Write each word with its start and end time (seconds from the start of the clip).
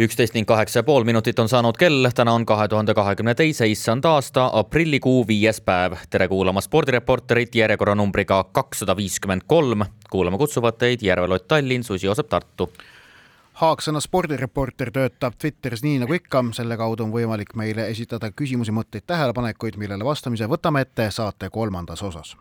üksteist 0.00 0.34
ning 0.34 0.48
kaheksa 0.48 0.78
ja 0.78 0.82
pool 0.82 1.04
minutit 1.04 1.38
on 1.38 1.48
saanud 1.48 1.76
kell, 1.76 2.08
täna 2.14 2.32
on 2.32 2.46
kahe 2.48 2.68
tuhande 2.68 2.94
kahekümne 2.96 3.34
teise 3.36 3.66
issand 3.68 4.04
aasta 4.08 4.46
aprillikuu 4.60 5.26
viies 5.28 5.60
päev. 5.60 5.96
tere 6.10 6.28
kuulama 6.28 6.60
spordireporterit 6.60 7.54
järjekorranumbriga 7.54 8.44
kakssada 8.52 8.96
viiskümmend 8.96 9.42
kolm. 9.46 9.84
kuulama 10.10 10.38
kutsuvad 10.38 10.78
teid 10.78 11.02
Järvelott 11.02 11.48
Tallinn, 11.48 11.84
Susi 11.84 12.06
Joosep 12.06 12.28
Tartu. 12.28 12.72
Haaksõna 13.52 14.00
spordireporter 14.00 14.90
töötab 14.90 15.34
Twitteris 15.38 15.82
nii 15.82 15.98
nagu 15.98 16.14
ikka, 16.16 16.44
selle 16.52 16.76
kaudu 16.76 17.04
on 17.04 17.12
võimalik 17.12 17.54
meile 17.54 17.88
esitada 17.90 18.30
küsimusi, 18.30 18.72
mõtteid, 18.72 19.04
tähelepanekuid, 19.06 19.76
millele 19.76 20.04
vastamise 20.04 20.48
võtame 20.48 20.80
ette 20.80 21.10
saate 21.10 21.50
kolmandas 21.50 22.02
osas 22.02 22.36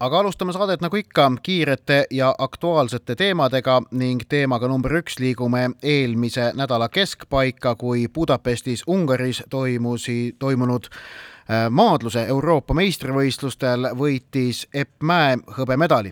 aga 0.00 0.18
alustame 0.20 0.52
saadet 0.52 0.82
nagu 0.84 0.96
ikka 0.96 1.30
kiirete 1.42 2.04
ja 2.10 2.34
aktuaalsete 2.38 3.14
teemadega 3.16 3.80
ning 3.90 4.20
teemaga 4.28 4.68
number 4.68 4.92
üks 5.00 5.16
liigume 5.20 5.70
eelmise 5.82 6.50
nädala 6.54 6.88
keskpaika, 6.88 7.74
kui 7.74 8.08
Budapestis 8.08 8.84
Ungaris 8.86 9.42
toimusi, 9.50 10.36
toimunud 10.38 10.90
maadluse 11.70 12.26
Euroopa 12.26 12.74
meistrivõistlustel 12.74 13.92
võitis 13.94 14.64
Epp 14.74 15.02
Mäe 15.02 15.36
hõbemedali. 15.58 16.10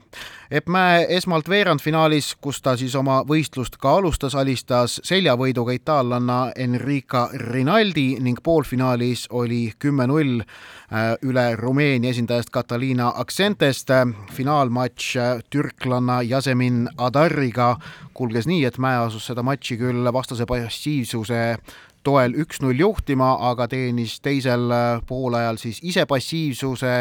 Epp 0.50 0.68
Mäe 0.68 1.06
esmalt 1.16 1.48
veerandfinaalis, 1.50 2.34
kus 2.40 2.60
ta 2.62 2.76
siis 2.78 2.94
oma 2.94 3.22
võistlust 3.26 3.74
ka 3.80 3.96
alustas, 3.98 4.36
alistas 4.38 5.00
seljavõiduga 5.02 5.74
itaallanna 5.74 6.52
Enrica 6.56 7.24
Rinaldi 7.32 8.20
ning 8.22 8.38
poolfinaalis 8.42 9.26
oli 9.30 9.72
kümme-null 9.78 10.44
äh, 10.44 11.16
üle 11.26 11.46
Rumeenia 11.56 12.10
esindajast 12.14 12.52
Catalina 12.54 13.12
Accentest. 13.16 13.90
finaalmatš 14.32 15.16
äh, 15.16 15.42
türklanna 15.50 16.22
Yasemin 16.22 16.88
Adariga 16.98 17.76
kulges 18.14 18.46
nii, 18.46 18.64
et 18.64 18.78
Mäe 18.78 18.98
asus 19.06 19.26
seda 19.26 19.42
matši 19.42 19.76
küll 19.80 20.12
vastase 20.12 20.46
passiivsuse 20.46 21.56
toel 22.04 22.36
üks-null 22.44 22.78
juhtima, 22.78 23.32
aga 23.50 23.66
teenis 23.70 24.18
teisel 24.24 24.68
äh, 24.74 25.02
poolajal 25.08 25.58
siis 25.60 25.80
ise 25.82 26.06
passiivsuse 26.10 26.94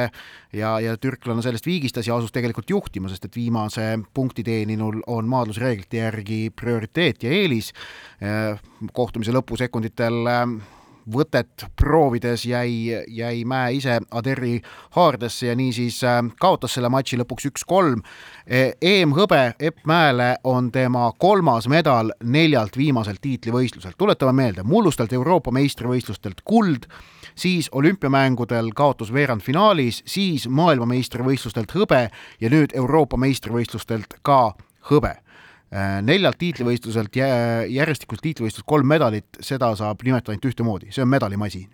ja, 0.54 0.74
ja 0.84 0.96
türklane 0.98 1.44
sellest 1.46 1.68
viigistas 1.68 2.08
ja 2.08 2.18
asus 2.18 2.34
tegelikult 2.36 2.70
juhtima, 2.70 3.12
sest 3.12 3.28
et 3.28 3.36
viimase 3.36 3.88
punkti 4.14 4.46
teeninul 4.48 5.02
on 5.08 5.30
maadlusreeglite 5.30 6.02
järgi 6.04 6.40
prioriteet 6.56 7.28
ja 7.28 7.34
eelis. 7.42 7.74
Äh, 8.24 8.62
kohtumise 8.94 9.32
lõpusekunditel 9.36 10.24
võtet 11.12 11.66
proovides 11.80 12.46
jäi, 12.46 13.04
jäi 13.08 13.46
Mäe 13.46 13.74
ise 13.78 14.00
Aderi 14.12 14.62
haardesse 14.96 15.48
ja 15.48 15.56
niisiis 15.56 16.04
äh, 16.04 16.22
kaotas 16.40 16.78
selle 16.78 16.90
matši 16.90 17.20
lõpuks 17.22 17.50
üks-kolm. 17.52 18.04
EM-hõbe 18.82 19.54
Epp 19.60 19.86
Mäele 19.88 20.36
on 20.44 20.72
tema 20.72 21.12
kolmas 21.18 21.68
medal 21.72 22.12
neljalt 22.24 22.78
viimaselt 22.78 23.22
tiitlivõistluselt. 23.22 23.96
tuletame 23.98 24.34
meelde, 24.34 24.64
mullustelt 24.64 25.14
Euroopa 25.14 25.52
meistrivõistlustelt 25.52 26.42
kuld, 26.44 26.88
siis 27.36 27.70
olümpiamängudel 27.72 28.72
kaotus 28.76 29.14
veerandfinaalis, 29.14 30.04
siis 30.06 30.48
maailmameistrivõistlustelt 30.50 31.72
hõbe 31.76 32.10
ja 32.42 32.50
nüüd 32.50 32.76
Euroopa 32.76 33.18
meistrivõistlustelt 33.18 34.20
ka 34.22 34.54
hõbe 34.92 35.23
neljalt 36.06 36.38
tiitlivõistluselt 36.38 37.16
järjestikust 37.18 38.22
tiitlivõistlust 38.22 38.68
kolm 38.70 38.92
medalit, 38.94 39.40
seda 39.42 39.72
saab 39.80 40.04
nimetada 40.06 40.36
ainult 40.36 40.52
ühtemoodi, 40.52 40.92
see 40.94 41.02
on 41.02 41.10
medalimasin 41.10 41.70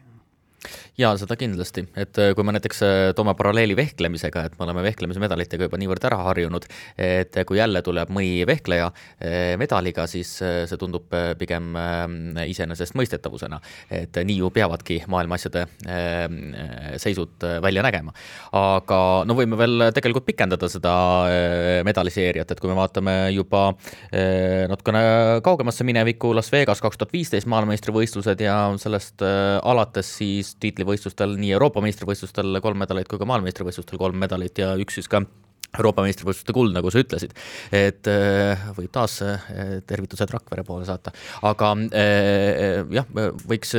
jaa, 0.99 1.13
seda 1.19 1.35
kindlasti, 1.39 1.85
et 1.99 2.19
äh, 2.19 2.33
kui 2.35 2.45
me 2.45 2.53
näiteks 2.55 2.81
äh, 2.85 2.95
toome 3.15 3.33
paralleeli 3.39 3.75
vehklemisega, 3.79 4.45
et 4.49 4.57
me 4.59 4.65
oleme 4.65 4.83
vehklemise 4.83 5.21
medalitega 5.23 5.67
juba 5.67 5.79
niivõrd 5.79 6.07
ära 6.09 6.19
harjunud, 6.27 6.67
et 6.99 7.37
kui 7.47 7.59
jälle 7.59 7.81
tuleb 7.85 8.11
mõni 8.13 8.43
vehkleja 8.47 8.89
äh, 8.91 9.53
medaliga, 9.59 10.07
siis 10.11 10.31
see 10.39 10.79
tundub 10.79 11.11
pigem 11.39 11.73
iseenesestmõistetavusena. 12.47 13.59
et 13.91 14.15
nii 14.25 14.37
ju 14.39 14.49
peavadki 14.53 14.99
maailma 15.09 15.35
asjade 15.39 15.65
seisud 17.01 17.43
välja 17.63 17.83
nägema. 17.83 18.13
aga 18.55 18.99
no 19.27 19.35
võime 19.37 19.57
veel 19.57 19.89
tegelikult 19.95 20.25
pikendada 20.25 20.69
seda 20.69 20.93
medaliseeriat, 21.85 22.51
et 22.51 22.59
kui 22.59 22.69
me 22.69 22.77
vaatame 22.77 23.15
juba 23.33 23.73
natukene 24.11 25.41
kaugemasse 25.45 25.83
minevikku, 25.87 26.33
Las 26.35 26.51
Vegas 26.51 26.81
kaks 26.81 26.99
tuhat 26.99 27.13
viisteist 27.13 27.49
maailmameistrivõistlused 27.51 28.43
ja 28.43 28.57
sellest 28.81 29.23
alates 29.23 30.11
siis 30.19 30.48
siis 30.49 30.59
tiitlivõistlustel, 30.63 31.37
nii 31.39 31.53
Euroopa 31.57 31.83
meistrivõistlustel 31.85 32.59
kolm 32.63 32.81
medalit 32.81 33.09
kui 33.09 33.21
ka 33.21 33.27
maailmameistrivõistlustel 33.29 34.01
kolm 34.01 34.17
medalit 34.19 34.57
ja 34.61 34.73
üks 34.81 34.99
siis 34.99 35.09
ka 35.11 35.23
Euroopa 35.77 36.01
meistrivõistluste 36.01 36.53
kuld, 36.55 36.73
nagu 36.73 36.89
sa 36.89 37.03
ütlesid, 37.03 37.35
et 37.75 38.09
äh, 38.09 38.67
võib 38.73 38.89
taas 38.93 39.19
äh, 39.21 39.43
tervitused 39.87 40.31
Rakvere 40.33 40.65
poole 40.65 40.87
saata, 40.87 41.13
aga 41.45 41.73
äh, 41.93 42.79
jah, 42.95 43.09
võiks 43.45 43.75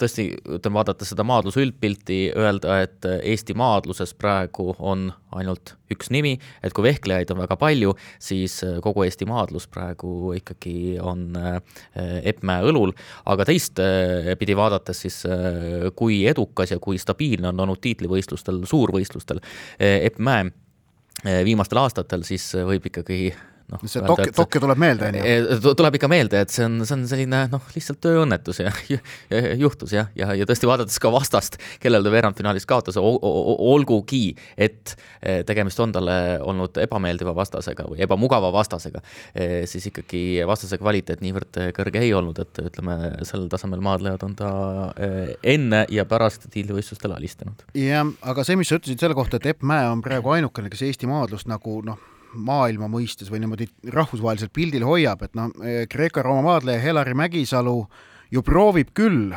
tõesti, 0.00 0.30
ütleme, 0.40 0.78
vaadata 0.78 1.06
seda 1.06 1.26
maadluse 1.28 1.60
üldpilti, 1.62 2.22
öelda, 2.32 2.80
et 2.86 3.06
Eesti 3.20 3.54
maadluses 3.58 4.16
praegu 4.18 4.72
on 4.80 5.10
ainult 5.36 5.74
üks 5.92 6.08
nimi, 6.12 6.32
et 6.64 6.72
kui 6.74 6.86
vehklejaid 6.88 7.30
on 7.34 7.42
väga 7.42 7.58
palju, 7.60 7.92
siis 8.20 8.56
kogu 8.82 9.04
Eesti 9.04 9.28
maadlus 9.28 9.68
praegu 9.70 10.32
ikkagi 10.38 10.96
on 10.98 11.36
Epp 11.36 12.42
Mäe 12.48 12.64
õlul, 12.72 12.94
aga 13.30 13.46
teistpidi 13.46 14.56
vaadates 14.58 15.04
siis, 15.04 15.20
kui 15.96 16.22
edukas 16.28 16.72
ja 16.72 16.80
kui 16.82 16.98
stabiilne 17.00 17.52
on 17.52 17.62
olnud 17.66 17.84
tiitlivõistlustel, 17.84 18.64
suurvõistlustel 18.72 19.44
Epp 19.78 20.18
Mäe 20.18 20.48
Eh, 20.48 20.61
viimastel 21.44 21.78
aastatel, 21.82 22.24
siis 22.26 22.48
eh, 22.56 22.66
võib 22.66 22.86
ikkagi 22.90 23.32
noh. 23.72 23.82
see 23.88 24.02
Tokyo, 24.06 24.32
Tokyo 24.36 24.62
tuleb 24.64 24.80
meelde, 24.80 25.08
on 25.08 25.18
ju? 25.18 25.24
Eh, 25.24 25.68
tuleb 25.78 25.98
ikka 25.98 26.10
meelde, 26.12 26.42
et 26.44 26.52
see 26.54 26.66
on, 26.66 26.80
see 26.86 26.96
on 26.96 27.04
selline 27.10 27.42
noh, 27.52 27.64
lihtsalt 27.74 28.00
tööõnnetus 28.04 28.62
ja, 28.62 28.72
ja 28.92 29.00
juhtus 29.60 29.94
jah, 29.96 30.10
ja, 30.18 30.30
ja, 30.32 30.42
ja 30.42 30.48
tõesti 30.48 30.68
vaadates 30.68 30.98
ka 31.02 31.12
vastast, 31.12 31.58
kellel 31.82 32.04
ta 32.04 32.12
veerandfinaalis 32.14 32.66
kaotas, 32.68 32.98
olgugi, 33.00 34.24
et 34.56 34.94
tegemist 35.48 35.80
on 35.82 35.94
talle 35.94 36.16
olnud 36.42 36.78
ebameeldiva 36.82 37.34
vastasega 37.36 37.86
või 37.88 38.02
ebamugava 38.04 38.52
vastasega, 38.54 39.02
siis 39.68 39.88
ikkagi 39.90 40.42
vastase 40.48 40.78
kvaliteet 40.80 41.22
niivõrd 41.24 41.60
kõrge 41.76 42.02
ei 42.02 42.12
olnud, 42.16 42.38
et 42.42 42.62
ütleme, 42.62 42.98
sel 43.28 43.48
tasemel 43.52 43.82
maadlejad 43.84 44.26
on 44.26 44.36
ta 44.38 44.52
enne 45.42 45.84
ja 45.92 46.06
pärast 46.08 46.48
tiitlivõistlustel 46.52 47.14
alistanud. 47.16 47.66
jah, 47.78 48.06
aga 48.22 48.46
see, 48.46 48.58
mis 48.60 48.70
sa 48.72 48.80
ütlesid 48.80 49.02
selle 49.02 49.18
kohta, 49.18 49.40
et 49.40 49.52
Epp 49.54 49.66
Mäe 49.66 49.86
on 49.90 50.02
praegu 50.04 50.34
ainukene, 50.34 50.70
kes 50.72 50.84
Eesti 50.88 51.08
maadlust 51.10 51.50
nagu 51.50 51.80
noh, 51.86 52.00
maailma 52.34 52.88
mõistes 52.90 53.30
või 53.32 53.42
niimoodi 53.42 53.68
rahvusvahelisel 53.92 54.52
pildil 54.54 54.86
hoiab, 54.86 55.22
et 55.26 55.34
noh, 55.38 55.50
Kreeka-Rooma 55.92 56.44
maadleja 56.46 56.80
Helari 56.82 57.14
Mägisalu 57.18 57.76
ju 58.32 58.42
proovib 58.46 58.92
küll, 58.96 59.32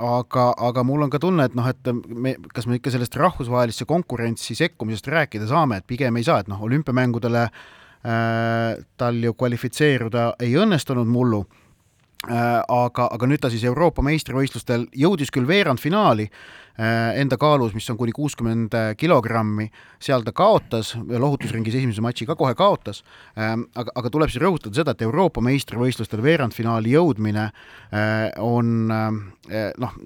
aga, 0.00 0.46
aga 0.56 0.84
mul 0.86 1.04
on 1.06 1.12
ka 1.12 1.20
tunne, 1.22 1.46
et 1.46 1.56
noh, 1.58 1.68
et 1.70 1.92
me, 2.08 2.34
kas 2.54 2.66
me 2.66 2.80
ikka 2.80 2.92
sellest 2.94 3.16
rahvusvahelisse 3.20 3.86
konkurentsi 3.88 4.56
sekkumisest 4.58 5.10
rääkida 5.12 5.48
saame, 5.50 5.80
et 5.80 5.88
pigem 5.88 6.16
ei 6.18 6.26
saa, 6.26 6.40
et 6.42 6.50
noh, 6.50 6.62
olümpiamängudele 6.66 7.46
äh, 7.46 8.80
tal 9.00 9.20
ju 9.24 9.34
kvalifitseeruda 9.36 10.32
ei 10.40 10.56
õnnestunud 10.58 11.08
mullu 11.10 11.44
äh,, 11.44 12.62
aga, 12.64 13.10
aga 13.10 13.28
nüüd 13.30 13.44
ta 13.44 13.52
siis 13.52 13.66
Euroopa 13.68 14.04
meistrivõistlustel 14.06 14.88
jõudis 14.96 15.32
küll 15.34 15.48
veerandfinaali 15.48 16.30
enda 16.80 17.36
kaalus, 17.36 17.74
mis 17.76 17.88
on 17.92 17.98
kuni 18.00 18.12
kuuskümmend 18.16 18.72
kilogrammi, 18.96 19.66
seal 20.00 20.24
ta 20.24 20.32
kaotas, 20.32 20.94
lohutusringis 20.96 21.74
esimese 21.76 22.00
matši 22.04 22.26
ka 22.28 22.36
kohe 22.38 22.54
kaotas, 22.56 23.02
ähm, 23.36 23.66
aga, 23.76 23.92
aga 24.00 24.10
tuleb 24.12 24.32
siis 24.32 24.42
rõhutada 24.42 24.76
seda, 24.80 24.94
et 24.94 25.04
Euroopa 25.04 25.42
meistrivõistlustel 25.44 26.22
veerandfinaali 26.24 26.94
jõudmine 26.94 27.46
äh, 27.46 28.30
on 28.40 28.90
äh, 28.94 29.70
noh, 29.80 29.96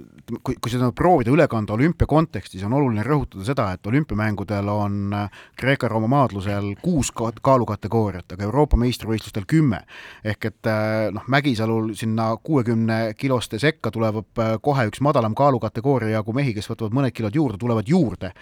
kui, 0.43 0.57
kui 0.59 0.73
seda 0.73 0.91
proovida 0.97 1.33
üle 1.35 1.47
kanda 1.51 1.77
olümpia 1.77 2.09
kontekstis, 2.11 2.65
on 2.67 2.75
oluline 2.79 3.05
rõhutada 3.07 3.47
seda, 3.47 3.69
et 3.77 3.87
olümpiamängudel 3.87 4.71
on 4.73 5.15
äh, 5.15 5.41
Kreeka-Rooma 5.61 6.11
maadlusel 6.11 6.73
kuus 6.83 7.13
kaalukategooriat, 7.15 8.35
aga 8.35 8.49
Euroopa 8.49 8.79
meistrivõistlustel 8.81 9.47
kümme. 9.47 9.85
ehk 10.25 10.45
et 10.51 10.69
noh, 11.13 11.25
Mägisalul 11.29 11.93
sinna 11.99 12.35
kuuekümne 12.43 13.15
kiloste 13.19 13.59
sekka 13.59 13.91
tuleb 13.91 14.39
kohe 14.63 14.87
üks 14.89 15.01
madalam 15.05 15.35
kaalukategooria 15.35 16.19
jagu 16.19 16.33
mehi, 16.33 16.55
kes 16.55 16.64
võtavad 16.71 16.95
mõned 16.97 17.15
kilod 17.15 17.35
juurde, 17.35 17.59
tulevad 17.61 17.89
juurde 17.89 18.33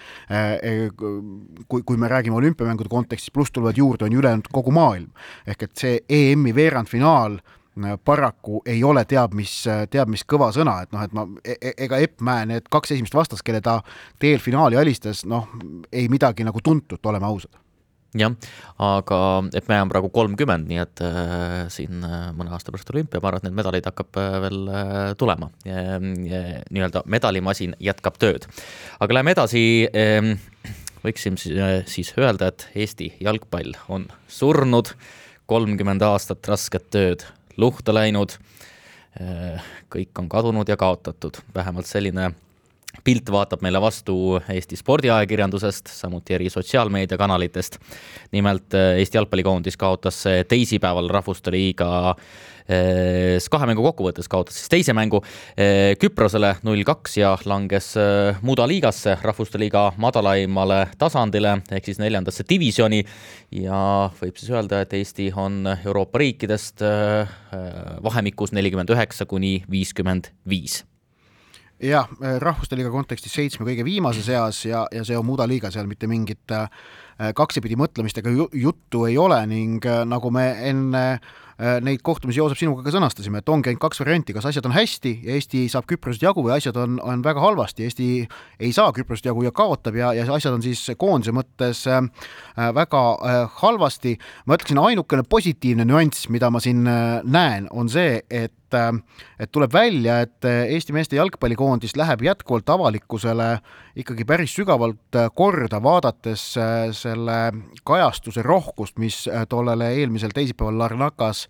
kui, 1.69 1.83
kui 1.83 1.97
me 2.01 2.11
räägime 2.11 2.37
olümpiamängude 2.39 2.91
kontekstis, 2.93 3.33
pluss 3.35 3.53
tulevad 3.53 3.79
juurde, 3.79 4.07
on 4.07 4.19
ülejäänud 4.19 4.49
kogu 4.53 4.71
maailm. 4.75 5.11
ehk 5.47 5.63
et 5.63 5.77
see 5.77 5.99
EM-i 6.09 6.55
veerandfinaal 6.55 7.39
paraku 8.05 8.63
ei 8.67 8.85
ole 8.85 9.05
teab 9.09 9.35
mis, 9.35 9.63
teab 9.91 10.11
mis 10.13 10.25
kõva 10.29 10.51
sõna, 10.53 10.83
et 10.83 10.93
noh, 10.93 11.03
et 11.03 11.13
ma 11.17 11.27
e, 11.45 11.57
e 11.57 11.73
ega 11.87 11.99
Epp 12.05 12.21
Mäe 12.21 12.47
need 12.47 12.69
kaks 12.71 12.93
esimest 12.93 13.15
vastast, 13.17 13.45
kelle 13.47 13.63
ta 13.65 13.81
teel 14.21 14.41
finaali 14.45 14.77
alistas, 14.77 15.25
noh, 15.25 15.49
ei 15.93 16.09
midagi 16.13 16.45
nagu 16.45 16.61
tuntut, 16.61 17.01
oleme 17.07 17.27
ausad 17.27 17.57
jah, 18.19 18.35
aga 18.82 19.19
et 19.56 19.69
me 19.69 19.79
oleme 19.79 19.93
praegu 19.93 20.11
kolmkümmend, 20.12 20.69
nii 20.69 20.81
et 20.82 21.03
äh, 21.06 21.56
siin 21.73 22.05
äh, 22.05 22.29
mõne 22.37 22.53
aasta 22.53 22.73
pärast 22.73 22.93
olümpia, 22.93 23.23
ma 23.23 23.31
arvan, 23.31 23.43
et 23.43 23.49
need 23.49 23.59
medalid 23.59 23.88
hakkab 23.88 24.20
äh, 24.20 24.37
veel 24.44 24.61
äh, 24.69 25.00
tulema. 25.20 25.49
nii-öelda 25.64 27.05
medalimasin 27.11 27.76
jätkab 27.81 28.19
tööd. 28.23 28.49
aga 29.00 29.19
läheme 29.19 29.37
edasi 29.37 29.64
äh,. 29.88 30.32
võiksime 31.03 31.41
siis, 31.41 31.56
äh, 31.56 31.75
siis 31.88 32.12
öelda, 32.19 32.53
et 32.53 32.69
Eesti 32.75 33.12
jalgpall 33.20 33.76
on 33.88 34.06
surnud, 34.29 34.93
kolmkümmend 35.50 36.05
aastat 36.06 36.49
rasket 36.49 36.91
tööd 36.93 37.26
luhta 37.56 37.93
läinud. 37.93 38.38
Kõik 39.93 40.17
on 40.17 40.29
kadunud 40.32 40.70
ja 40.70 40.79
kaotatud, 40.81 41.43
vähemalt 41.53 41.85
selline 41.85 42.31
pilt 43.05 43.31
vaatab 43.33 43.63
meile 43.65 43.81
vastu 43.83 44.17
Eesti 44.53 44.79
spordiajakirjandusest, 44.79 45.91
samuti 45.93 46.35
eri 46.35 46.51
sotsiaalmeediakanalitest. 46.51 47.79
nimelt 48.33 48.75
äh, 48.75 48.99
Eesti 48.99 49.19
jalgpallikoondis 49.19 49.77
kaotas 49.77 50.25
teisipäeval 50.49 51.09
Rahvuste 51.09 51.51
Liiga 51.51 51.89
äh, 52.11 53.49
kahe 53.51 53.67
mängu 53.67 53.83
kokkuvõttes 53.83 54.31
kaotas 54.31 54.59
siis 54.61 54.71
teise 54.73 54.95
mängu 54.97 55.23
äh, 55.23 55.95
Küprosele 55.99 56.55
null 56.63 56.85
kaks 56.87 57.17
ja 57.19 57.35
langes 57.45 57.93
Muda 58.43 58.69
liigasse, 58.69 59.19
Rahvuste 59.23 59.59
Liiga 59.59 59.91
madalaimale 59.97 60.87
tasandile 60.99 61.59
ehk 61.71 61.91
siis 61.91 61.99
neljandasse 62.03 62.47
divisjoni. 62.49 63.03
ja 63.63 64.11
võib 64.21 64.39
siis 64.39 64.51
öelda, 64.51 64.81
et 64.83 64.95
Eesti 64.95 65.33
on 65.37 65.67
Euroopa 65.85 66.19
riikidest 66.23 66.83
vahemikus 68.03 68.53
nelikümmend 68.53 68.91
üheksa 68.95 69.27
kuni 69.27 69.61
viiskümmend 69.71 70.33
viis 70.49 70.83
jah, 71.82 72.08
äh, 72.23 72.38
Rahvuste 72.40 72.76
Liiga 72.79 72.90
kontekstis 72.93 73.34
seitsme 73.34 73.67
kõige 73.67 73.84
viimase 73.87 74.23
seas 74.25 74.64
ja, 74.67 74.84
ja 74.93 75.05
see 75.06 75.19
on 75.19 75.26
Muda 75.26 75.46
liiga, 75.50 75.70
seal 75.75 75.88
mitte 75.90 76.08
mingit 76.11 76.55
äh, 76.55 76.69
kaksipidi 77.37 77.76
mõtlemist 77.79 78.19
ega 78.23 78.32
juttu 78.32 79.06
ei 79.08 79.19
ole 79.20 79.40
ning 79.50 79.84
äh, 79.87 80.02
nagu 80.08 80.31
me 80.34 80.46
enne 80.69 81.06
neid 81.85 82.03
kohtumisi, 82.03 82.41
Joosep, 82.41 82.59
sinuga 82.59 82.82
ka 82.87 82.94
sõnastasime, 82.94 83.43
et 83.43 83.50
ongi 83.53 83.70
ainult 83.70 83.82
kaks 83.85 84.03
varianti, 84.03 84.35
kas 84.35 84.49
asjad 84.50 84.67
on 84.67 84.75
hästi 84.75 85.12
ja 85.26 85.37
Eesti 85.37 85.64
saab 85.70 85.87
Küprosest 85.91 86.25
jagu 86.25 86.43
või 86.43 86.56
asjad 86.56 86.79
on, 86.81 86.97
on 87.03 87.23
väga 87.25 87.43
halvasti, 87.44 87.87
Eesti 87.87 88.09
ei 88.59 88.73
saa 88.75 88.93
Küprosest 88.97 89.29
jagu 89.29 89.44
ja 89.47 89.53
kaotab 89.55 89.99
ja, 89.99 90.12
ja 90.17 90.26
asjad 90.35 90.56
on 90.56 90.64
siis 90.64 90.82
koondise 90.99 91.35
mõttes 91.37 91.85
väga 92.81 93.03
halvasti. 93.61 94.17
ma 94.47 94.59
ütleksin, 94.59 94.82
ainukene 94.82 95.23
positiivne 95.29 95.87
nüanss, 95.87 96.29
mida 96.29 96.50
ma 96.50 96.61
siin 96.61 96.82
näen, 96.82 97.70
on 97.70 97.93
see, 97.93 98.20
et 98.31 98.53
et 98.73 99.50
tuleb 99.53 99.73
välja, 99.73 100.20
et 100.25 100.47
Eesti 100.49 100.94
meeste 100.97 101.17
jalgpallikoondis 101.17 101.93
läheb 101.97 102.23
jätkuvalt 102.25 102.70
avalikkusele 102.73 103.58
ikkagi 104.00 104.25
päris 104.25 104.55
sügavalt 104.56 105.19
korda, 105.37 105.82
vaadates 105.82 106.44
selle 106.97 107.38
kajastuse 107.85 108.43
rohkust, 108.43 108.97
mis 108.97 109.26
tollele 109.49 109.91
eelmisel 109.99 110.32
teisipäeval 110.32 110.79
Larnakas 110.79 111.47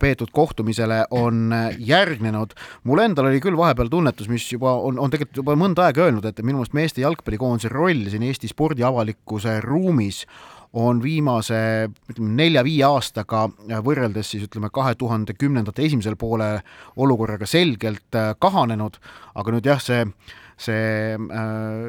peetud 0.00 0.30
kohtumisele 0.32 1.02
on 1.10 1.52
järgnenud. 1.78 2.54
mul 2.88 3.02
endal 3.04 3.28
oli 3.28 3.42
küll 3.44 3.56
vahepeal 3.56 3.90
tunnetus, 3.92 4.28
mis 4.32 4.46
juba 4.52 4.72
on, 4.72 4.98
on 4.98 5.12
tegelikult 5.12 5.42
juba 5.42 5.56
mõnda 5.60 5.84
aega 5.84 6.06
öelnud, 6.06 6.24
et 6.24 6.40
minu 6.40 6.62
meelest 6.62 6.76
meeste 6.76 7.04
jalgpallikoondise 7.04 7.68
roll 7.68 8.06
siin 8.08 8.24
Eesti 8.24 8.48
spordiavalikkuse 8.48 9.60
ruumis 9.60 10.24
on 10.76 11.00
viimase 11.02 11.58
ütleme 12.10 12.34
nelja-viie 12.36 12.84
aastaga 12.86 13.46
võrreldes 13.84 14.32
siis 14.32 14.46
ütleme 14.48 14.70
kahe 14.74 14.94
tuhande 14.98 15.36
kümnendate 15.38 15.86
esimesel 15.86 16.18
poole 16.20 16.50
olukorraga 16.96 17.48
selgelt 17.48 18.18
äh, 18.18 18.34
kahanenud, 18.38 18.98
aga 19.34 19.54
nüüd 19.54 19.70
jah, 19.70 19.80
see 19.82 20.04
see 20.56 21.16
äh, 21.16 21.88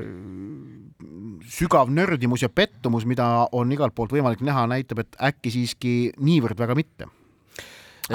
sügav 1.47 1.91
nördimus 1.91 2.43
ja 2.43 2.49
pettumus, 2.51 3.05
mida 3.07 3.47
on 3.55 3.71
igalt 3.71 3.95
poolt 3.95 4.11
võimalik 4.11 4.43
näha, 4.43 4.65
näitab, 4.67 5.05
et 5.05 5.21
äkki 5.29 5.53
siiski 5.53 5.93
niivõrd 6.19 6.59
väga 6.59 6.75
mitte 6.75 7.07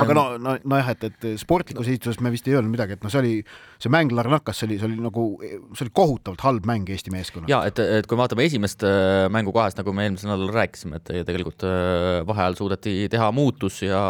aga 0.01 0.15
no, 0.17 0.25
no, 0.41 0.57
nojah, 0.65 0.95
et, 0.95 1.05
et 1.11 1.41
sportlikus 1.41 1.91
esituses 1.91 2.21
me 2.25 2.33
vist 2.33 2.47
ei 2.49 2.57
öelnud 2.57 2.73
midagi, 2.73 2.97
et 2.97 3.05
noh, 3.05 3.13
see 3.13 3.21
oli, 3.21 3.35
see 3.83 3.91
mäng 3.91 4.13
Larnakas, 4.15 4.61
see 4.61 4.69
oli, 4.69 4.79
see 4.79 4.87
oli 4.89 4.99
nagu, 5.03 5.25
see 5.43 5.85
oli 5.87 5.93
kohutavalt 5.97 6.45
halb 6.47 6.67
mäng 6.69 6.91
Eesti 6.93 7.13
meeskonnal. 7.15 7.51
ja 7.51 7.63
et, 7.69 7.81
et 7.83 8.07
kui 8.11 8.19
vaatame 8.19 8.47
esimest 8.47 8.85
äh, 8.87 9.27
mängu 9.33 9.55
kahest, 9.55 9.79
nagu 9.81 9.95
me 9.97 10.07
eelmisel 10.07 10.31
nädalal 10.31 10.53
rääkisime, 10.55 11.01
et 11.01 11.11
tegelikult 11.27 11.65
äh, 11.67 12.21
vaheajal 12.29 12.59
suudeti 12.61 12.95
teha 13.13 13.31
muutus 13.35 13.81
ja 13.83 14.03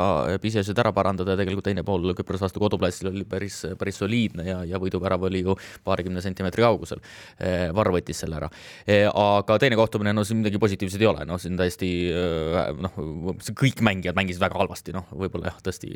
piseasjad 0.43 0.83
ära 0.85 0.93
parandada 0.97 1.35
ja 1.35 1.41
tegelikult 1.41 1.69
teine 1.71 1.87
pool 1.87 2.13
Küprose 2.19 2.45
vastu 2.45 2.61
koduplatsil 2.61 3.09
oli 3.09 3.25
päris, 3.29 3.63
päris 3.81 4.01
soliidne 4.03 4.45
ja, 4.47 4.59
ja 4.69 4.81
võiduvärav 4.83 5.29
oli 5.31 5.45
ju 5.47 5.57
paarikümne 5.87 6.21
sentimeetri 6.25 6.65
kaugusel. 6.65 7.01
Äh, 7.41 7.71
Varr 7.73 7.95
võttis 7.95 8.21
selle 8.23 8.37
ära. 8.37 8.51
aga 9.17 9.57
teine 9.63 9.77
kohtumine, 9.79 10.13
no 10.13 10.25
siin 10.27 10.43
midagi 10.43 10.61
positiivset 10.61 11.01
ei 11.01 11.09
ole, 11.09 11.25
noh, 11.29 11.41
siin 11.41 11.57
täiesti 11.57 11.89
noh, 12.83 13.01
kõik 13.59 13.81
mängijad 13.85 14.17
mängisid 14.19 14.43
väga 14.43 14.59
halvasti, 14.61 14.93
noh, 14.97 15.09
võib-olla 15.17 15.51
jah, 15.51 15.59
tõesti. 15.65 15.93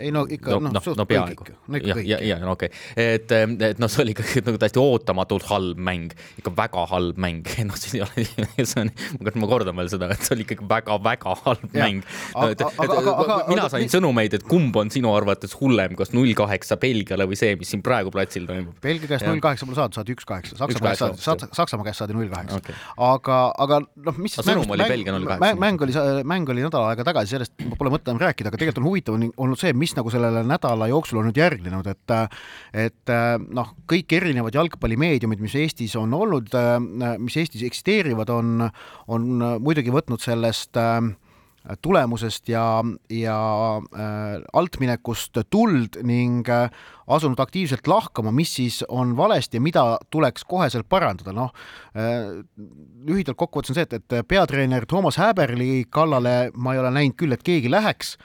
Ei 0.00 0.10
no 0.14 0.24
ikka 0.26 0.56
no, 0.56 0.72
noh 0.72 0.74
no, 0.74 0.94
no 1.02 1.06
peaaegu. 1.08 1.46
no 1.68 1.80
ikka 1.80 1.98
kõik. 2.00 2.08
ja, 2.08 2.20
ja 2.24 2.40
no 2.42 2.56
okei 2.56 2.72
okay., 2.72 2.87
et, 2.96 3.32
et 3.32 3.80
noh, 3.80 3.90
see 3.90 4.04
oli 4.04 4.14
ikkagi 4.14 4.42
nagu 4.46 4.60
täiesti 4.60 4.80
ootamatult 4.82 5.48
halb 5.50 5.80
mäng, 5.88 6.14
ikka 6.40 6.52
väga 6.56 6.84
halb 6.92 7.20
mäng, 7.20 7.46
noh, 7.68 7.78
siin 7.78 7.98
ei 7.98 8.04
ole, 8.06 8.26
see 8.62 8.84
on, 8.84 8.92
ma 9.42 9.50
kordan 9.50 9.76
veel 9.78 9.90
seda, 9.92 10.10
et 10.14 10.24
see 10.24 10.36
oli 10.36 10.46
ikkagi 10.46 10.68
väga-väga 10.70 11.34
halb 11.44 11.66
ja. 11.76 11.86
mäng. 11.86 12.04
mina 12.38 13.64
aga, 13.64 13.70
sain 13.72 13.86
mis... 13.86 13.94
sõnumeid, 13.94 14.38
et 14.38 14.46
kumb 14.48 14.76
on 14.80 14.92
sinu 14.94 15.12
arvates 15.14 15.56
hullem, 15.60 15.96
kas 15.98 16.14
null 16.16 16.34
kaheksa 16.38 16.78
Belgiale 16.80 17.28
või 17.28 17.38
see, 17.40 17.56
mis 17.60 17.72
siin 17.74 17.84
praegu 17.84 18.12
platsil 18.14 18.46
toimub? 18.48 18.76
Belgia 18.84 19.10
käest 19.10 19.28
null 19.28 19.42
kaheksa 19.44 19.68
pole 19.68 19.78
saadud, 19.78 19.98
saadi 19.98 20.16
üks 20.16 20.28
kaheksa, 20.28 20.58
Saksamaa 20.58 20.94
käest 20.94 21.24
saadi, 21.24 21.50
Saksamaa 21.56 21.88
käest 21.88 22.02
saadi 22.02 22.16
null 22.16 22.30
kaheksa. 22.32 22.76
aga, 23.08 23.40
aga 23.66 23.80
noh, 23.82 24.20
mis 24.20 24.36
siis 24.38 24.48
mäng, 24.48 24.64
mäng, 25.38 25.60
mäng 25.60 25.86
oli, 25.86 25.96
mäng 26.28 26.52
oli 26.54 26.64
nädal 26.64 26.88
aega 26.90 27.06
tagasi, 27.08 27.36
sellest 27.36 27.54
pole 27.78 27.92
mõtet 27.92 28.12
enam 28.12 28.22
rääkida, 28.22 28.52
aga 28.52 28.60
tegelikult 28.60 28.82
on 28.82 28.88
huvitav 28.88 29.18
olnud 29.18 29.60
see, 29.60 29.74
mis 29.76 29.94
nagu 29.98 30.12
sellele 30.12 30.44
nädala 30.46 30.88
jooksul 30.92 31.20
on 31.22 31.28
nüüd 31.30 31.40
järgnenud, 31.40 31.88
et 31.90 32.14
et 32.78 33.10
noh, 33.54 33.72
kõik 33.90 34.12
erinevad 34.14 34.54
jalgpallimeediumid, 34.54 35.40
mis 35.42 35.56
Eestis 35.58 35.96
on 35.98 36.12
olnud, 36.14 36.52
mis 37.18 37.38
Eestis 37.40 37.64
eksisteerivad, 37.66 38.30
on, 38.30 38.68
on 39.10 39.30
muidugi 39.64 39.94
võtnud 39.94 40.22
sellest 40.22 40.78
tulemusest 41.82 42.48
ja, 42.48 42.84
ja 43.12 43.38
äh, 43.76 44.42
altminekust 44.52 45.38
tuld 45.50 45.98
ning 46.06 46.48
äh, 46.48 46.70
asunud 47.06 47.40
aktiivselt 47.40 47.86
lahkama, 47.88 48.32
mis 48.32 48.54
siis 48.56 48.80
on 48.88 49.16
valesti 49.16 49.58
ja 49.58 49.64
mida 49.64 49.84
tuleks 50.10 50.46
koheselt 50.48 50.88
parandada, 50.88 51.34
noh 51.36 51.52
äh, 51.92 52.40
lühidalt 53.08 53.38
kokkuvõttes 53.38 53.74
on 53.74 53.80
see, 53.80 53.88
et, 53.88 53.98
et 54.00 54.28
peatreener 54.28 54.86
Toomas 54.88 55.20
Häberli 55.20 55.84
kallale 55.90 56.50
ma 56.54 56.74
ei 56.74 56.82
ole 56.82 56.94
näinud 56.94 57.18
küll, 57.20 57.36
et 57.36 57.44
keegi 57.44 57.70
läheks 57.72 58.16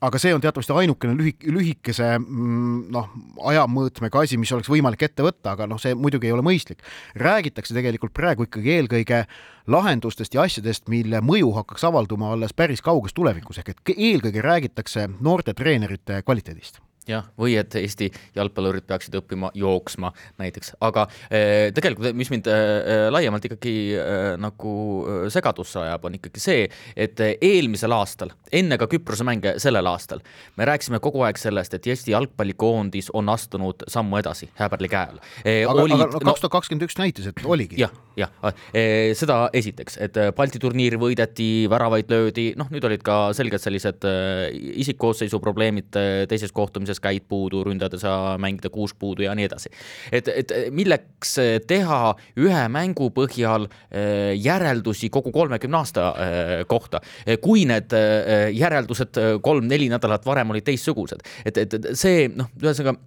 aga 0.00 0.18
see 0.20 0.32
on 0.34 0.42
teatavasti 0.42 0.74
ainukene 0.82 1.14
lühik-, 1.18 1.46
lühikese 1.52 2.08
mm, 2.18 2.90
noh, 2.94 3.08
ajamõõtmega 3.52 4.24
asi, 4.24 4.38
mis 4.40 4.52
oleks 4.56 4.70
võimalik 4.72 5.04
ette 5.06 5.24
võtta, 5.24 5.54
aga 5.54 5.68
noh, 5.70 5.80
see 5.80 5.94
muidugi 5.98 6.30
ei 6.30 6.34
ole 6.36 6.44
mõistlik. 6.46 6.84
räägitakse 7.14 7.76
tegelikult 7.76 8.14
praegu 8.16 8.46
ikkagi 8.48 8.76
eelkõige 8.78 9.24
lahendustest 9.70 10.34
ja 10.34 10.44
asjadest, 10.48 10.88
mille 10.88 11.20
mõju 11.24 11.52
hakkaks 11.60 11.84
avalduma 11.88 12.32
alles 12.34 12.56
päris 12.56 12.82
kauges 12.82 13.14
tulevikus, 13.16 13.60
ehk 13.60 13.74
et 13.74 13.96
eelkõige 13.96 14.44
räägitakse 14.44 15.08
noorte 15.20 15.54
treenerite 15.54 16.22
kvaliteedist 16.24 16.80
jah, 17.08 17.28
või 17.38 17.54
et 17.60 17.74
Eesti 17.80 18.10
jalgpallurid 18.36 18.84
peaksid 18.88 19.14
õppima 19.20 19.50
jooksma 19.56 20.10
näiteks, 20.40 20.74
aga 20.84 21.06
eh, 21.30 21.70
tegelikult, 21.76 22.12
mis 22.16 22.30
mind 22.32 22.50
eh, 22.50 23.06
laiemalt 23.12 23.46
ikkagi 23.48 23.74
eh, 23.96 24.26
nagu 24.40 24.74
eh, 25.04 25.24
segadusse 25.32 25.80
ajab, 25.80 26.06
on 26.08 26.18
ikkagi 26.18 26.42
see, 26.42 26.66
et 26.96 27.20
eelmisel 27.32 27.94
aastal, 27.96 28.34
enne 28.52 28.78
ka 28.80 28.88
Küprose 28.90 29.24
mänge 29.26 29.56
sellel 29.62 29.88
aastal, 29.90 30.22
me 30.58 30.68
rääkisime 30.68 31.00
kogu 31.02 31.24
aeg 31.26 31.40
sellest, 31.40 31.76
et 31.76 31.88
Eesti 31.90 32.14
jalgpallikoondis 32.14 33.10
on 33.16 33.32
astunud 33.32 33.86
sammu 33.90 34.20
edasi 34.20 34.50
Häberli 34.60 34.90
käe 34.92 35.06
all 35.06 35.22
eh,. 35.44 35.64
aga, 35.64 36.10
kaks 36.20 36.44
tuhat 36.44 36.56
kakskümmend 36.58 36.86
üks 36.88 36.98
näitas, 37.00 37.30
et 37.30 37.42
oligi. 37.44 37.80
jah, 37.80 37.94
jah 38.18 38.32
eh,, 38.74 39.14
seda 39.18 39.42
esiteks, 39.56 39.96
et 40.04 40.18
Balti 40.36 40.60
turniir 40.62 40.98
võideti, 41.00 41.66
väravaid 41.70 42.10
löödi, 42.12 42.50
noh, 42.60 42.68
nüüd 42.72 42.84
olid 42.86 43.04
ka 43.06 43.18
selgelt 43.36 43.64
sellised 43.64 44.04
eh, 44.08 44.50
isikkoosseisu 44.84 45.40
probleemid 45.42 45.90
teises 46.30 46.52
kohtumises 46.54 46.89
meeskonnas 46.90 47.00
käid 47.00 47.26
puudu, 47.28 47.64
ründajad 47.64 47.94
ei 47.94 48.02
saa 48.02 48.38
mängida 48.38 48.70
kuus 48.70 48.94
puudu 48.94 49.22
ja 49.22 49.34
nii 49.34 49.46
edasi. 49.46 49.70
et, 50.12 50.28
et 50.28 50.52
milleks 50.70 51.36
teha 51.66 52.14
ühe 52.36 52.68
mängu 52.68 53.10
põhjal 53.14 53.68
eh, 53.90 54.34
järeldusi 54.36 55.10
kogu 55.10 55.32
kolmekümne 55.32 55.76
aasta 55.78 56.10
eh, 56.18 56.66
kohta, 56.66 57.00
kui 57.40 57.64
need 57.64 57.92
järeldused 58.54 59.18
kolm-neli 59.42 59.88
nädalat 59.90 60.26
varem 60.26 60.50
olid 60.50 60.64
teistsugused, 60.64 61.22
et, 61.44 61.58
et 61.58 61.90
see 61.94 62.28
noh, 62.28 62.50
ühesõnaga 62.60 62.98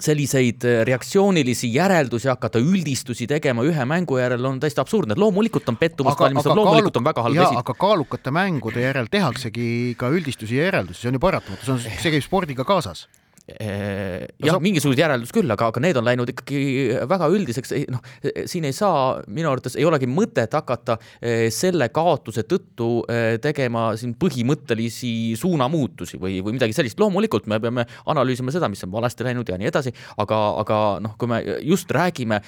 selliseid 0.00 0.64
äh, 0.66 0.82
reaktsioonilisi 0.88 1.70
järeldusi 1.74 2.30
hakata, 2.30 2.62
üldistusi 2.62 3.28
tegema 3.30 3.64
ühe 3.66 3.86
mängu 3.88 4.18
järel 4.20 4.44
on 4.50 4.60
täiesti 4.62 4.82
absurdne, 4.82 5.16
loomulikult 5.18 5.68
on 5.72 5.78
pettumust 5.80 6.20
valmistav, 6.20 6.56
loomulikult 6.58 7.00
on 7.00 7.10
väga 7.10 7.26
halb 7.26 7.42
esi-. 7.42 7.60
aga 7.64 7.76
kaalukate 7.78 8.34
mängude 8.34 8.84
järel 8.84 9.10
tehaksegi 9.10 9.68
ka 9.98 10.10
üldistusi 10.14 10.58
ja 10.58 10.70
järeldusi, 10.70 11.02
see 11.02 11.12
on 11.12 11.20
ju 11.20 11.26
paratamatu, 11.26 11.66
see 11.66 11.76
on, 11.76 11.84
see 11.84 12.16
käib 12.16 12.26
spordiga 12.26 12.66
kaasas 12.68 13.06
Äh, 13.44 14.24
jah, 14.40 14.56
mingisugused 14.56 14.96
järeldus 14.96 15.28
küll, 15.36 15.50
aga, 15.52 15.66
aga 15.68 15.80
need 15.84 15.98
on 16.00 16.06
läinud 16.06 16.30
ikkagi 16.32 16.60
väga 17.04 17.26
üldiseks, 17.28 17.74
noh, 17.92 18.00
siin 18.48 18.64
ei 18.64 18.72
saa, 18.72 19.18
minu 19.28 19.50
arvates 19.50 19.74
ei 19.76 19.84
olegi 19.84 20.08
mõtet 20.08 20.54
hakata 20.56 20.94
äh, 20.96 21.50
selle 21.52 21.90
kaotuse 21.92 22.46
tõttu 22.48 23.02
äh, 23.04 23.34
tegema 23.44 23.90
siin 24.00 24.14
põhimõttelisi 24.16 25.34
suunamuutusi 25.36 26.16
või, 26.22 26.38
või 26.46 26.54
midagi 26.56 26.72
sellist. 26.72 26.96
loomulikult 27.02 27.44
me 27.52 27.58
peame 27.60 27.84
analüüsima 28.14 28.54
seda, 28.54 28.70
mis 28.72 28.80
on 28.88 28.94
valesti 28.94 29.28
läinud 29.28 29.52
ja 29.52 29.60
nii 29.60 29.68
edasi, 29.68 29.92
aga, 30.24 30.40
aga 30.62 30.80
noh, 31.04 31.12
kui 31.20 31.28
me 31.28 31.42
just 31.68 31.92
räägime 31.92 32.40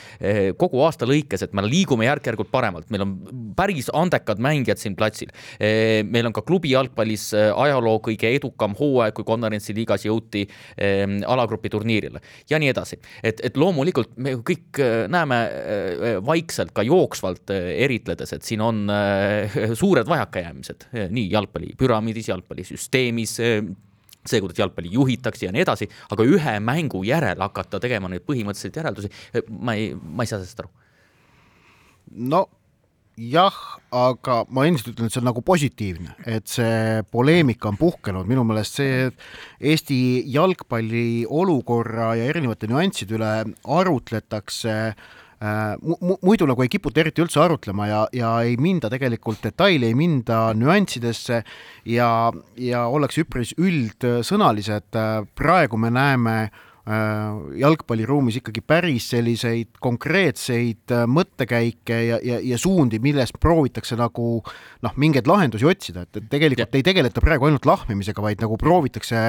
kogu 0.56 0.80
aasta 0.86 1.04
lõikes, 1.04 1.44
et 1.44 1.52
me 1.52 1.66
liigume 1.66 2.08
järk-järgult 2.08 2.48
paremalt, 2.48 2.88
meil 2.94 3.04
on 3.04 3.14
päris 3.58 3.92
andekad 3.92 4.40
mängijad 4.40 4.80
siin 4.80 4.96
platsil. 4.96 5.28
meil 5.60 6.30
on 6.30 6.32
ka 6.32 6.40
klubi 6.46 6.72
jalgpallis 6.72 7.28
ajaloo 7.36 7.98
kõige 8.08 8.32
edukam 8.38 8.72
hooaeg, 8.78 9.12
kui 9.18 9.28
konverentsiliigas 9.28 10.08
jõuti 10.08 10.46
alagrupi 11.26 11.70
turniirile 11.72 12.20
ja 12.50 12.60
nii 12.62 12.70
edasi. 12.72 12.98
et, 13.22 13.40
et 13.44 13.56
loomulikult 13.56 14.16
me 14.22 14.36
kõik 14.46 14.80
äh, 14.82 15.06
näeme 15.12 15.40
äh, 15.46 16.04
vaikselt 16.26 16.72
ka 16.76 16.84
jooksvalt 16.86 17.52
äh, 17.54 17.72
eritledes, 17.86 18.32
et 18.36 18.46
siin 18.46 18.62
on 18.64 18.86
suured 19.80 20.08
vajakajäämised 20.08 20.88
nii 21.12 21.26
jalgpalli 21.32 21.74
püramiidis, 21.78 22.30
jalgpallisüsteemis 22.30 23.36
see, 23.36 24.40
kuidas 24.42 24.58
jalgpalli 24.58 24.90
juhitakse 24.92 25.46
ja 25.46 25.54
nii 25.54 25.62
edasi, 25.62 25.88
aga 26.10 26.26
ühe 26.26 26.58
mängu 26.64 27.02
järel 27.06 27.40
hakata 27.44 27.80
tegema 27.82 28.10
neid 28.10 28.26
põhimõtteliseid 28.26 28.80
järeldusi, 28.80 29.10
ma 29.50 29.76
ei, 29.78 29.92
ma 29.94 30.26
ei 30.26 30.30
saa 30.30 30.40
sellest 30.40 30.64
aru. 30.64 30.72
no 32.32 32.46
jah, 33.16 33.56
aga 33.96 34.42
ma 34.52 34.66
endiselt 34.68 34.92
ütlen, 34.94 35.08
et 35.08 35.14
see 35.14 35.22
on 35.22 35.28
nagu 35.30 35.42
positiivne, 35.44 36.16
et 36.28 36.48
see 36.52 37.02
poleemika 37.12 37.70
on 37.70 37.78
puhkenud, 37.80 38.28
minu 38.28 38.44
meelest 38.46 38.80
see 38.80 39.06
Eesti 39.72 39.98
jalgpalli 40.32 41.24
olukorra 41.24 42.14
ja 42.18 42.26
erinevate 42.28 42.68
nüansside 42.68 43.16
üle 43.16 43.30
arutletakse 43.78 44.76
äh, 44.92 45.72
muidu 46.20 46.48
nagu 46.50 46.64
ei 46.64 46.72
kiputa 46.72 47.00
eriti 47.00 47.24
üldse 47.24 47.40
arutlema 47.40 47.88
ja, 47.88 48.04
ja 48.12 48.34
ei 48.44 48.60
minda 48.60 48.92
tegelikult 48.92 49.42
detaili, 49.48 49.88
ei 49.88 49.96
minda 49.96 50.50
nüanssidesse 50.56 51.42
ja, 51.88 52.12
ja 52.60 52.86
ollakse 52.86 53.24
üpris 53.24 53.56
üldsõnalised. 53.56 54.92
praegu 55.36 55.80
me 55.80 55.90
näeme 55.90 56.38
äh, 56.44 56.50
Äh, 56.50 56.65
jalgpalliruumis 57.58 58.38
ikkagi 58.40 58.62
päris 58.62 59.08
selliseid 59.10 59.80
konkreetseid 59.82 60.94
äh, 60.94 61.04
mõttekäike 61.10 62.00
ja, 62.06 62.18
ja, 62.22 62.40
ja 62.42 62.58
suundi, 62.62 63.00
milles 63.02 63.34
proovitakse 63.34 63.98
nagu 63.98 64.28
noh, 64.86 64.98
mingeid 65.00 65.26
lahendusi 65.26 65.66
otsida, 65.66 66.06
et, 66.06 66.20
et 66.20 66.28
tegelikult 66.30 66.68
ja. 66.68 66.78
ei 66.78 66.86
tegeleta 66.86 67.24
praegu 67.24 67.48
ainult 67.48 67.66
lahmimisega, 67.66 68.22
vaid 68.22 68.44
nagu 68.44 68.58
proovitakse 68.60 69.24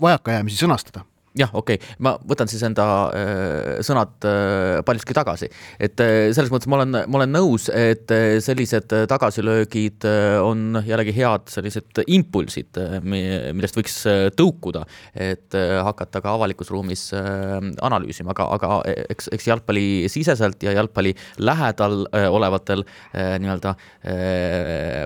vajakajäämisi 0.00 0.64
sõnastada 0.64 1.04
jah, 1.34 1.50
okei. 1.52 1.78
Okay., 1.80 1.96
ma 2.04 2.14
võtan 2.30 2.48
siis 2.50 2.62
enda 2.66 2.84
äh, 3.10 3.80
sõnad 3.84 4.26
äh, 4.28 4.80
paljuski 4.86 5.16
tagasi, 5.16 5.48
et 5.82 6.00
äh, 6.02 6.30
selles 6.34 6.52
mõttes 6.52 6.70
ma 6.70 6.78
olen, 6.78 6.98
ma 7.10 7.20
olen 7.20 7.34
nõus, 7.34 7.66
et 7.74 8.10
sellised 8.44 8.92
tagasilöögid 9.10 10.06
on 10.44 10.78
jällegi 10.86 11.14
head 11.16 11.50
sellised 11.50 12.02
impulsid 12.06 12.78
millest 13.04 13.76
võiks 13.78 13.96
tõukuda, 14.38 14.84
et 15.18 15.54
hakata 15.54 16.22
ka 16.22 16.34
avalikus 16.38 16.70
ruumis 16.72 17.08
analüüsima, 17.14 18.34
aga, 18.34 18.46
aga 18.56 18.80
eks, 19.08 19.30
eks 19.34 19.48
jalgpallisiseselt 19.50 20.62
ja 20.66 20.74
jalgpalli 20.78 21.14
lähedal 21.42 22.04
äh, 22.14 22.28
olevatel 22.30 22.84
nii-öelda 23.14 23.74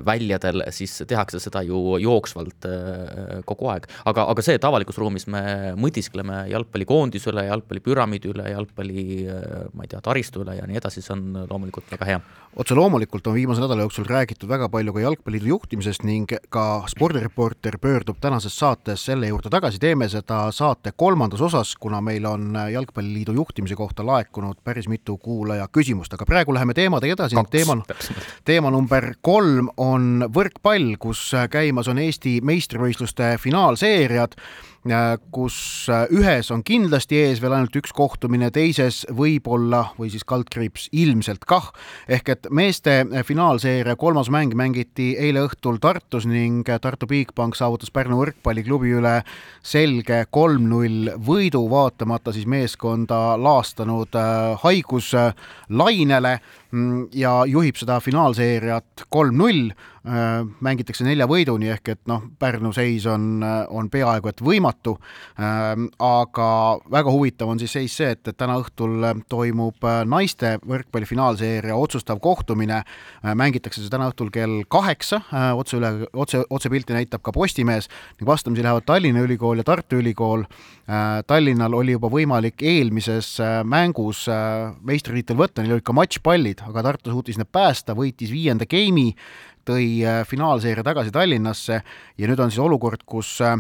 väljadel 0.04 0.64
siis 0.74 0.96
tehakse 1.08 1.40
seda 1.42 1.62
ju 1.66 1.98
jooksvalt 2.02 2.66
kogu 3.48 3.70
aeg, 3.72 3.86
aga, 4.08 4.26
aga 4.32 4.44
see, 4.44 4.58
et 4.58 4.66
avalikus 4.66 4.98
ruumis 5.00 5.28
me 5.30 5.42
mõtiskleme 5.78 6.17
mõtleme 6.18 6.48
jalgpallikoondise 6.50 7.30
üle, 7.32 7.44
jalgpallipüramiidi 7.46 8.32
üle, 8.32 8.48
jalgpalli 8.50 9.04
ma 9.74 9.84
ei 9.84 9.90
tea, 9.90 10.00
taristu 10.02 10.42
üle 10.42 10.56
ja 10.58 10.66
nii 10.66 10.78
edasi, 10.80 11.02
see 11.02 11.14
on 11.14 11.46
loomulikult 11.48 11.90
väga 11.94 12.08
hea. 12.08 12.20
Otse 12.58 12.74
loomulikult 12.74 13.26
on 13.26 13.34
viimase 13.34 13.62
nädala 13.62 13.84
jooksul 13.84 14.06
räägitud 14.08 14.48
väga 14.48 14.68
palju 14.68 14.92
ka 14.92 15.00
jalgpalliliidu 15.00 15.48
juhtimisest 15.48 16.02
ning 16.02 16.32
ka 16.50 16.64
spordireporter 16.90 17.78
pöördub 17.78 18.18
tänases 18.20 18.58
saates 18.58 19.04
selle 19.06 19.30
juurde 19.30 19.50
tagasi, 19.50 19.78
teeme 19.78 20.08
seda 20.08 20.40
saate 20.52 20.92
kolmandas 20.96 21.40
osas, 21.40 21.76
kuna 21.76 22.00
meil 22.00 22.26
on 22.26 22.58
jalgpalliliidu 22.72 23.32
juhtimise 23.38 23.78
kohta 23.78 24.06
laekunud 24.06 24.58
päris 24.64 24.88
mitu 24.88 25.16
kuulaja 25.22 25.68
küsimust, 25.72 26.14
aga 26.14 26.26
praegu 26.26 26.54
läheme 26.54 26.74
teemadega 26.74 27.14
edasi. 27.14 27.36
teema, 27.50 27.78
teema 28.44 28.70
number 28.70 29.12
kolm 29.22 29.70
on 29.76 30.24
võrkpall, 30.34 30.96
kus 30.98 31.30
käimas 31.50 31.88
on 31.88 31.98
Eesti 31.98 32.40
meistrivõistluste 32.42 33.36
finaalseeriad 33.38 34.34
kus 35.34 35.88
ühes 36.14 36.50
on 36.54 36.62
kindlasti 36.64 37.18
ees 37.18 37.42
veel 37.42 37.56
ainult 37.56 37.76
üks 37.76 37.92
kohtumine, 37.92 38.50
teises 38.54 39.04
võib-olla 39.10 39.88
või 39.98 40.10
siis 40.12 40.24
kaldkriips 40.24 40.88
ilmselt 40.92 41.44
kah, 41.48 41.72
ehk 42.08 42.28
et 42.28 42.47
meeste 42.50 43.00
äh, 43.00 43.24
finaalseeria 43.24 43.96
kolmas 43.96 44.30
mäng 44.30 44.54
mängiti 44.54 45.16
eile 45.18 45.42
õhtul 45.46 45.78
Tartus 45.80 46.26
ning 46.26 46.66
Tartu 46.80 47.06
Bigbank 47.06 47.56
saavutas 47.56 47.90
Pärnu 47.90 48.18
võrkpalliklubi 48.20 48.92
üle 48.98 49.14
selge 49.62 50.24
kolm-null 50.30 51.14
võidu, 51.26 51.64
vaatamata 51.70 52.32
siis 52.32 52.46
meeskonda 52.46 53.36
laastanud 53.40 54.14
haiguslainele 54.62 56.34
mm, 56.38 56.67
ja 57.16 57.32
juhib 57.48 57.78
seda 57.80 58.00
finaalseeriat 58.04 59.06
kolm-null 59.08 59.70
Äh, 60.08 60.40
mängitakse 60.64 61.04
nelja 61.04 61.26
võiduni, 61.28 61.68
ehk 61.74 61.90
et 61.92 62.00
noh, 62.08 62.22
Pärnu 62.40 62.70
seis 62.72 63.04
on, 63.10 63.42
on 63.42 63.88
peaaegu 63.92 64.30
et 64.30 64.40
võimatu. 64.40 64.94
Ähm, 65.42 65.88
aga 66.00 66.46
väga 66.88 67.12
huvitav 67.12 67.50
on 67.52 67.60
siis 67.60 67.74
seis 67.76 67.96
see, 67.98 68.14
et, 68.14 68.22
et 68.30 68.38
täna 68.38 68.56
õhtul 68.62 69.04
toimub 69.28 69.84
äh, 69.84 70.00
naiste 70.08 70.54
võrkpalli 70.64 71.08
finaalseeria 71.08 71.76
otsustav 71.76 72.22
kohtumine. 72.24 72.80
Äh, 72.84 73.34
mängitakse 73.36 73.82
see 73.82 73.92
täna 73.92 74.08
õhtul 74.12 74.30
kell 74.32 74.62
kaheksa, 74.70 75.20
otse 75.58 75.76
üle, 75.76 75.92
otse, 76.16 76.40
otsepilti 76.48 76.96
näitab 76.96 77.24
ka 77.26 77.34
Postimees 77.34 77.90
ning 78.16 78.28
vastamisi 78.28 78.64
lähevad 78.64 78.86
Tallinna 78.88 79.26
Ülikool 79.26 79.60
ja 79.60 79.66
Tartu 79.66 80.00
Ülikool. 80.00 80.46
Tallinnal 81.28 81.74
oli 81.76 81.92
juba 81.92 82.08
võimalik 82.08 82.62
eelmises 82.64 83.34
mängus 83.68 84.22
meistritiitel 84.88 85.36
võtta, 85.36 85.60
neil 85.60 85.76
olid 85.76 85.84
ka 85.84 85.94
matšpallid, 85.96 86.57
aga 86.66 86.82
Tartu 86.82 87.12
suutis 87.14 87.38
need 87.38 87.50
päästa, 87.52 87.96
võitis 87.98 88.32
viienda 88.32 88.66
game'i 88.68 89.14
tõi 89.68 89.86
äh, 90.06 90.22
finaalseeria 90.26 90.84
tagasi 90.86 91.12
Tallinnasse 91.14 91.80
ja 92.18 92.30
nüüd 92.30 92.40
on 92.40 92.52
siis 92.52 92.62
olukord, 92.64 93.04
kus 93.06 93.38
äh, 93.44 93.58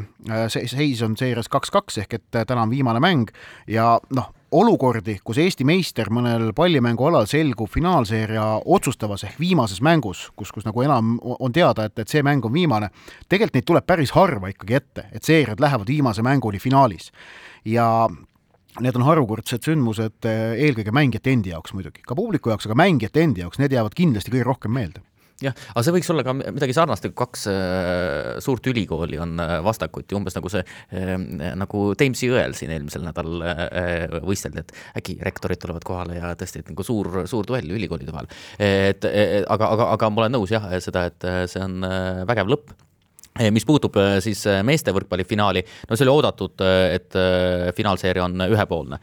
seis 0.48 1.02
on 1.04 1.16
seerias 1.18 1.50
kaks-kaks 1.52 2.02
ehk 2.04 2.18
et 2.18 2.40
äh, 2.40 2.46
täna 2.48 2.64
on 2.64 2.72
viimane 2.72 3.02
mäng 3.02 3.32
ja 3.68 3.96
noh, 4.16 4.30
olukordi, 4.52 5.18
kus 5.24 5.40
Eesti 5.42 5.66
meister 5.68 6.08
mõnel 6.14 6.52
pallimängualal 6.56 7.28
selgub 7.28 7.68
finaalseeria 7.72 8.46
otsustavas 8.64 9.26
ehk 9.28 9.40
viimases 9.40 9.82
mängus, 9.84 10.28
kus, 10.36 10.52
kus 10.54 10.64
nagu 10.68 10.84
enam 10.84 11.18
on 11.20 11.52
teada, 11.52 11.88
et, 11.88 11.98
et 11.98 12.08
see 12.08 12.24
mäng 12.24 12.44
on 12.48 12.54
viimane, 12.54 12.88
tegelikult 13.28 13.58
neid 13.58 13.68
tuleb 13.68 13.88
päris 13.88 14.14
harva 14.16 14.52
ikkagi 14.54 14.78
ette, 14.80 15.08
et 15.12 15.24
seeriad 15.24 15.60
lähevad 15.60 15.92
viimase 15.92 16.24
mänguni 16.24 16.62
finaalis. 16.62 17.12
ja 17.64 18.08
Need 18.78 18.94
on 18.94 19.02
harukordsed 19.02 19.64
sündmused 19.66 20.26
eelkõige 20.28 20.92
mängijate 20.94 21.32
endi 21.34 21.50
jaoks 21.50 21.74
muidugi, 21.74 22.04
ka 22.06 22.14
publiku 22.18 22.52
jaoks, 22.52 22.68
aga 22.68 22.76
mängijate 22.78 23.24
endi 23.26 23.42
jaoks, 23.42 23.58
need 23.58 23.74
jäävad 23.74 23.96
kindlasti 23.98 24.30
kõige 24.30 24.46
rohkem 24.46 24.74
meelde. 24.76 25.02
Jah, 25.38 25.54
aga 25.70 25.82
see 25.86 25.94
võiks 25.94 26.08
olla 26.10 26.24
ka 26.26 26.32
midagi 26.34 26.74
sarnast, 26.74 27.04
et 27.06 27.14
kaks 27.18 27.44
äh, 27.50 28.30
suurt 28.42 28.66
ülikooli 28.66 29.20
on 29.22 29.36
äh, 29.38 29.52
vastakuti, 29.62 30.16
umbes 30.18 30.34
nagu 30.34 30.50
see 30.50 30.64
äh, 30.64 31.12
nagu 31.58 31.82
Teimsi 31.98 32.30
õel 32.32 32.56
siin 32.58 32.72
eelmisel 32.74 33.06
nädalal 33.06 33.44
äh, 33.46 34.16
võisteldi, 34.26 34.64
et 34.64 34.74
äkki 34.98 35.14
rektorid 35.22 35.62
tulevad 35.62 35.86
kohale 35.86 36.18
ja 36.18 36.32
tõesti, 36.38 36.64
et 36.64 36.72
nagu 36.72 36.86
suur, 36.86 37.22
suur 37.30 37.46
duell 37.46 37.70
ülikoolide 37.70 38.14
vahel. 38.14 38.26
et 38.58 39.06
aga, 39.06 39.70
aga, 39.76 39.88
aga 39.94 40.10
ma 40.10 40.24
olen 40.24 40.38
nõus 40.40 40.54
jah, 40.54 40.66
seda, 40.82 41.06
et 41.12 41.30
see 41.54 41.62
on 41.62 41.86
äh, 41.86 42.26
vägev 42.26 42.50
lõpp. 42.50 42.74
Eh, 42.74 42.87
mis 43.54 43.66
puutub 43.68 43.96
eh, 44.00 44.18
siis 44.24 44.42
eh, 44.50 44.60
meeste 44.66 44.92
võrkpallifinaali, 44.94 45.62
no 45.88 45.96
see 45.96 46.06
oli 46.06 46.14
oodatud, 46.14 46.64
et 46.92 47.16
finaalseeria 47.76 48.24
on 48.26 48.44
ühepoolne. 48.48 48.98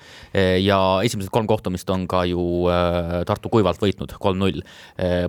ja 0.61 0.77
esimesed 1.05 1.31
kolm 1.33 1.47
kohtumist 1.47 1.89
on 1.89 2.05
ka 2.09 2.23
ju 2.27 2.43
Tartu 3.27 3.49
kuivalt 3.49 3.79
võitnud, 3.81 4.15
kolm-null. 4.21 4.61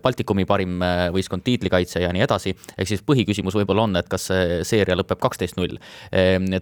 Baltikumi 0.03 0.47
parim 0.49 0.81
võistkond, 1.15 1.45
tiitlikaitse 1.47 2.03
ja 2.03 2.13
nii 2.15 2.25
edasi, 2.27 2.55
ehk 2.77 2.91
siis 2.91 3.05
põhiküsimus 3.07 3.57
võib-olla 3.59 3.87
on, 3.87 3.97
et 4.01 4.09
kas 4.11 4.29
see 4.31 4.61
seeria 4.67 4.97
lõpeb 4.99 5.21
kaksteist-null. 5.23 5.79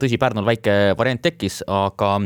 tõsi, 0.00 0.20
Pärnul 0.20 0.46
väike 0.48 0.94
variant 0.98 1.22
tekkis, 1.24 1.62
aga 1.68 2.16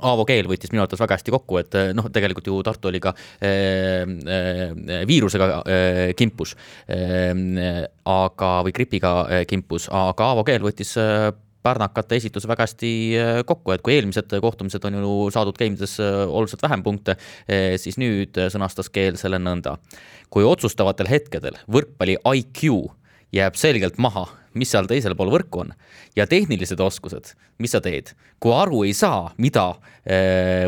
Aavo 0.00 0.24
Keel 0.28 0.48
võttis 0.50 0.72
minu 0.72 0.82
arvates 0.82 1.02
väga 1.02 1.18
hästi 1.18 1.34
kokku, 1.34 1.58
et 1.60 1.76
eh, 1.78 1.92
noh, 1.96 2.08
tegelikult 2.12 2.48
ju 2.50 2.58
Tartu 2.66 2.90
oli 2.90 3.00
ka 3.02 3.14
äh, 3.14 4.02
äh, 4.04 5.04
viirusega 5.08 5.48
äh, 5.62 6.02
kimpus, 6.18 6.54
aga, 6.88 8.50
või 8.66 8.74
gripiga 8.76 9.14
kimpus, 9.48 9.88
aga 9.92 10.30
Aavo 10.32 10.44
Keel 10.46 10.64
võttis 10.64 10.94
pärnakate 11.64 12.18
esitus 12.20 12.44
väga 12.48 12.66
hästi 12.66 12.90
kokku, 13.48 13.72
et 13.72 13.82
kui 13.84 13.94
eelmised 13.94 14.34
kohtumised 14.44 14.84
on 14.84 14.98
ju 15.00 15.14
saadud 15.32 15.56
game'ides 15.56 15.96
oluliselt 16.02 16.60
vähem 16.66 16.82
punkte, 16.84 17.14
siis 17.80 17.96
nüüd 18.00 18.36
sõnastas 18.52 18.92
Keel 18.92 19.16
selle 19.20 19.40
nõnda. 19.40 19.78
kui 20.28 20.44
otsustavatel 20.44 21.08
hetkedel 21.08 21.56
võrkpalli 21.70 22.18
IQ 22.36 22.90
jääb 23.32 23.56
selgelt 23.56 23.96
maha, 23.98 24.26
mis 24.54 24.70
seal 24.70 24.88
teisel 24.90 25.16
pool 25.18 25.32
võrku 25.34 25.64
on. 25.64 25.74
Ja 26.16 26.26
tehnilised 26.30 26.80
oskused, 26.80 27.34
mis 27.58 27.74
sa 27.74 27.82
teed, 27.84 28.14
kui 28.42 28.54
aru 28.54 28.84
ei 28.86 28.94
saa, 28.96 29.32
mida 29.38 29.72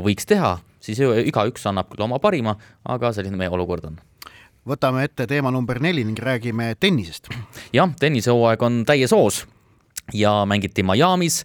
võiks 0.05 0.29
teha, 0.29 0.57
siis 0.83 1.01
igaüks 1.01 1.67
annab 1.71 1.91
küll 1.93 2.07
oma 2.07 2.21
parima, 2.23 2.57
aga 2.85 3.13
selline 3.17 3.39
meie 3.39 3.53
olukord 3.53 3.89
on. 3.91 3.99
Võtame 4.67 5.05
ette 5.07 5.29
teema 5.31 5.53
number 5.55 5.79
neli 5.79 6.03
ning 6.05 6.19
räägime 6.19 6.73
tennisest. 6.83 7.31
jah, 7.77 7.93
tennisehooaeg 8.01 8.63
on 8.67 8.81
täies 8.89 9.15
hoos 9.15 9.45
ja 10.15 10.41
mängiti 10.47 10.83
Miami's 10.83 11.45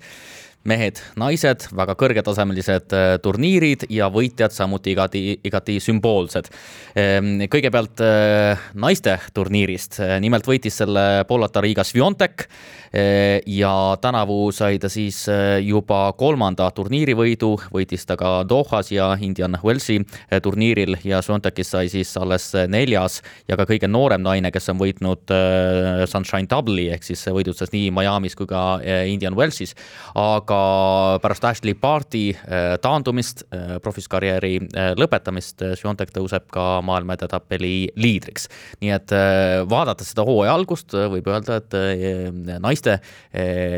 mehed-naised, 0.67 1.65
väga 1.73 1.95
kõrgetasemelised 1.97 2.93
äh, 2.93 3.15
turniirid 3.23 3.87
ja 3.89 4.11
võitjad 4.13 4.53
samuti 4.53 4.93
igati, 4.93 5.23
igati 5.47 5.79
sümboolsed. 5.81 6.51
Ehm, 6.95 7.47
kõigepealt 7.49 8.03
äh, 8.05 8.67
naiste 8.77 9.17
turniirist, 9.33 9.97
nimelt 10.21 10.45
võitis 10.45 10.77
selle 10.83 11.25
Polata 11.29 11.63
Riga 11.65 11.85
Sviontek 11.87 12.45
äh, 12.45 13.39
ja 13.49 13.73
tänavu 14.01 14.51
sai 14.53 14.77
ta 14.81 14.89
siis 14.91 15.23
juba 15.65 16.03
kolmanda 16.19 16.69
turniirivõidu, 16.75 17.51
võitis 17.73 18.05
ta 18.05 18.17
ka 18.19 18.41
Dohas 18.45 18.91
ja 18.93 19.11
Indian 19.21 19.57
Wellsi 19.63 19.97
turniiril 20.43 20.99
ja 21.07 21.21
Sviontekis 21.25 21.73
sai 21.73 21.89
siis 21.89 22.11
alles 22.19 22.51
neljas 22.69 23.21
ja 23.49 23.57
ka 23.57 23.65
kõige 23.69 23.89
noorem 23.89 24.21
naine, 24.25 24.51
kes 24.51 24.69
on 24.73 24.81
võitnud 24.81 25.33
Sunshine 26.11 26.49
Double'i 26.51 26.89
ehk 26.93 27.07
siis 27.07 27.23
võidutses 27.31 27.71
nii 27.73 27.93
Miami's 27.95 28.35
kui 28.37 28.49
ka 28.49 28.81
Indian 29.07 29.37
Wellsis, 29.39 29.73
aga 30.19 30.50
aga 30.51 31.19
pärast 31.23 31.45
Ashley 31.47 31.75
Barti 31.77 32.31
äh, 32.33 32.75
taandumist, 32.81 33.45
äh, 33.53 33.77
profiskarjääri 33.83 34.53
äh, 34.61 34.91
lõpetamist, 34.99 35.63
Swiatek 35.79 36.11
tõuseb 36.15 36.47
ka 36.51 36.65
maailma 36.85 37.15
edetabeli 37.17 37.91
liidriks. 37.99 38.47
nii 38.81 38.91
et 38.95 39.13
vaadates 39.69 40.11
seda 40.11 40.25
hooaja 40.25 40.53
algust, 40.55 40.93
võib 41.11 41.27
öelda, 41.29 41.59
et 41.61 41.75
naiste 42.63 42.97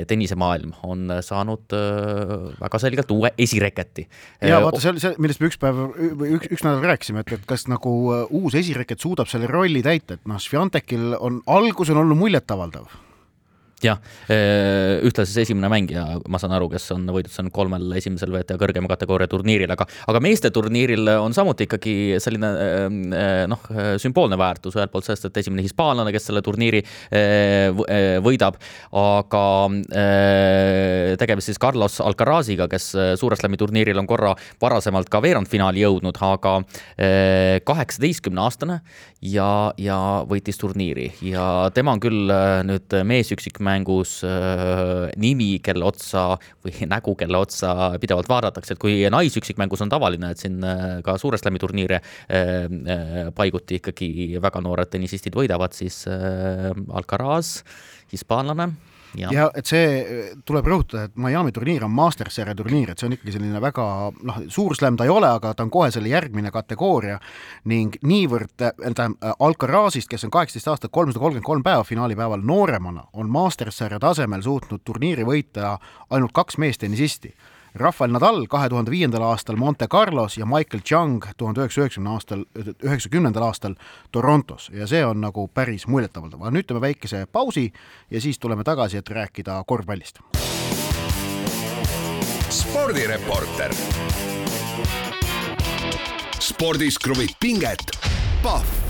tennisemaailm 0.07 0.73
on 0.87 1.11
saanud 1.25 1.75
väga 2.61 2.81
selgelt 2.81 3.11
uue 3.13 3.33
esireketi. 3.37 4.07
ja 4.41 4.61
vaata, 4.63 4.81
see 4.81 4.93
oli 4.93 5.03
see, 5.03 5.15
millest 5.23 5.43
me 5.43 5.49
üks 5.51 5.59
päev, 5.61 5.81
üks, 6.29 6.51
üks 6.57 6.65
nädal 6.65 6.85
rääkisime, 6.93 7.25
et, 7.25 7.35
et 7.37 7.47
kas 7.49 7.67
nagu 7.71 7.95
uus 8.29 8.57
esireket 8.59 9.03
suudab 9.03 9.31
selle 9.31 9.49
rolli 9.51 9.83
täita, 9.85 10.17
et 10.17 10.29
noh, 10.29 10.41
Swiatekil 10.41 11.17
on, 11.19 11.41
algus 11.51 11.93
on 11.93 12.03
olnud 12.03 12.19
muljetavaldav 12.19 12.91
jah, 13.87 13.99
äh, 14.31 15.01
ühtlasi 15.05 15.41
esimene 15.43 15.69
mängija, 15.71 16.03
ma 16.31 16.39
saan 16.41 16.53
aru, 16.55 16.69
kes 16.71 16.85
on 16.95 17.05
võidud 17.13 17.31
saanud 17.33 17.53
kolmel 17.55 17.91
esimesel 17.97 18.31
WTA 18.33 18.57
kõrgema 18.61 18.89
kategooria 18.91 19.29
turniiril, 19.31 19.71
aga, 19.73 19.87
aga 20.09 20.21
meeste 20.23 20.51
turniiril 20.53 21.09
on 21.17 21.35
samuti 21.35 21.67
ikkagi 21.67 21.95
selline 22.23 22.51
äh, 22.53 22.85
äh, 22.87 23.33
noh, 23.51 23.67
sümboolne 24.01 24.39
väärtus 24.39 24.77
ühelt 24.77 24.93
poolt 24.93 25.07
sellest, 25.07 25.27
et 25.29 25.41
esimene 25.43 25.65
hispaanlane, 25.65 26.13
kes 26.15 26.29
selle 26.29 26.43
turniiri 26.45 26.81
võidab, 28.23 28.55
aga 28.97 29.43
tegemist 31.19 31.49
siis 31.49 31.59
Carlos 31.61 31.99
Alcaraziga, 32.03 32.67
kes 32.71 32.89
Suure 33.19 33.37
Slami 33.39 33.57
turniiril 33.59 33.99
on 33.99 34.07
korra 34.09 34.33
varasemalt 34.61 35.09
ka 35.11 35.21
veerandfinaali 35.23 35.83
jõudnud, 35.83 36.17
aga 36.23 36.55
kaheksateistkümne 37.67 38.43
aastane 38.43 38.79
ja, 39.21 39.73
ja 39.81 39.99
võitis 40.29 40.59
turniiri. 40.61 41.09
Ja 41.25 41.69
tema 41.75 41.95
on 41.95 42.03
küll 42.03 42.33
nüüd 42.67 42.97
meesüksikmäng 43.09 43.72
mängus 43.72 43.72
äh, 44.27 45.09
nimi, 45.17 45.57
kelle 45.63 45.87
otsa 45.87 46.37
või 46.63 46.85
nägu, 46.93 47.15
kelle 47.19 47.41
otsa 47.41 47.73
pidevalt 48.01 48.29
vaadatakse, 48.29 48.75
et 48.75 48.81
kui 48.81 49.01
naisüksikmängus 49.09 49.83
on 49.85 49.91
tavaline, 49.93 50.33
et 50.33 50.43
siin 50.43 50.61
äh, 50.63 51.01
ka 51.05 51.17
Suure 51.21 51.39
Slami 51.41 51.61
turniire 51.61 51.99
äh, 52.29 53.29
paiguti 53.35 53.81
ikkagi 53.81 54.39
väga 54.43 54.61
noored 54.63 54.93
tennisistid 54.93 55.35
võidavad, 55.37 55.73
siis 55.75 56.03
Alcaraz, 56.07 57.61
hispaanlane 58.13 58.71
ja, 59.17 59.29
ja 59.33 59.47
et 59.57 59.69
see 59.69 60.33
tuleb 60.47 60.67
rõhutada, 60.69 61.07
et 61.07 61.15
Miami 61.19 61.53
turniir 61.55 61.85
on 61.85 61.93
Masters 61.93 62.37
sarja 62.39 62.55
turniir, 62.57 62.91
et 62.91 62.99
see 62.99 63.07
on 63.09 63.15
ikkagi 63.17 63.35
selline 63.35 63.61
väga 63.63 63.85
noh, 64.29 64.41
suur 64.53 64.75
slam 64.77 64.97
ta 64.99 65.07
ei 65.07 65.13
ole, 65.13 65.29
aga 65.29 65.53
ta 65.53 65.65
on 65.65 65.71
kohe 65.73 65.89
selle 65.93 66.11
järgmine 66.11 66.51
kategooria 66.53 67.19
ning 67.69 67.97
niivõrd, 68.03 68.53
tähendab 68.57 69.17
Alcarazist, 69.43 70.09
kes 70.11 70.27
on 70.27 70.33
kaheksateist 70.33 70.71
aastat, 70.73 70.93
kolmsada 70.93 71.21
kolmkümmend 71.21 71.47
kolm 71.47 71.65
päeva 71.65 71.87
finaalipäeval 71.87 72.45
nooremana, 72.45 73.07
on 73.13 73.31
Masters 73.31 73.81
sarja 73.83 74.01
tasemel 74.03 74.43
suutnud 74.45 74.83
turniiri 74.85 75.25
võita 75.27 75.77
ainult 76.09 76.33
kaks 76.35 76.57
meestennisisti 76.61 77.33
Rafael 77.75 78.11
Nadal 78.13 78.45
kahe 78.45 78.69
tuhande 78.69 78.91
viiendal 78.93 79.23
aastal 79.25 79.55
Monte 79.57 79.87
Carlos 79.87 80.37
ja 80.37 80.45
Michael 80.45 80.83
Chang 80.85 81.23
tuhande 81.37 81.63
üheksasaja 81.63 81.87
üheksakümne 81.87 82.09
aastal, 82.13 82.43
üheksakümnendal 82.83 83.43
aastal 83.47 83.75
Torontos 84.11 84.69
ja 84.73 84.87
see 84.87 85.01
on 85.05 85.21
nagu 85.21 85.47
päris 85.47 85.87
muljetavaldav, 85.89 86.43
aga 86.43 86.53
nüüd 86.53 86.69
teeme 86.69 86.83
väikese 86.85 87.25
pausi 87.25 87.71
ja 88.11 88.21
siis 88.21 88.39
tuleme 88.39 88.63
tagasi, 88.63 89.01
et 89.01 89.09
rääkida 89.09 89.57
korvpallist. 89.67 90.21
spordireporter. 92.49 93.73
spordis 96.39 96.99
kruvib 96.99 97.33
pinget, 97.39 97.97
Pahv 98.43 98.82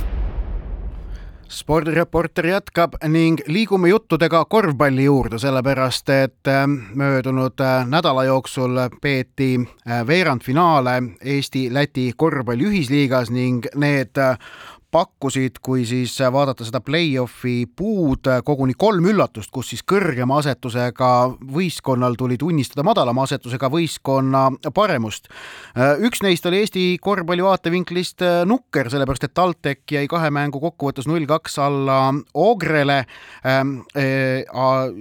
spordireporter 1.54 2.48
jätkab 2.48 2.96
ning 3.08 3.38
liigume 3.48 3.90
juttudega 3.90 4.44
korvpalli 4.50 5.06
juurde, 5.06 5.40
sellepärast 5.40 6.10
et 6.10 6.50
äh, 6.50 6.66
möödunud 6.96 7.62
äh, 7.62 7.86
nädala 7.88 8.24
jooksul 8.24 8.80
peeti 9.02 9.60
äh, 9.60 10.08
veerandfinaale 10.08 10.96
Eesti-Läti 11.22 12.12
korvpalli 12.18 12.66
ühisliigas 12.72 13.32
ning 13.32 13.68
need 13.76 14.18
pakkusid, 14.94 15.58
kui 15.66 15.88
siis 15.90 16.14
vaadata 16.32 16.66
seda 16.68 16.80
play-off'i 16.86 17.66
puud, 17.76 18.28
koguni 18.46 18.76
kolm 18.78 19.08
üllatust, 19.10 19.50
kus 19.54 19.72
siis 19.74 19.82
kõrgema 19.90 20.38
asetusega 20.42 21.10
võistkonnal 21.54 22.18
tuli 22.20 22.38
tunnistada 22.38 22.86
madalama 22.86 23.26
asetusega 23.26 23.70
võistkonna 23.74 24.46
paremust. 24.74 25.30
üks 26.06 26.22
neist 26.22 26.46
oli 26.46 26.62
Eesti 26.62 26.84
korvpalli 27.02 27.44
vaatevinklist 27.44 28.22
nukker, 28.46 28.92
sellepärast 28.94 29.26
et 29.28 29.34
TalTech 29.34 29.96
jäi 29.98 30.06
kahe 30.08 30.30
mängu 30.30 30.62
kokkuvõttes 30.62 31.10
null-kaks 31.10 31.58
alla 31.64 32.14
Ogrele. 32.34 33.06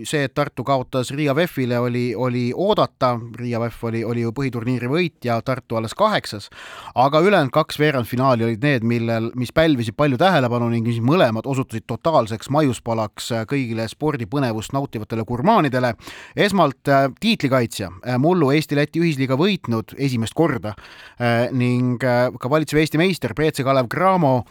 see, 0.05 0.25
et 0.25 0.35
Tartu 0.35 0.65
kaotas 0.65 1.11
Riia 1.11 1.35
VEF-ile, 1.37 1.79
oli, 1.79 2.15
oli 2.17 2.53
oodata, 2.57 3.19
Riia 3.37 3.61
VEF 3.61 3.85
oli, 3.85 4.05
oli 4.05 4.25
ju 4.25 4.33
põhiturniiri 4.33 4.89
võitja, 4.89 5.41
Tartu 5.45 5.77
alles 5.77 5.95
kaheksas, 5.95 6.49
aga 6.95 7.21
ülejäänud 7.21 7.53
kaks 7.53 7.79
veerandfinaali 7.79 8.45
olid 8.45 8.65
need, 8.65 8.89
millel, 8.89 9.31
mis 9.37 9.53
pälvisid 9.53 9.82
pälvisid 9.83 9.97
palju 9.97 10.19
tähelepanu 10.19 10.69
ning 10.71 10.87
siis 10.87 11.03
mõlemad 11.03 11.47
osutusid 11.47 11.85
totaalseks 11.91 12.51
maiuspalaks 12.55 13.33
kõigile 13.51 13.89
spordipõnevust 13.91 14.73
nautivatele 14.73 15.25
gurmaanidele. 15.27 15.95
esmalt 16.37 16.89
äh, 16.89 17.11
tiitlikaitsja, 17.21 17.91
äh, 18.07 18.19
mullu 18.19 18.53
Eesti-Läti 18.53 19.01
ühisliiga 19.01 19.35
võitnud 19.35 19.95
esimest 19.99 20.35
korda 20.35 20.75
äh, 21.19 21.51
ning 21.51 21.99
ka 21.99 22.51
valitsev 22.51 22.79
Eesti 22.79 22.99
meister 22.99 23.35
Peetsi 23.35 23.65
Kalev 23.65 23.89
Cramo 23.89 24.45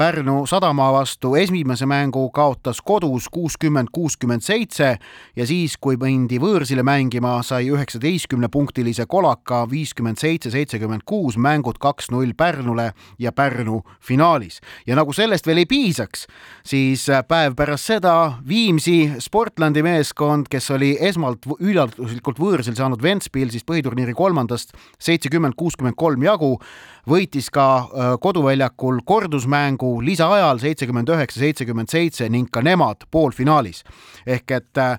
Pärnu 0.00 0.46
sadama 0.46 0.86
vastu 0.92 1.34
esimese 1.36 1.84
mängu 1.86 2.30
kaotas 2.32 2.78
kodus 2.80 3.26
kuuskümmend, 3.28 3.90
kuuskümmend 3.92 4.40
seitse 4.40 4.94
ja 5.36 5.44
siis, 5.44 5.74
kui 5.76 5.98
mindi 6.00 6.38
võõrsile 6.40 6.80
mängima, 6.80 7.34
sai 7.44 7.66
üheksateistkümnepunktilise 7.68 9.04
kolaka 9.04 9.66
viiskümmend 9.68 10.16
seitse, 10.16 10.48
seitsekümmend 10.54 11.04
kuus, 11.04 11.36
mängud 11.36 11.76
kaks-null 11.76 12.32
Pärnule 12.32 12.94
ja 13.18 13.32
Pärnu 13.32 13.82
finaalis. 14.00 14.62
ja 14.86 14.96
nagu 14.96 15.12
sellest 15.12 15.46
veel 15.46 15.60
ei 15.60 15.66
piisaks, 15.68 16.24
siis 16.64 17.04
päev 17.28 17.52
pärast 17.54 17.92
seda 17.92 18.40
Viimsi 18.48 19.12
Sportlandi 19.18 19.82
meeskond, 19.82 20.48
kes 20.48 20.70
oli 20.70 20.96
esmalt 21.00 21.44
üllatuslikult 21.60 22.40
võõrsil 22.40 22.74
saanud 22.74 23.02
Ventspilsist 23.02 23.68
põhiturniiri 23.68 24.16
kolmandast 24.16 24.72
seitsekümmend, 24.96 25.60
kuuskümmend 25.60 26.00
kolm 26.00 26.24
jagu, 26.24 26.56
võitis 27.04 27.52
ka 27.52 28.16
koduväljakul 28.20 29.04
kordusmängu 29.04 29.89
lisaajal 30.04 30.60
seitsekümmend 30.62 31.10
üheksa, 31.10 31.40
seitsekümmend 31.42 31.90
seitse 31.92 32.28
ning 32.30 32.50
ka 32.52 32.62
nemad 32.62 33.06
poolfinaalis. 33.10 33.84
ehk 34.26 34.50
et 34.50 34.78
äh, 34.78 34.98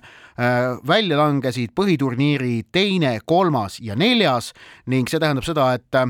välja 0.88 1.18
langesid 1.18 1.72
põhiturniiri 1.76 2.64
teine, 2.72 3.18
kolmas 3.24 3.80
ja 3.80 3.96
neljas 3.96 4.52
ning 4.86 5.08
see 5.08 5.20
tähendab 5.20 5.44
seda, 5.44 5.72
et 5.74 5.94
äh, 5.94 6.08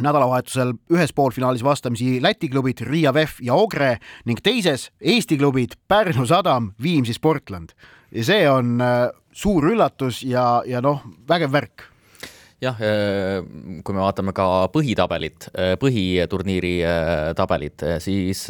nädalavahetusel 0.00 0.74
ühes 0.94 1.12
poolfinaalis 1.12 1.64
vastamisi 1.64 2.22
Läti 2.22 2.48
klubid 2.48 2.80
Riia 2.86 3.14
VEF 3.14 3.38
ja 3.42 3.54
Ogre 3.54 3.98
ning 4.24 4.40
teises 4.42 4.90
Eesti 5.00 5.38
klubid 5.38 5.78
Pärnu 5.88 6.26
Sadam, 6.26 6.72
Viimsi 6.82 7.12
Sportland. 7.14 7.70
ja 8.12 8.24
see 8.24 8.50
on 8.50 8.80
suur 9.32 9.70
üllatus 9.70 10.22
ja, 10.22 10.62
ja 10.66 10.80
noh, 10.80 11.02
vägev 11.28 11.52
värk 11.52 11.88
jah, 12.62 12.78
äh, 12.82 13.38
kui 13.86 13.94
me 13.94 14.02
vaatame 14.02 14.32
ka 14.34 14.66
põhitabelit, 14.74 15.46
äh, 15.54 15.74
põhiturniiri 15.78 16.74
äh, 16.82 17.30
tabelit, 17.38 17.84
siis 18.02 18.46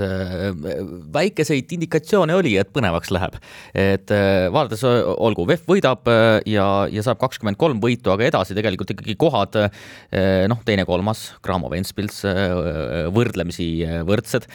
väikeseid 1.13 1.75
indikatsioone 1.77 2.37
oli, 2.39 2.55
et 2.61 2.71
põnevaks 2.73 3.13
läheb. 3.13 3.37
et 3.77 4.11
vaadates, 4.53 4.83
olgu, 4.85 5.45
VEF 5.49 5.67
võidab 5.69 6.09
ja, 6.49 6.67
ja 6.91 7.05
saab 7.05 7.21
kakskümmend 7.21 7.59
kolm 7.61 7.81
võitu, 7.83 8.11
aga 8.13 8.27
edasi 8.29 8.57
tegelikult 8.57 8.93
ikkagi 8.95 9.17
kohad 9.21 9.59
noh, 10.49 10.63
teine-kolmas, 10.67 11.25
Cramo 11.45 11.71
Ventspils 11.73 12.23
võrdlemisi 13.15 13.69
võrdsed 14.09 14.49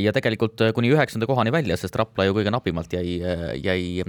ja 0.00 0.14
tegelikult 0.16 0.64
kuni 0.76 0.92
üheksanda 0.94 1.28
kohani 1.28 1.52
välja, 1.54 1.76
sest 1.80 1.96
Rapla 1.98 2.26
ju 2.28 2.36
kõige 2.38 2.52
napimalt 2.54 2.94
jäi, 2.96 3.18
jäi 3.60 4.04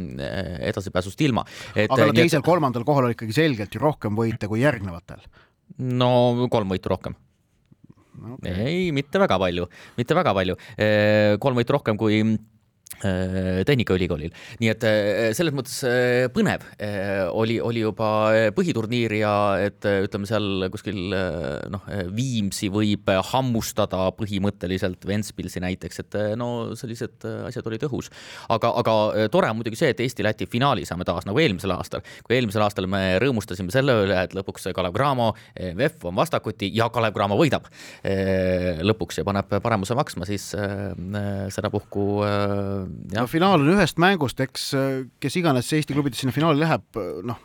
edasipääsust 0.72 1.22
ilma. 1.28 1.46
aga 1.86 2.10
teisel-kolmandal 2.16 2.88
kohal 2.88 3.10
oli 3.10 3.18
ikkagi 3.18 3.36
selgelt 3.36 3.76
ju 3.76 3.84
rohkem 3.84 4.18
võite 4.18 4.50
kui 4.52 4.64
järgneval 4.64 4.85
järgnevatel? 4.86 5.24
no 6.00 6.48
kolm 6.52 6.72
võitu 6.72 6.92
rohkem 6.94 7.16
okay.. 8.38 8.54
ei, 8.54 8.92
mitte 8.96 9.20
väga 9.22 9.38
palju, 9.42 9.68
mitte 9.98 10.18
väga 10.18 10.34
palju. 10.38 10.58
kolm 11.42 11.62
võitu 11.62 11.76
rohkem 11.76 11.98
kui 12.00 12.22
Tehnikaülikoolil, 12.96 14.32
nii 14.62 14.70
et 14.72 14.84
äh, 14.88 15.32
selles 15.36 15.54
mõttes 15.56 15.76
äh, 15.84 16.28
põnev. 16.34 16.64
Oli, 17.36 17.58
oli 17.62 17.82
juba 17.82 18.08
põhiturniir 18.56 19.18
ja 19.18 19.34
et 19.62 19.84
ütleme 19.84 20.28
seal 20.30 20.68
kuskil 20.72 21.14
noh, 21.74 21.84
Viimsi 22.16 22.70
võib 22.72 23.10
hammustada 23.32 24.06
põhimõtteliselt 24.16 25.06
Ventspilsi 25.08 25.62
näiteks, 25.64 26.02
et 26.06 26.18
no 26.40 26.50
sellised 26.78 27.26
asjad 27.50 27.68
olid 27.70 27.84
õhus. 27.90 28.10
aga, 28.54 28.72
aga 28.82 28.96
tore 29.34 29.50
on 29.52 29.60
muidugi 29.60 29.80
see, 29.80 29.92
et 29.94 30.04
Eesti-Läti 30.06 30.48
finaali 30.50 30.86
saame 30.88 31.08
taas 31.08 31.28
nagu 31.28 31.42
eelmisel 31.42 31.76
aastal, 31.76 32.06
kui 32.24 32.38
eelmisel 32.38 32.64
aastal 32.66 32.88
me 32.92 33.18
rõõmustasime 33.22 33.74
selle 33.76 33.98
üle, 34.06 34.18
et 34.24 34.38
lõpuks 34.38 34.70
Kalev 34.76 34.96
Cramo, 34.96 35.32
VEF 35.78 36.08
on 36.08 36.16
vastakuti 36.18 36.72
ja 36.76 36.90
Kalev 36.94 37.18
Cramo 37.18 37.38
võidab 37.40 37.68
lõpuks 38.86 39.20
ja 39.20 39.28
paneb 39.28 39.58
paremuse 39.60 39.98
maksma, 39.98 40.30
siis 40.30 40.52
sedapuhku 41.56 42.08
no 43.16 43.28
finaal 43.32 43.64
on 43.64 43.74
ühest 43.76 44.00
mängust, 44.02 44.40
eks 44.44 44.72
kes 45.22 45.42
iganes 45.42 45.72
Eesti 45.76 45.96
klubidest 45.98 46.24
sinna 46.24 46.36
finaali 46.36 46.64
läheb, 46.64 47.04
noh 47.28 47.42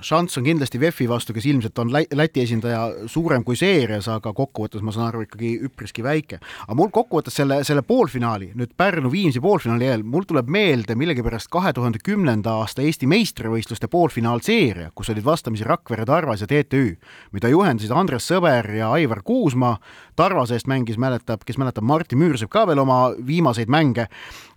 šanss 0.00 0.38
on 0.38 0.44
kindlasti 0.46 0.80
VEF-i 0.80 1.08
vastu, 1.08 1.34
kes 1.34 1.46
ilmselt 1.46 1.78
on 1.78 1.92
Läti 1.92 2.42
esindaja 2.42 3.06
suurem 3.10 3.44
kui 3.44 3.56
seerias, 3.58 4.08
aga 4.10 4.32
kokkuvõttes 4.36 4.82
ma 4.84 4.92
saan 4.94 5.08
aru 5.08 5.24
ikkagi 5.24 5.54
üpriski 5.68 6.02
väike. 6.04 6.38
aga 6.66 6.76
mul 6.78 6.90
kokkuvõttes 6.94 7.38
selle, 7.40 7.60
selle 7.64 7.82
poolfinaali, 7.82 8.52
nüüd 8.58 8.74
Pärnu-Viimsi 8.78 9.40
poolfinaali 9.40 9.88
eel, 9.88 10.02
mul 10.02 10.26
tuleb 10.28 10.50
meelde 10.50 10.94
millegipärast 10.98 11.50
kahe 11.50 11.72
tuhande 11.72 12.02
kümnenda 12.04 12.58
aasta 12.62 12.82
Eesti 12.82 13.06
meistrivõistluste 13.06 13.88
poolfinaalseeria, 13.88 14.90
kus 14.94 15.10
olid 15.14 15.24
vastamisi 15.24 15.66
Rakvere, 15.66 16.06
Tarvas 16.08 16.44
ja 16.44 16.50
TTÜ, 16.50 16.96
mida 17.32 17.48
juhendasid 17.52 17.94
Andres 17.94 18.28
Sõber 18.28 18.70
ja 18.78 18.92
Aivar 18.92 19.22
Kuusma. 19.22 19.76
Tarvase 20.16 20.56
eest 20.58 20.66
mängis, 20.66 20.98
mäletab, 20.98 21.44
kes 21.46 21.58
mäletab, 21.58 21.84
Martti 21.86 22.16
Müürsepp 22.18 22.50
ka 22.50 22.66
veel 22.66 22.80
oma 22.82 23.12
viimaseid 23.26 23.70
mänge 23.70 24.08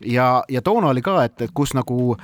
ja, 0.05 0.43
ja 0.49 0.61
toona 0.61 0.89
oli 0.89 1.01
ka, 1.05 1.21
et, 1.25 1.41
et 1.41 1.51
kus 1.53 1.75
nagu 1.77 2.15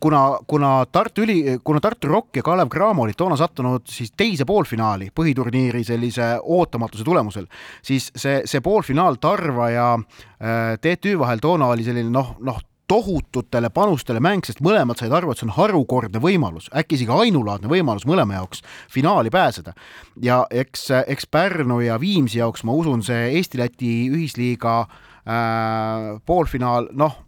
kuna, 0.00 0.22
kuna 0.46 0.72
Tartu 0.92 1.24
Üli, 1.24 1.58
kuna 1.64 1.80
Tartu 1.80 2.08
Rock 2.08 2.36
ja 2.36 2.44
Kalev 2.46 2.70
Cramo 2.72 3.04
olid 3.04 3.18
toona 3.18 3.36
sattunud 3.38 3.86
siis 3.88 4.12
teise 4.16 4.46
poolfinaali 4.48 5.10
põhiturniiri 5.14 5.84
sellise 5.86 6.34
ootamatuse 6.42 7.06
tulemusel, 7.06 7.46
siis 7.82 8.10
see, 8.16 8.42
see 8.48 8.64
poolfinaal 8.64 9.20
Tarva 9.22 9.70
ja 9.72 9.92
äh, 9.98 10.74
TTÜ 10.80 11.18
vahel 11.20 11.42
toona 11.42 11.72
oli 11.74 11.86
selline 11.86 12.12
noh, 12.12 12.36
noh, 12.44 12.60
tohututele 12.88 13.68
panustele 13.70 14.20
mäng, 14.24 14.46
sest 14.46 14.62
mõlemad 14.64 14.96
said 14.98 15.12
aru, 15.12 15.32
et 15.32 15.40
see 15.40 15.46
on 15.48 15.54
harukordne 15.58 16.22
võimalus, 16.24 16.70
äkki 16.72 16.96
isegi 16.96 17.12
ainulaadne 17.12 17.68
võimalus 17.68 18.06
mõlema 18.08 18.38
jaoks 18.38 18.64
finaali 18.92 19.30
pääseda. 19.30 19.74
ja 20.22 20.46
eks, 20.50 20.88
eks 21.06 21.28
Pärnu 21.30 21.80
ja 21.84 22.00
Viimsi 22.00 22.40
jaoks 22.40 22.64
ma 22.64 22.72
usun, 22.72 23.02
see 23.04 23.28
Eesti-Läti 23.36 23.92
ühisliiga 24.08 24.80
äh, 24.80 26.16
poolfinaal, 26.24 26.88
noh 26.92 27.27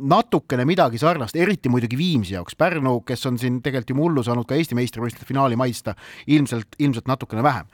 natukene 0.00 0.64
midagi 0.68 1.00
sarnast, 1.00 1.36
eriti 1.36 1.70
muidugi 1.72 1.98
Viimsi 1.98 2.34
jaoks. 2.34 2.56
Pärnu, 2.58 3.00
kes 3.06 3.26
on 3.30 3.38
siin 3.40 3.60
tegelikult 3.64 3.94
ju 3.94 3.98
mullu 3.98 4.24
saanud 4.26 4.48
ka 4.48 4.58
Eesti 4.58 4.76
meistrivõistluste 4.78 5.28
finaali 5.28 5.58
maista, 5.60 5.94
ilmselt, 6.30 6.78
ilmselt 6.78 7.10
natukene 7.10 7.44
vähem. 7.46 7.66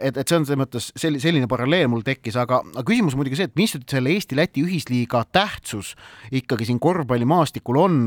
et, 0.00 0.16
et 0.16 0.28
see 0.28 0.38
on 0.38 0.46
selles 0.46 0.60
mõttes 0.60 0.90
selline, 0.96 1.22
selline 1.22 1.48
paralleel 1.50 1.88
mul 1.92 2.04
tekkis, 2.06 2.36
aga, 2.40 2.62
küsimus 2.86 3.16
muidugi 3.18 3.40
see, 3.40 3.50
et 3.50 3.56
mis 3.58 3.74
nüüd 3.76 3.88
selle 3.90 4.14
Eesti-Läti 4.14 4.64
ühisliiga 4.64 5.24
tähtsus 5.32 5.94
ikkagi 6.32 6.68
siin 6.68 6.80
korvpallimaastikul 6.82 7.80
on 7.80 8.00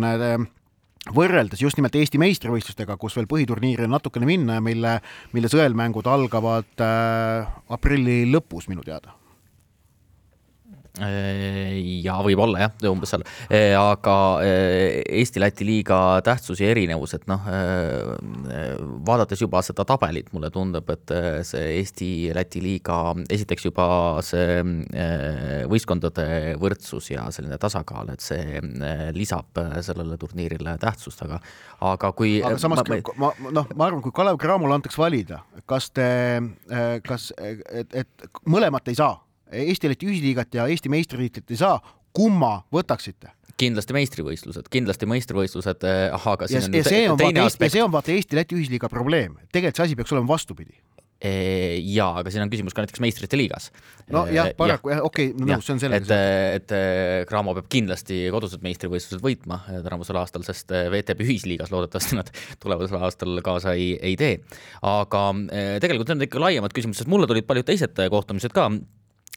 võrreldes 1.13 1.61
just 1.61 1.77
nimelt 1.79 1.95
Eesti 1.95 2.19
meistrivõistlustega, 2.21 2.97
kus 2.99 3.15
veel 3.17 3.29
põhiturniiri 3.29 3.87
on 3.87 3.95
natukene 3.95 4.27
minna 4.29 4.57
ja 4.57 4.63
mille, 4.63 4.97
mille 5.35 5.51
sõelmängud 5.51 6.09
algavad 6.11 6.83
äh, 6.83 7.47
aprilli 7.73 8.25
lõpus 8.31 8.69
minu 8.71 8.85
teada 8.85 9.15
ja 10.97 12.15
võib-olla 12.25 12.63
jah, 12.65 12.73
umbes 12.89 13.11
seal, 13.13 13.23
äh, 13.51 13.73
aga 13.77 14.15
äh, 14.41 15.01
Eesti-Läti 15.19 15.65
liiga 15.67 15.99
tähtsus 16.25 16.61
ja 16.61 16.71
erinevus, 16.71 17.13
et 17.17 17.27
noh, 17.29 17.43
vaadates 19.07 19.41
juba 19.41 19.61
seda 19.65 19.85
tabelit, 19.87 20.31
mulle 20.33 20.49
tundub, 20.53 20.89
et 20.93 21.13
see 21.47 21.77
Eesti-Läti 21.79 22.61
liiga, 22.63 22.97
esiteks 23.33 23.67
juba 23.69 23.87
see 24.25 24.61
võistkondade 25.69 26.57
võrdsus 26.61 27.11
ja 27.13 27.27
selline 27.33 27.59
tasakaal, 27.61 28.13
et 28.13 28.23
see 28.23 28.61
lisab 29.15 29.61
sellele 29.85 30.17
turniirile 30.19 30.77
tähtsust, 30.81 31.21
aga, 31.27 31.39
aga 31.93 32.11
kui. 32.17 32.37
aga 32.41 32.57
samas 32.61 32.83
ma, 32.87 32.99
ma, 33.21 33.31
noh, 33.51 33.69
ma 33.75 33.89
arvan, 33.89 34.01
kui 34.05 34.15
Kalev 34.15 34.39
Cramole 34.41 34.77
antakse 34.77 35.01
valida, 35.01 35.43
kas 35.69 35.91
te, 35.93 36.09
kas, 37.07 37.31
et, 37.37 37.93
et 38.03 38.29
mõlemat 38.49 38.93
ei 38.93 38.97
saa 38.97 39.15
Eesti-Läti 39.51 40.09
ühisliigat 40.09 40.59
ja 40.59 40.67
Eesti 40.67 40.91
meistritiitlit 40.91 41.55
ei 41.55 41.59
saa, 41.63 41.79
kumma 42.15 42.59
võtaksite? 42.73 43.33
kindlasti 43.57 43.95
meistrivõistlused, 43.97 44.67
kindlasti 44.73 45.07
meistrivõistlused, 45.09 45.87
eh, 45.87 46.03
aga 46.13 46.49
siin 46.49 46.61
ja, 46.61 46.67
on 46.67 46.77
ja 46.77 46.85
see 46.85 47.07
on 47.09 47.17
teine 47.21 47.41
aspekt. 47.47 47.73
see 47.73 47.81
on 47.81 47.93
vaata 47.93 48.13
Eesti-Läti 48.13 48.57
ühisliiga 48.57 48.89
probleem, 48.91 49.39
tegelikult 49.49 49.79
see 49.79 49.89
asi 49.89 49.97
peaks 49.97 50.13
olema 50.13 50.29
vastupidi 50.29 50.75
eh, 51.25 51.79
jaa, 51.81 52.11
aga 52.21 52.29
siin 52.29 52.43
on 52.43 52.51
küsimus 52.51 52.77
ka 52.77 52.83
näiteks 52.85 53.01
meistrite 53.01 53.39
liigas. 53.39 53.71
nojah, 54.13 54.51
eh, 54.51 54.57
paraku 54.59 54.91
jah, 54.93 55.01
okei 55.07 55.31
nõus, 55.33 55.65
see 55.65 55.73
on 55.73 55.81
selge. 55.81 56.03
et, 56.03 56.13
et 56.59 56.75
Cramo 57.29 57.55
peab 57.57 57.71
kindlasti 57.73 58.19
kodused 58.35 58.61
meistrivõistlused 58.65 59.25
võitma 59.25 59.63
tänavusel 59.71 60.21
aastal, 60.21 60.45
sest 60.45 60.69
VTB 60.93 61.25
ühisliigas 61.25 61.73
loodetavasti 61.73 62.19
nad 62.19 62.29
tulevasel 62.61 63.01
aastal 63.09 63.41
kaasa 63.45 63.73
ei, 63.73 63.95
ei 63.97 64.13
tee. 64.21 64.37
aga 64.85 65.25
tegelikult 65.81 66.13
need 66.13 66.21
on 66.21 66.29
ikka 66.29 66.45
laiemad 66.45 66.77
küsimused, 66.77 67.01
sest 67.01 67.09
mulle 67.09 67.25
tulid 67.25 67.49
paljud 67.49 67.65
teised 67.73 68.05
kohtumised 68.13 68.53
ka 68.53 68.69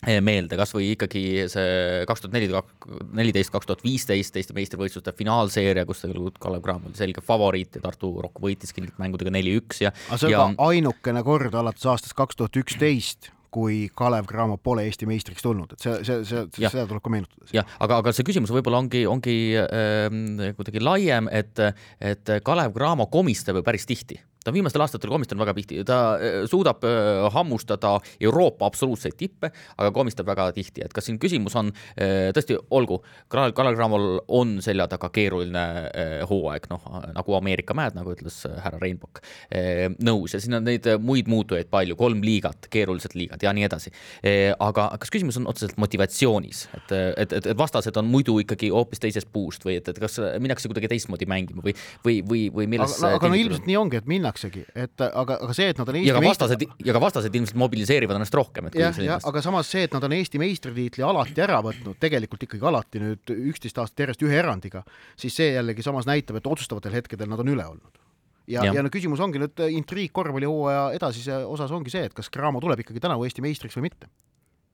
Eh, 0.08 0.16
meelde, 0.24 0.56
kasvõi 0.56 0.94
ikkagi 0.94 1.22
see 1.52 2.04
kaks 2.08 2.22
tuhat 2.24 2.32
neliteist, 2.32 3.50
kaks 3.52 3.68
tuhat 3.68 3.82
viisteist 3.84 4.36
Eesti 4.40 4.54
meistrivõistluste 4.56 5.12
finaalseeria, 5.18 5.84
kus 5.84 6.00
tegelikult 6.00 6.38
Kalev 6.40 6.62
Cramo 6.64 6.88
oli 6.88 6.96
selge 6.96 7.20
favoriit 7.24 7.76
ja 7.76 7.82
Tartu 7.84 8.14
Rock 8.24 8.40
võitiski 8.40 8.86
mängudega 8.96 9.34
neli-üks 9.34 9.82
ja. 9.84 9.92
aga 10.08 10.16
see 10.22 10.30
on 10.30 10.32
ja... 10.32 10.46
ka 10.56 10.70
ainukene 10.70 11.24
kord 11.26 11.58
alates 11.60 11.84
aastast 11.92 12.16
kaks 12.16 12.40
tuhat 12.40 12.56
üksteist 12.62 13.28
kui 13.52 13.90
Kalev 13.92 14.24
Cramo 14.30 14.56
pole 14.56 14.86
Eesti 14.88 15.04
meistriks 15.10 15.44
tulnud, 15.44 15.76
et 15.76 15.84
see, 15.84 15.98
see, 16.06 16.24
see, 16.24 16.46
seda 16.62 16.86
tuleb 16.88 17.04
ka 17.04 17.12
meenutada. 17.12 17.50
jah, 17.52 17.68
aga, 17.84 18.00
aga 18.00 18.16
see 18.16 18.24
küsimus 18.24 18.54
võib-olla 18.56 18.80
ongi, 18.80 19.04
ongi 19.10 19.36
äh, 19.60 20.08
kuidagi 20.56 20.80
laiem, 20.80 21.28
et, 21.28 21.60
et 22.00 22.36
Kalev 22.46 22.72
Cramo 22.72 23.10
komistab 23.12 23.60
ju 23.60 23.66
päris 23.68 23.84
tihti 23.90 24.16
ta 24.44 24.50
on 24.50 24.56
viimastel 24.56 24.80
aastatel 24.80 25.12
komistanud 25.12 25.44
väga 25.44 25.54
tihti, 25.56 25.82
ta 25.84 25.98
äh, 26.16 26.36
suudab 26.48 26.84
äh, 26.88 27.26
hammustada 27.34 27.92
Euroopa 28.20 28.66
absoluutseid 28.70 29.16
tippe, 29.20 29.50
aga 29.76 29.90
komistab 29.92 30.28
väga 30.30 30.48
tihti, 30.56 30.84
et 30.84 30.94
kas 30.96 31.10
siin 31.10 31.18
küsimus 31.20 31.56
on 31.60 31.68
äh, 31.70 32.30
tõesti, 32.36 32.56
olgu, 32.76 33.02
Kalev 33.30 33.76
Cramol 33.76 34.06
on 34.28 34.56
selja 34.64 34.86
taga 34.90 35.10
keeruline 35.12 35.64
hooaeg, 36.28 36.68
noh 36.70 36.86
nagu 37.14 37.34
Ameerika 37.36 37.74
mäed, 37.76 37.94
nagu 37.96 38.12
ütles 38.14 38.38
härra 38.64 38.78
Reinbok, 38.80 39.20
nõus. 40.04 40.34
Ja 40.34 40.40
siin 40.42 40.56
on 40.56 40.64
neid 40.66 40.86
muid 41.02 41.28
muutujaid 41.30 41.68
palju, 41.72 41.96
kolm 41.98 42.22
liigat, 42.24 42.68
keerulised 42.72 43.14
liigad 43.18 43.42
ja 43.44 43.52
nii 43.56 43.66
edasi. 43.66 43.92
aga 44.58 44.86
kas 45.00 45.12
küsimus 45.12 45.38
on 45.40 45.48
otseselt 45.50 45.78
motivatsioonis, 45.80 46.62
et, 46.76 46.94
et, 46.94 47.34
et, 47.38 47.50
et 47.52 47.58
vastased 47.58 47.96
on 48.00 48.08
muidu 48.10 48.38
ikkagi 48.42 48.70
hoopis 48.74 49.02
teisest 49.02 49.30
puust 49.32 49.64
või 49.66 49.78
et, 49.80 49.88
et 49.92 50.00
kas 50.02 50.18
minnakse 50.42 50.70
kuidagi 50.70 50.90
teistmoodi 50.94 51.28
mängima 51.30 51.64
või, 51.64 51.74
või, 52.04 52.20
või, 52.26 52.44
või 52.54 52.70
milles 52.70 52.96
aga, 53.00 53.20
aga 53.20 53.32
no 53.32 53.40
ilmselt 53.40 53.68
nii 53.70 53.78
ongi, 53.80 54.00
et 54.00 54.10
minna 54.10 54.29
minnaksegi, 54.30 54.64
et 54.74 55.04
aga, 55.06 55.38
aga 55.44 55.54
see, 55.56 55.70
et 55.72 55.78
nad 55.80 55.88
on 55.90 55.98
Eesti 56.00 56.10
ja 56.10 56.16
ka 56.16 56.22
vastased 56.24 56.62
meistri..., 56.62 56.86
ja 56.86 56.94
ka 56.96 57.02
vastased 57.02 57.38
ilmselt 57.40 57.58
mobiliseerivad 57.60 58.18
ennast 58.18 58.36
rohkem, 58.38 58.70
et 58.70 58.78
jah, 58.78 59.00
jah, 59.04 59.20
aga 59.30 59.42
samas 59.44 59.70
see, 59.70 59.84
et 59.88 59.96
nad 59.96 60.06
on 60.06 60.14
Eesti 60.16 60.40
meistritiitli 60.42 61.04
alati 61.06 61.42
ära 61.44 61.60
võtnud, 61.64 61.98
tegelikult 62.00 62.46
ikkagi 62.46 62.70
alati 62.70 63.02
nüüd 63.02 63.34
üksteist 63.52 63.80
aastat 63.82 64.06
järjest 64.06 64.24
ühe 64.26 64.38
erandiga, 64.38 64.84
siis 65.20 65.36
see 65.36 65.52
jällegi 65.54 65.84
samas 65.86 66.08
näitab, 66.08 66.40
et 66.40 66.46
otsustavatel 66.46 66.96
hetkedel 67.00 67.30
nad 67.30 67.42
on 67.42 67.52
üle 67.52 67.66
olnud 67.66 68.00
ja, 68.50 68.64
ja, 68.64 68.74
ja 68.74 68.84
no 68.84 68.90
küsimus 68.92 69.20
ongi 69.22 69.40
nüüd 69.42 69.62
intriig 69.76 70.12
korvpallihooaja 70.16 70.90
edasise 70.96 71.42
osas 71.46 71.72
ongi 71.74 71.92
see, 71.92 72.06
et 72.08 72.16
kas 72.16 72.30
Cramo 72.32 72.62
tuleb 72.62 72.82
ikkagi 72.84 73.02
tänavu 73.02 73.26
Eesti 73.28 73.44
meistriks 73.44 73.78
või 73.78 73.90
mitte? 73.90 74.10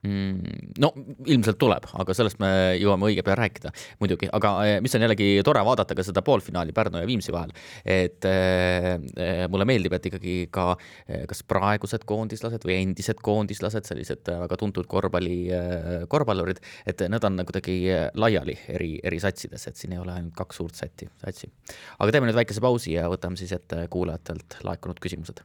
No 0.05 0.91
ilmselt 1.27 1.59
tuleb, 1.59 1.87
aga 1.99 2.15
sellest 2.15 2.39
me 2.43 2.51
jõuame 2.79 3.09
õige 3.09 3.25
pea 3.27 3.37
rääkida 3.39 3.73
muidugi, 4.03 4.29
aga 4.37 4.53
eh, 4.67 4.75
mis 4.85 4.95
on 4.95 5.03
jällegi 5.07 5.29
tore 5.47 5.63
vaadata 5.67 5.97
ka 5.97 6.05
seda 6.07 6.23
poolfinaali 6.27 6.75
Pärnu 6.77 7.01
ja 7.01 7.09
Viimsi 7.09 7.35
vahel, 7.35 7.55
et 7.83 8.27
äh, 8.29 9.47
mulle 9.51 9.67
meeldib, 9.69 9.97
et 9.97 10.07
ikkagi 10.11 10.37
ka 10.53 10.69
kas 11.31 11.43
praegused 11.49 12.05
koondislased 12.09 12.67
või 12.67 12.79
endised 12.83 13.21
koondislased, 13.25 13.89
sellised 13.89 14.29
väga 14.45 14.59
tuntud 14.61 14.87
korvpalli, 14.91 15.41
korvpallurid, 16.13 16.61
et 16.87 17.07
need 17.11 17.27
on 17.27 17.43
kuidagi 17.47 17.77
laiali 18.19 18.57
eri, 18.77 18.93
eri 19.03 19.21
satsides, 19.23 19.69
et 19.71 19.81
siin 19.81 19.97
ei 19.97 20.03
ole 20.03 20.15
ainult 20.15 20.37
kaks 20.37 20.61
suurt 20.61 20.79
sätti, 20.79 21.09
satsi. 21.25 21.51
aga 21.99 22.13
teeme 22.13 22.31
nüüd 22.31 22.39
väikese 22.39 22.65
pausi 22.65 22.97
ja 22.97 23.11
võtame 23.13 23.41
siis 23.41 23.55
ette 23.57 23.87
kuulajatelt 23.93 24.61
laekunud 24.67 25.03
küsimused 25.03 25.45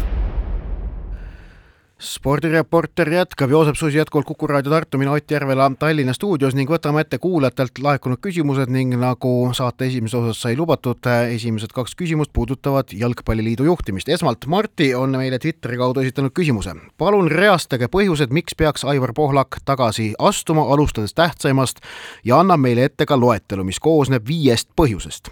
spordireporter 2.01 3.13
jätkab, 3.13 3.49
Joosep 3.49 3.75
Susi 3.75 3.97
jätkuvalt 3.97 4.25
Kuku 4.25 4.47
raadio 4.47 4.71
Tartu, 4.71 4.97
mina 4.97 5.11
Ott 5.11 5.31
Järvela 5.31 5.71
Tallinna 5.79 6.13
stuudios 6.13 6.55
ning 6.57 6.69
võtame 6.69 7.03
ette 7.05 7.19
kuulajatelt 7.21 7.77
laekunud 7.77 8.17
küsimused 8.21 8.71
ning 8.73 8.95
nagu 8.97 9.51
saate 9.53 9.85
esimeses 9.85 10.17
osas 10.17 10.41
sai 10.41 10.57
lubatud, 10.57 11.05
esimesed 11.35 11.73
kaks 11.75 11.93
küsimust 11.95 12.33
puudutavad 12.33 12.89
Jalgpalliliidu 12.93 13.67
juhtimist. 13.69 14.09
esmalt 14.09 14.45
Marti 14.45 14.95
on 14.95 15.13
meile 15.17 15.39
Twitteri 15.39 15.77
kaudu 15.77 16.01
esitanud 16.01 16.33
küsimuse. 16.33 16.73
palun 16.97 17.31
reastage 17.31 17.85
põhjused, 17.85 18.33
miks 18.33 18.55
peaks 18.57 18.83
Aivar 18.83 19.13
Pohlak 19.13 19.59
tagasi 19.65 20.13
astuma, 20.19 20.61
alustades 20.61 21.13
tähtsaimast 21.13 21.79
ja 22.23 22.39
annab 22.39 22.59
meile 22.59 22.83
ette 22.83 23.05
ka 23.05 23.19
loetelu, 23.19 23.63
mis 23.63 23.79
koosneb 23.79 24.27
viiest 24.27 24.69
põhjusest 24.75 25.29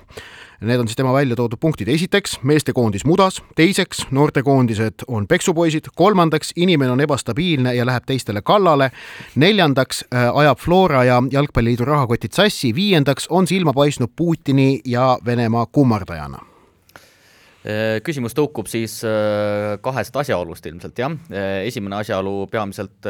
Need 0.61 0.79
on 0.79 0.87
siis 0.87 0.95
tema 0.95 1.13
välja 1.13 1.35
toodud 1.35 1.57
punktid. 1.59 1.87
esiteks, 1.87 2.39
meestekoondis 2.43 3.05
mudas, 3.05 3.41
teiseks, 3.55 4.07
noortekoondised 4.11 5.05
on 5.07 5.27
peksupoisid, 5.27 5.87
kolmandaks, 5.95 6.51
inimene 6.55 6.91
on 6.91 7.01
ebastabiilne 7.01 7.73
ja 7.73 7.85
läheb 7.85 8.03
teistele 8.05 8.41
kallale, 8.41 8.91
neljandaks, 9.35 10.03
äh, 10.13 10.27
ajab 10.35 10.59
Flora 10.59 11.03
ja 11.03 11.23
Jalgpalliliidu 11.31 11.85
rahakotid 11.85 12.35
sassi, 12.35 12.75
viiendaks, 12.75 13.27
on 13.29 13.47
silma 13.47 13.73
paistnud 13.73 14.11
Putini 14.15 14.81
ja 14.85 15.17
Venemaa 15.25 15.65
kummardajana 15.65 16.49
küsimus 18.05 18.35
tõukub 18.37 18.69
siis 18.71 19.01
äh, 19.03 19.75
kahest 19.83 20.15
asjaolust 20.15 20.65
ilmselt 20.69 21.01
jah, 21.01 21.15
esimene 21.67 21.99
asjaolu 21.99 22.47
peamiselt 22.51 23.07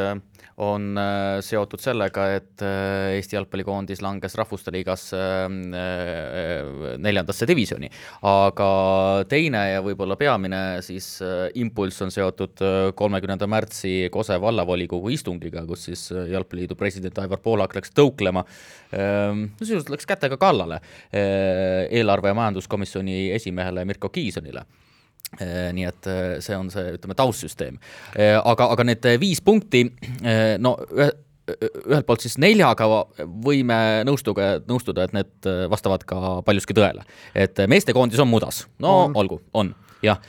on 0.60 0.98
äh, 0.98 1.38
seotud 1.44 1.80
sellega, 1.80 2.26
et 2.36 2.62
äh, 2.64 3.16
Eesti 3.16 3.36
jalgpallikoondis 3.38 4.02
langes 4.04 4.34
Rahvuste 4.38 4.72
Liigas 4.74 5.06
äh, 5.16 5.46
neljandasse 7.00 7.48
divisjoni. 7.48 7.88
aga 8.26 8.68
teine 9.28 9.62
ja 9.70 9.80
võib-olla 9.84 10.16
peamine 10.20 10.60
siis 10.84 11.06
impulss 11.58 12.02
on 12.04 12.12
seotud 12.12 12.60
kolmekümnenda 12.96 13.46
märtsi 13.50 14.10
Kose 14.12 14.36
vallavolikogu 14.40 15.10
istungiga, 15.14 15.64
kus 15.68 15.86
siis 15.88 16.04
Jalgpalliliidu 16.10 16.76
president 16.78 17.18
Aivar 17.22 17.40
Poolak 17.42 17.74
läks 17.76 17.94
tõuklema, 17.96 18.42
no 18.92 19.64
sisuliselt 19.64 19.92
läks 19.94 20.08
kätega 20.08 20.36
kallale 20.40 20.80
eelarve- 21.12 22.32
ja 22.32 22.36
majanduskomisjoni 22.36 23.30
esimehele 23.36 23.84
Mirko 23.88 24.10
Kiisonile 24.12 24.49
Äh, 25.40 25.70
nii 25.76 25.86
et 25.86 26.06
see 26.42 26.56
on 26.58 26.70
see, 26.74 26.96
ütleme, 26.96 27.14
taustsüsteem. 27.18 27.76
Aga, 28.18 28.70
aga 28.74 28.86
need 28.88 29.10
viis 29.22 29.38
punkti, 29.44 29.84
no 30.58 30.72
ühe, 30.90 31.10
ühelt 31.86 32.06
poolt 32.08 32.24
siis 32.24 32.34
neljaga 32.42 32.88
võime 33.46 33.78
nõustuda, 34.06 34.56
nõustuda, 34.66 35.06
et 35.06 35.14
need 35.14 35.50
vastavad 35.70 36.02
ka 36.06 36.40
paljuski 36.46 36.74
tõele. 36.74 37.06
et 37.34 37.62
meestekoondis 37.70 38.22
on 38.22 38.30
mudas, 38.30 38.64
no 38.82 38.96
on. 39.04 39.16
olgu, 39.22 39.40
on 39.54 39.74
jah, 40.04 40.20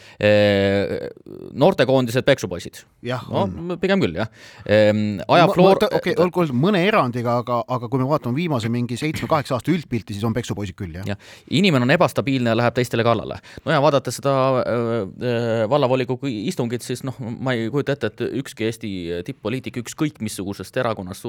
noortekoondised 1.53 2.25
peksupoisid. 2.27 2.81
no 3.07 3.43
on. 3.43 3.75
pigem 3.81 4.01
küll 4.03 4.17
jah. 4.19 4.29
ajafloor. 4.67 5.81
okei, 5.91 6.15
olgu 6.21 6.43
öeldud 6.43 6.57
mõne 6.57 6.83
erandiga, 6.87 7.37
aga, 7.41 7.61
aga 7.67 7.89
kui 7.91 8.01
me 8.01 8.07
vaatame 8.09 8.37
viimase 8.37 8.71
mingi 8.71 8.97
seitsme-kaheksa 8.99 9.57
aasta 9.57 9.73
üldpilti, 9.73 10.15
siis 10.15 10.25
on 10.27 10.35
peksupoisid 10.35 10.77
küll 10.79 10.95
jah 10.99 11.07
ja.. 11.07 11.17
inimene 11.49 11.87
on 11.87 11.95
ebastabiilne 11.95 12.53
ja 12.53 12.57
läheb 12.59 12.77
teistele 12.77 13.05
kallale. 13.07 13.39
no 13.65 13.75
ja 13.75 13.81
vaadates 13.83 14.19
seda 14.21 14.35
äh, 14.61 15.65
vallavolikogu 15.71 16.29
istungit, 16.51 16.85
siis 16.85 17.05
noh, 17.07 17.17
ma 17.19 17.55
ei 17.57 17.69
kujuta 17.73 17.97
ette, 17.97 18.11
et 18.11 18.25
ükski 18.43 18.67
Eesti 18.69 18.91
tipp-poliitik 19.27 19.81
ükskõik 19.81 20.21
missugusest 20.23 20.77
erakonnast 20.77 21.27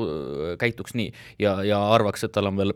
käituks 0.61 0.97
nii 0.99 1.13
ja, 1.43 1.59
ja 1.67 1.81
arvaks, 1.95 2.27
et 2.27 2.35
tal 2.35 2.51
on 2.51 2.59
veel 2.61 2.75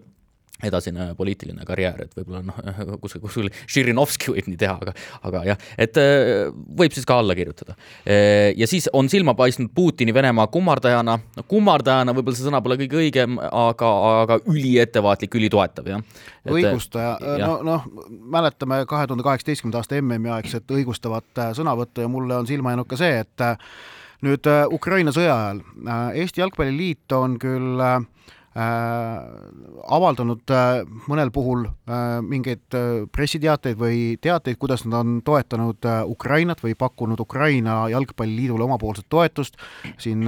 edasine 0.64 1.10
poliitiline 1.16 1.64
karjäär, 1.68 2.06
et 2.06 2.14
võib-olla 2.16 2.40
noh, 2.46 2.60
kuskil, 3.02 3.20
kuskil 3.20 3.50
Žirinovski 3.72 4.32
võib 4.32 4.48
nii 4.48 4.60
teha, 4.60 4.76
aga, 4.80 4.94
aga 5.28 5.42
jah, 5.50 5.66
et 5.80 6.00
äh, 6.00 6.46
võib 6.78 6.96
siis 6.96 7.06
ka 7.08 7.18
alla 7.20 7.36
kirjutada. 7.36 7.76
Äh, 8.08 8.52
ja 8.56 8.68
siis 8.70 8.88
on 8.96 9.10
silma 9.12 9.36
paistnud 9.36 9.72
Putini 9.76 10.14
Venemaa 10.16 10.48
kummardajana, 10.52 11.18
no 11.36 11.46
kummardajana 11.50 12.14
võib-olla 12.16 12.38
see 12.38 12.48
sõna 12.48 12.62
pole 12.64 12.78
kõige 12.80 13.00
õigem, 13.02 13.36
aga, 13.46 13.92
aga 14.22 14.40
üliettevaatlik, 14.48 15.36
ülitoetav, 15.40 15.92
jah. 15.92 16.24
õigustaja, 16.48 17.16
no 17.42 17.58
noh, 17.66 17.86
mäletame 18.08 18.82
kahe 18.88 19.10
tuhande 19.10 19.26
kaheksateistkümnenda 19.26 19.82
aasta 19.82 20.00
MM-i 20.00 20.32
aegset 20.38 20.76
õigustavat 20.78 21.44
äh, 21.44 21.52
sõnavõttu 21.58 22.06
ja 22.06 22.10
mulle 22.12 22.40
on 22.40 22.48
silma 22.48 22.72
jäänud 22.72 22.88
ka 22.88 23.00
see, 23.00 23.20
et 23.26 23.48
nüüd 24.24 24.48
Ukraina 24.72 25.12
sõja 25.12 25.34
ajal 25.36 25.58
Eesti 26.16 26.40
Jalgpalliliit 26.40 27.12
on 27.12 27.34
küll 27.40 27.82
äh, 27.84 27.98
Äh, 27.98 28.45
avaldanud 28.56 30.48
äh, 30.48 30.78
mõnel 31.10 31.28
puhul 31.34 31.66
äh, 31.66 32.04
mingeid 32.24 32.76
pressiteateid 33.12 33.76
või 33.76 33.98
teateid, 34.22 34.56
kuidas 34.56 34.86
nad 34.86 34.98
on 35.02 35.18
toetanud 35.24 35.84
Ukrainat 36.08 36.62
või 36.64 36.72
pakkunud 36.78 37.20
Ukraina 37.20 37.82
jalgpalliliidule 37.92 38.64
omapoolset 38.64 39.06
toetust. 39.08 39.56
siin 39.98 40.24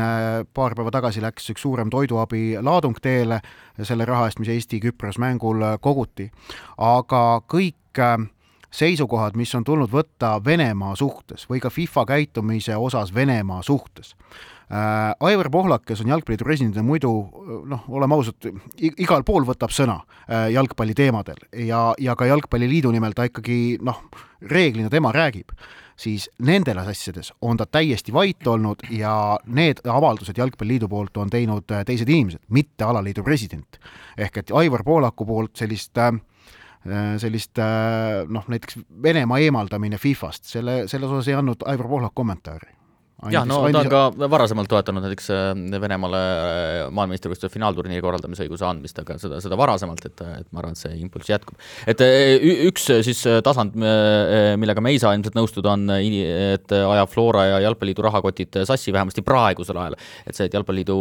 paar 0.55 0.75
päeva 0.75 0.91
tagasi 0.91 1.23
läks 1.25 1.51
üks 1.51 1.63
suurem 1.63 1.91
toiduabi 1.91 2.59
laadung 2.61 3.01
teele 3.01 3.41
selle 3.83 4.05
raha 4.05 4.29
eest, 4.29 4.39
mis 4.39 4.53
Eesti-Küpros 4.53 5.19
mängul 5.19 5.65
koguti. 5.81 6.31
aga 6.77 7.41
kõik 7.49 8.29
seisukohad, 8.71 9.37
mis 9.37 9.55
on 9.55 9.65
tulnud 9.65 9.91
võtta 9.91 10.37
Venemaa 10.45 10.97
suhtes 10.97 11.49
või 11.49 11.61
ka 11.61 11.71
FIFA 11.71 12.05
käitumise 12.05 12.77
osas 12.77 13.15
Venemaa 13.15 13.63
suhtes 13.63 14.15
äh,. 14.15 14.58
Aivar 14.69 15.49
Pohlak, 15.49 15.87
kes 15.89 16.03
on 16.05 16.11
jalgpalliliidu 16.13 16.45
president 16.45 16.77
ja 16.77 16.83
muidu 16.85 17.11
noh, 17.71 17.87
oleme 17.89 18.19
ausad, 18.19 18.51
igal 18.77 19.25
pool 19.25 19.47
võtab 19.49 19.73
sõna 19.73 19.97
äh, 20.29 20.51
jalgpalli 20.53 20.97
teemadel. 20.97 21.41
Ja, 21.57 21.95
ja 21.99 22.17
ka 22.19 22.29
Jalgpalliliidu 22.29 22.93
nimel 22.93 23.17
ta 23.17 23.25
ikkagi 23.29 23.79
noh, 23.81 24.03
reeglina 24.45 24.93
tema 24.93 25.13
räägib. 25.15 25.57
Siis 25.99 26.29
nendeles 26.45 26.87
asjades 26.93 27.33
on 27.43 27.57
ta 27.59 27.65
täiesti 27.67 28.13
vait 28.15 28.47
olnud 28.47 28.85
ja 28.93 29.39
need 29.47 29.81
avaldused 29.89 30.37
Jalgpalliliidu 30.37 30.89
poolt 30.89 31.17
on 31.17 31.33
teinud 31.33 31.73
äh, 31.73 31.87
teised 31.89 32.09
inimesed, 32.09 32.45
mitte 32.53 32.85
alaliidu 32.85 33.25
president. 33.25 33.81
ehk 34.19 34.37
et 34.37 34.51
Aivar 34.53 34.85
Pohlaku 34.85 35.25
poolt 35.25 35.57
sellist 35.57 35.97
äh, 35.99 36.13
sellist 37.19 37.59
noh, 38.29 38.45
näiteks 38.49 38.79
Venemaa 39.03 39.39
eemaldamine 39.39 39.99
Fifast, 39.99 40.45
selle, 40.45 40.85
selles 40.89 41.11
osas 41.11 41.29
ei 41.29 41.35
andnud 41.35 41.65
Aivar 41.67 41.89
Pohlak 41.89 42.15
kommentaari 42.15 42.78
jah, 43.27 43.45
no 43.49 43.59
andis... 43.67 43.75
ta 43.75 43.81
on 43.83 43.91
ka 43.91 44.29
varasemalt 44.31 44.71
toetanud 44.71 45.03
näiteks 45.03 45.31
äh, 45.35 45.49
Venemaale 45.83 46.21
äh, 46.21 46.83
maailmameistrivõistluste 46.95 47.51
finaalturniiri 47.51 48.03
korraldamise 48.05 48.47
õiguse 48.47 48.67
andmist, 48.69 48.99
aga 49.03 49.17
seda, 49.19 49.41
seda 49.43 49.59
varasemalt, 49.59 50.05
et, 50.07 50.23
et 50.23 50.47
ma 50.55 50.63
arvan, 50.63 50.77
et 50.77 50.81
see 50.81 50.95
impulss 51.03 51.33
jätkub. 51.33 51.59
et 51.91 52.03
äh, 52.05 52.39
üks 52.69 52.87
siis 53.07 53.25
tasand, 53.45 53.75
millega 54.59 54.83
me 54.85 54.93
ei 54.95 55.01
saa 55.03 55.17
ilmselt 55.17 55.37
nõustuda, 55.39 55.75
on, 55.75 55.91
et 55.99 56.73
ajab 56.79 57.11
Flora 57.11 57.45
ja 57.49 57.59
Jalgpalliliidu 57.67 58.05
rahakotid 58.07 58.61
sassi, 58.69 58.95
vähemasti 58.95 59.25
praegusel 59.27 59.81
ajal. 59.83 59.99
et 60.25 60.39
see, 60.39 60.47
et 60.47 60.55
Jalgpalliliidu 60.55 60.99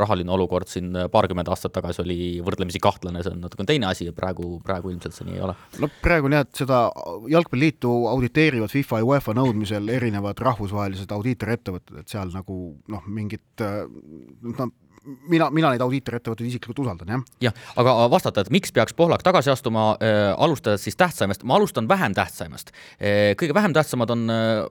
rahaline 0.00 0.36
olukord 0.36 0.68
siin 0.68 0.92
paarkümmend 1.12 1.48
aastat 1.52 1.72
tagasi 1.74 2.02
oli 2.04 2.18
võrdlemisi 2.44 2.82
kahtlane, 2.82 3.24
see 3.24 3.32
on 3.32 3.40
natuke 3.46 3.66
teine 3.68 3.88
asi 3.88 4.08
ja 4.10 4.14
praegu, 4.16 4.58
praegu 4.64 4.92
ilmselt 4.92 5.16
see 5.16 5.28
nii 5.30 5.38
ei 5.38 5.44
ole. 5.48 5.56
no 5.80 5.90
praegu 6.04 6.28
on 6.28 6.36
jah, 6.38 6.44
et 6.44 6.64
seda 6.64 6.84
Jalgpalliliitu 7.32 7.94
auditeerivad 8.12 8.72
FIFA 8.74 9.00
ja 9.00 9.08
UEFA 9.08 9.36
nõudmisel 9.38 9.88
erinevad 9.94 10.40
rahvusvahelised 10.44 10.73
rahvusvahelised 10.74 11.12
audiitorettevõtted, 11.14 12.00
et 12.02 12.10
seal 12.10 12.32
nagu 12.34 12.56
noh, 12.90 13.06
mingit 13.06 13.62
noh, 13.62 14.72
mina, 15.04 15.48
mina 15.54 15.72
neid 15.74 15.82
audiitorettevõtteid 15.84 16.48
isiklikult 16.48 16.82
usaldan, 16.84 17.12
jah. 17.14 17.24
jah, 17.48 17.56
aga 17.80 17.94
vastata, 18.12 18.44
et 18.44 18.52
miks 18.54 18.72
peaks 18.74 18.96
Pohlak 18.96 19.24
tagasi 19.26 19.52
astuma 19.52 19.92
äh,, 19.98 20.32
alustades 20.32 20.84
siis 20.86 20.96
tähtsaimast, 21.00 21.44
ma 21.48 21.58
alustan 21.58 21.88
vähem 21.90 22.14
tähtsaimast 22.16 22.72
äh,. 22.72 23.34
kõige 23.40 23.56
vähem 23.56 23.74
tähtsamad 23.76 24.14
on 24.14 24.26
äh, 24.32 24.64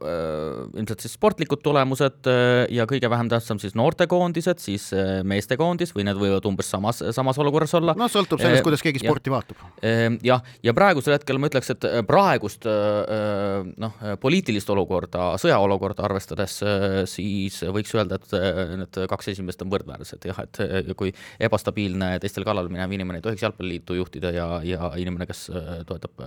ilmselt 0.79 1.05
siis 1.05 1.15
sportlikud 1.17 1.63
tulemused 1.65 2.29
äh, 2.29 2.65
ja 2.73 2.87
kõige 2.89 3.09
vähem 3.11 3.29
tähtsam 3.31 3.61
siis 3.61 3.77
noortekoondised, 3.79 4.61
siis 4.63 4.89
äh, 4.97 5.21
meestekoondis 5.27 5.93
või 5.95 6.07
need 6.09 6.19
võivad 6.19 6.47
umbes 6.49 6.71
samas, 6.73 7.03
samas 7.15 7.39
olukorras 7.41 7.73
olla. 7.79 7.97
no 7.97 8.09
sõltub 8.11 8.41
sellest 8.41 8.63
äh,, 8.63 8.67
kuidas 8.67 8.85
keegi 8.85 9.03
sporti 9.03 9.31
ja, 9.31 9.37
vaatab 9.37 9.63
äh,. 9.83 10.17
jah, 10.25 10.43
ja 10.63 10.75
praegusel 10.77 11.17
hetkel 11.17 11.41
ma 11.41 11.51
ütleks, 11.51 11.73
et 11.75 11.89
praegust 12.07 12.67
äh, 12.69 13.63
noh, 13.77 14.01
poliitilist 14.21 14.69
olukorda, 14.73 15.33
sõjaolukorda 15.41 16.05
arvestades 16.07 16.59
äh, 16.65 16.99
siis 17.09 17.59
võiks 17.73 17.93
öelda, 17.95 18.19
et 18.19 18.35
äh, 18.37 18.75
need 18.81 18.99
kaks 19.09 19.33
esimest 19.33 19.61
on 19.65 19.71
võrdväärsed 19.73 20.22
et 20.23 20.31
jah, 20.31 20.41
et 20.79 20.91
kui 20.97 21.13
ebastabiilne 21.43 22.17
teistel 22.23 22.45
kallal 22.47 22.69
minev 22.71 22.91
inimene 22.95 23.19
ei 23.19 23.25
tohiks 23.25 23.43
jalgpalliliitu 23.45 23.97
juhtida 23.99 24.33
ja, 24.35 24.47
ja 24.65 24.91
inimene, 24.99 25.27
kes 25.29 25.45
toetab 25.89 26.23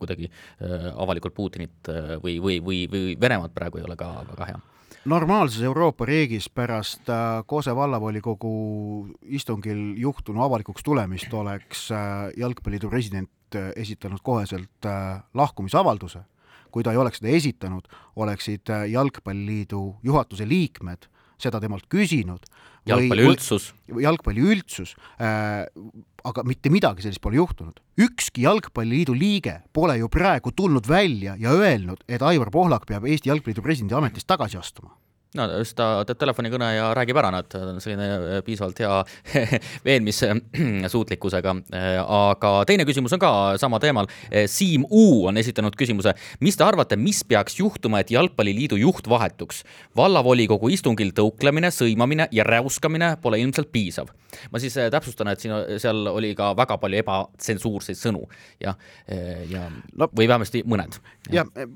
kuidagi 0.00 0.30
avalikult 0.94 1.34
Putinit 1.34 1.90
või, 2.22 2.38
või, 2.42 2.58
või, 2.64 2.82
või 2.90 3.14
Venemaad 3.20 3.54
praegu 3.54 3.80
ei 3.80 3.86
ole 3.86 3.96
ka 3.98 4.10
väga 4.32 4.50
hea 4.52 4.60
normaalses 5.08 5.62
Euroopa 5.64 6.04
riigis 6.08 6.48
pärast 6.52 7.08
Kose 7.46 7.72
vallavolikogu 7.76 8.52
istungil 9.38 9.94
juhtunu 9.96 10.42
avalikuks 10.44 10.84
tulemist 10.84 11.32
oleks 11.34 11.88
Jalgpalliliidu 12.36 12.90
president 12.90 13.60
esitanud 13.76 14.20
koheselt 14.22 14.90
lahkumisavalduse 15.34 16.24
kui 16.70 16.84
ta 16.84 16.92
ei 16.92 17.00
oleks 17.00 17.22
seda 17.22 17.34
esitanud, 17.36 17.88
oleksid 18.16 18.72
äh, 18.72 18.86
Jalgpalliliidu 18.92 19.82
juhatuse 20.04 20.48
liikmed 20.48 21.08
seda 21.38 21.60
temalt 21.62 21.86
küsinud. 21.90 22.48
Jalgpalli 22.88 23.26
üldsus. 23.28 23.72
jalgpalli 24.04 24.46
üldsus 24.54 24.94
äh,, 25.20 25.64
aga 26.28 26.44
mitte 26.44 26.70
midagi 26.72 27.04
sellist 27.04 27.22
pole 27.24 27.38
juhtunud. 27.38 27.80
ükski 27.98 28.44
Jalgpalliliidu 28.46 29.14
liige 29.16 29.60
pole 29.72 29.98
ju 29.98 30.08
praegu 30.12 30.52
tulnud 30.52 30.88
välja 30.88 31.36
ja 31.38 31.52
öelnud, 31.54 32.02
et 32.08 32.22
Aivar 32.22 32.50
Pohlak 32.50 32.86
peab 32.86 33.06
Eesti 33.06 33.30
Jalgpalliliidu 33.32 33.64
presidendi 33.64 33.94
ametist 33.98 34.28
tagasi 34.28 34.58
astuma 34.58 34.96
no 35.36 35.44
just 35.60 35.76
ta 35.76 36.04
teeb 36.08 36.20
telefonikõne 36.22 36.68
ja 36.72 36.88
räägib 36.96 37.18
ära, 37.20 37.30
nad 37.34 37.54
on 37.58 37.80
selline 37.84 38.06
äh, 38.08 38.38
piisavalt 38.46 38.80
hea 38.80 39.00
veenmissuutlikkusega. 39.88 41.56
Äh, 41.78 41.98
aga 42.00 42.62
teine 42.66 42.84
küsimus 42.88 43.12
on 43.14 43.20
ka 43.20 43.30
sama 43.60 43.78
teemal. 43.82 44.08
Äh, 44.32 44.46
Siim 44.50 44.84
U 44.88 45.26
on 45.28 45.36
esitanud 45.40 45.74
küsimuse, 45.78 46.14
mis 46.44 46.56
te 46.58 46.64
arvate, 46.64 46.96
mis 46.98 47.20
peaks 47.28 47.58
juhtuma, 47.58 48.00
et 48.02 48.12
Jalgpalliliidu 48.12 48.78
juht 48.80 49.08
vahetuks? 49.10 49.60
vallavolikogu 49.98 50.70
istungil 50.72 51.12
tõuklemine, 51.16 51.70
sõimamine 51.74 52.28
ja 52.34 52.46
räuskamine 52.46 53.12
pole 53.22 53.40
ilmselt 53.42 53.70
piisav. 53.74 54.10
ma 54.52 54.60
siis 54.62 54.76
täpsustan, 54.92 55.32
et 55.32 55.44
siin, 55.44 55.54
seal 55.80 56.08
oli 56.10 56.34
ka 56.38 56.50
väga 56.56 56.78
palju 56.80 57.02
ebatsensuurseid 57.02 57.98
sõnu 58.00 58.24
ja, 58.64 58.74
ja 59.50 59.68
no, 59.68 60.08
või 60.08 60.28
vähemasti 60.28 60.64
mõned. 60.68 61.00
jah 61.32 61.48
ja 61.54 61.68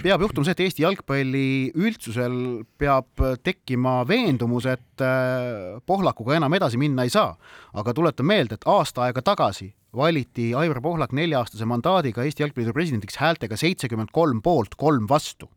peab 0.00 0.24
juhtuma 0.24 0.46
see, 0.46 0.56
et 0.56 0.64
Eesti 0.66 0.84
jalgpalli 0.86 1.46
üldsusel 1.76 2.34
peab 2.80 3.22
tekkima 3.44 4.00
veendumus, 4.08 4.66
et 4.70 5.04
äh, 5.04 5.78
Pohlakuga 5.86 6.38
enam 6.38 6.54
edasi 6.56 6.80
minna 6.80 7.06
ei 7.06 7.12
saa. 7.12 7.36
aga 7.72 7.94
tuletan 7.94 8.26
meelde, 8.26 8.56
et 8.56 8.68
aasta 8.68 9.06
aega 9.06 9.22
tagasi 9.22 9.72
valiti 9.96 10.54
Aivar 10.56 10.80
Pohlak 10.80 11.12
nelja-aastase 11.12 11.66
mandaadiga 11.68 12.24
Eesti 12.24 12.42
Jalgpalliliidu 12.46 12.76
presidendiks 12.76 13.18
häältega 13.20 13.56
seitsekümmend 13.60 14.12
kolm 14.12 14.40
poolt, 14.42 14.74
kolm 14.80 15.08
vastu 15.08 15.50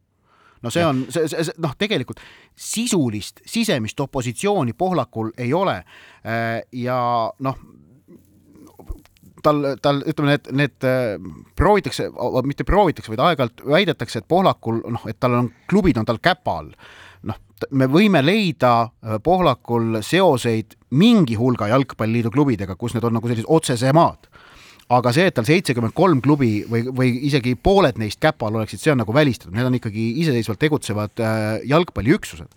no 0.66 0.72
see 0.74 0.86
on, 0.86 1.06
see, 1.14 1.28
see, 1.30 1.56
noh, 1.62 1.76
tegelikult 1.78 2.22
sisulist 2.56 3.44
sisemist 3.48 4.00
opositsiooni 4.02 4.74
Pohlakul 4.74 5.32
ei 5.38 5.54
ole. 5.54 5.78
Äh, 6.26 6.62
ja 6.74 6.98
noh, 7.40 7.60
tal, 9.46 9.64
tal 9.84 10.02
ütleme, 10.06 10.36
need, 10.36 10.52
need 10.58 10.88
äh, 10.90 11.16
proovitakse, 11.58 12.10
mitte 12.48 12.68
proovitakse, 12.68 13.14
vaid 13.14 13.24
aeg-ajalt 13.30 13.66
väidetakse, 13.76 14.22
et 14.22 14.30
Pohlakul 14.32 14.82
noh, 14.84 15.10
et 15.10 15.20
tal 15.22 15.40
on, 15.40 15.52
klubid 15.70 16.00
on 16.02 16.08
tal 16.08 16.22
käpa 16.24 16.60
all. 16.62 16.72
noh, 17.26 17.40
me 17.72 17.90
võime 17.92 18.22
leida 18.26 18.74
äh, 18.86 19.20
Pohlakul 19.24 20.02
seoseid 20.06 20.78
mingi 20.96 21.38
hulga 21.40 21.70
jalgpalliliidu 21.74 22.34
klubidega, 22.34 22.78
kus 22.80 22.96
need 22.96 23.08
on 23.08 23.18
nagu 23.20 23.32
sellised 23.32 23.50
otsesemad 23.52 24.30
aga 24.94 25.12
see, 25.16 25.26
et 25.30 25.34
tal 25.34 25.48
seitsekümmend 25.48 25.96
kolm 25.98 26.20
klubi 26.22 26.60
või, 26.70 26.84
või 26.94 27.10
isegi 27.26 27.56
pooled 27.58 27.98
neist 27.98 28.20
käpal 28.22 28.54
oleksid, 28.54 28.82
see 28.82 28.92
on 28.94 29.02
nagu 29.02 29.14
välistatud, 29.16 29.56
need 29.56 29.66
on 29.66 29.78
ikkagi 29.80 30.12
iseseisvalt 30.22 30.62
tegutsevad 30.62 31.24
äh, 31.26 31.44
jalgpalliüksused 31.72 32.52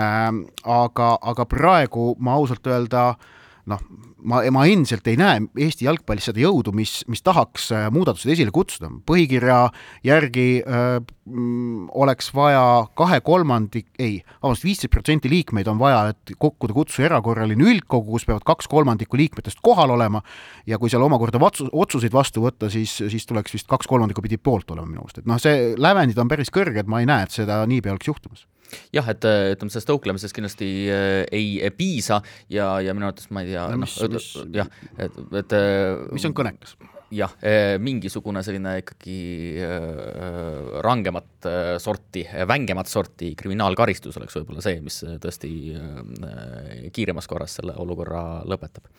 ähm,. 0.00 0.46
aga, 0.64 1.10
aga 1.20 1.44
praegu 1.48 2.14
ma 2.18 2.38
ausalt 2.40 2.66
öelda 2.72 3.10
noh, 3.68 3.82
ma, 4.26 4.42
ma 4.52 4.64
endiselt 4.68 5.06
ei 5.10 5.18
näe 5.20 5.42
Eesti 5.66 5.86
jalgpallis 5.86 6.28
seda 6.30 6.42
jõudu, 6.42 6.72
mis, 6.76 7.00
mis 7.10 7.22
tahaks 7.24 7.70
äh, 7.74 7.86
muudatused 7.94 8.30
esile 8.32 8.52
kutsuda. 8.54 8.90
põhikirja 9.06 9.58
järgi 10.06 10.46
öö, 10.62 10.80
äh, 10.96 11.14
mm, 11.26 11.88
oleks 11.94 12.32
vaja 12.34 12.86
kahe 12.98 13.20
kolmandik, 13.24 13.88
ei, 13.98 14.18
vabandust, 14.42 14.66
viisteist 14.66 14.92
protsenti 14.94 15.30
liikmeid 15.30 15.70
on 15.70 15.78
vaja, 15.80 16.14
et 16.14 16.34
kokkuda 16.42 16.76
kutsuja 16.76 17.10
erakorraline 17.10 17.66
üldkogu, 17.66 18.16
kus 18.16 18.26
peavad 18.28 18.46
kaks 18.46 18.70
kolmandikku 18.72 19.18
liikmetest 19.20 19.62
kohal 19.64 19.94
olema 19.94 20.22
ja 20.66 20.80
kui 20.82 20.92
seal 20.92 21.06
omakorda 21.06 21.40
vatsu, 21.42 21.68
otsuseid 21.72 22.14
vastu 22.14 22.44
võtta, 22.44 22.70
siis, 22.72 22.98
siis 22.98 23.26
tuleks 23.28 23.54
vist 23.54 23.70
kaks 23.70 23.88
kolmandikku 23.90 24.24
pidi 24.26 24.38
poolt 24.38 24.70
olema 24.74 24.90
minu 24.90 25.06
arust, 25.06 25.22
et 25.22 25.30
noh, 25.30 25.40
see 25.42 25.72
lävendid 25.78 26.18
on 26.22 26.30
päris 26.30 26.52
kõrged, 26.54 26.90
ma 26.90 27.02
ei 27.02 27.10
näe, 27.10 27.26
et 27.26 27.34
seda 27.34 27.62
niipea 27.68 27.94
oleks 27.94 28.12
juhtumas 28.12 28.46
jah, 28.94 29.06
et 29.12 29.24
ütleme, 29.26 29.72
sellest 29.72 29.90
tõuklemisest 29.90 30.36
kindlasti 30.36 30.68
äh, 30.92 31.22
ei 31.34 31.70
piisa 31.76 32.20
ja, 32.52 32.76
ja 32.84 32.94
minu 32.96 33.08
arvates 33.08 33.30
ma 33.34 33.44
ei 33.44 33.54
tea 33.54 33.68
no,, 33.72 33.86
noh, 33.86 34.26
jah, 34.56 34.70
et, 34.98 35.22
et 35.42 35.56
äh, 35.56 35.94
mis 36.14 36.26
on 36.28 36.36
kõnekas? 36.36 36.76
jah, 37.14 37.36
äh, 37.46 37.76
mingisugune 37.82 38.42
selline 38.42 38.76
ikkagi 38.82 39.20
rangemat 40.82 41.48
sorti, 41.82 42.24
vängemat 42.50 42.90
sorti 42.90 43.30
kriminaalkaristus 43.38 44.18
oleks 44.18 44.40
võib-olla 44.40 44.64
see, 44.64 44.80
mis 44.82 44.98
tõesti 45.22 45.52
kiiremas 46.92 47.30
korras 47.30 47.60
selle 47.60 47.76
olukorra 47.78 48.42
lõpetab. 48.48 48.90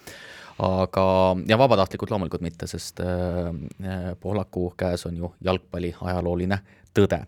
aga, 0.63 1.05
ja 1.51 1.59
vabatahtlikult 1.59 2.15
loomulikult 2.15 2.47
mitte, 2.47 2.71
sest 2.71 3.03
Pohlaku 4.23 4.69
käes 4.79 5.03
on 5.09 5.19
ju 5.19 5.33
jalgpalli 5.43 5.91
ajalooline 5.99 6.63
tõde 6.95 7.25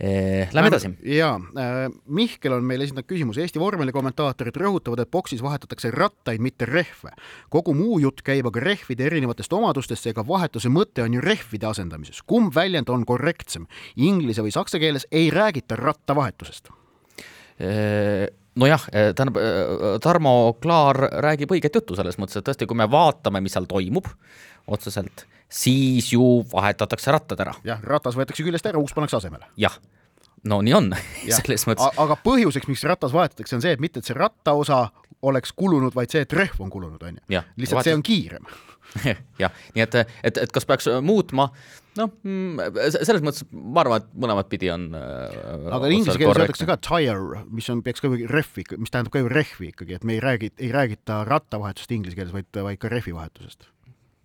lähme 0.00 0.68
edasi. 0.68 0.90
jaa, 1.04 1.34
äh, 1.36 1.80
Mihkel 2.08 2.54
on 2.56 2.64
meile 2.64 2.86
esitanud 2.86 3.04
küsimuse, 3.08 3.42
Eesti 3.44 3.60
vormelikommentaatorid 3.60 4.56
rõhutavad, 4.56 5.02
et 5.04 5.10
boksis 5.12 5.42
vahetatakse 5.44 5.90
rattaid, 5.92 6.40
mitte 6.40 6.66
rehve. 6.66 7.12
kogu 7.50 7.74
muu 7.74 7.98
jutt 8.00 8.22
käib 8.24 8.46
aga 8.46 8.60
rehvide 8.60 9.06
erinevatest 9.06 9.52
omadustest, 9.52 10.02
seega 10.02 10.24
vahetuse 10.26 10.72
mõte 10.72 11.04
on 11.04 11.14
ju 11.14 11.20
rehvide 11.20 11.66
asendamises. 11.66 12.22
kumb 12.22 12.54
väljend 12.54 12.88
on 12.88 13.04
korrektsem? 13.04 13.66
Inglise 13.96 14.42
või 14.42 14.52
saksa 14.52 14.78
keeles 14.78 15.06
ei 15.10 15.30
räägita 15.30 15.76
rattavahetusest 15.76 16.70
eh, 17.58 18.28
nojah, 18.58 18.86
eh, 18.92 19.10
tähendab, 19.14 19.36
Tarmo 20.02 20.54
Klaar 20.62 20.96
räägib 21.22 21.52
õiget 21.54 21.76
juttu 21.78 21.98
selles 21.98 22.18
mõttes, 22.18 22.40
et 22.40 22.48
tõesti, 22.48 22.66
kui 22.66 22.76
me 22.76 22.88
vaatame, 22.90 23.40
mis 23.44 23.54
seal 23.54 23.68
toimub 23.70 24.08
otseselt 24.66 25.26
siis 25.50 26.12
ju 26.12 26.44
vahetatakse 26.52 27.12
rattad 27.12 27.40
ära. 27.42 27.54
jah, 27.64 27.82
ratas 27.82 28.16
võetakse 28.18 28.44
küljest 28.46 28.66
ära, 28.70 28.78
uus 28.78 28.94
pannakse 28.94 29.18
asemele. 29.18 29.50
jah, 29.58 29.76
no 30.44 30.60
nii 30.62 30.74
on 30.78 30.90
selles 31.26 31.66
mõttes. 31.68 31.90
aga 31.96 32.16
põhjuseks, 32.24 32.70
miks 32.70 32.84
ratas 32.88 33.14
vahetatakse, 33.16 33.58
on 33.58 33.64
see, 33.64 33.74
et 33.74 33.82
mitte, 33.82 34.00
et 34.00 34.08
see 34.08 34.16
rattaosa 34.16 34.88
oleks 35.26 35.52
kulunud, 35.52 35.94
vaid 35.94 36.12
see, 36.12 36.22
et 36.24 36.32
rehv 36.32 36.62
on 36.62 36.70
kulunud, 36.70 37.02
on 37.02 37.18
ju. 37.18 37.42
lihtsalt 37.56 37.80
vahetus... 37.80 37.90
see 37.90 37.98
on 37.98 38.06
kiirem 38.06 38.52
jah, 39.42 39.52
nii 39.76 39.84
et, 39.84 40.00
et, 40.26 40.40
et 40.44 40.54
kas 40.54 40.66
peaks 40.68 40.88
muutma, 41.04 41.50
noh, 41.98 42.12
mm, 42.26 42.78
selles 42.96 43.24
mõttes 43.24 43.46
ma 43.52 43.84
arvan, 43.84 44.04
et 44.04 44.14
mõlemat 44.24 44.50
pidi 44.52 44.70
on 44.72 44.88
äh, 44.96 45.74
aga 45.76 45.90
inglise 45.90 46.18
keeles 46.20 46.40
öeldakse 46.42 46.68
ka 46.68 46.78
tire, 46.84 47.44
mis 47.50 47.68
on, 47.72 47.84
peaks 47.86 48.04
ka 48.04 48.10
rehvi, 48.10 48.66
mis 48.76 48.92
tähendab 48.92 49.14
ka 49.14 49.22
ju 49.22 49.30
rehvi 49.32 49.70
ikkagi, 49.74 49.98
et 49.98 50.06
me 50.06 50.18
ei 50.18 50.24
räägi, 50.24 50.54
ei 50.58 50.72
räägita 50.74 51.22
rattavahetusest 51.28 51.94
inglise 51.96 52.18
keeles, 52.18 52.34
vaid, 52.36 52.50
vaid 52.54 52.82
ka 52.82 52.92
rehvi 52.92 53.14
vahetusest 53.16 53.68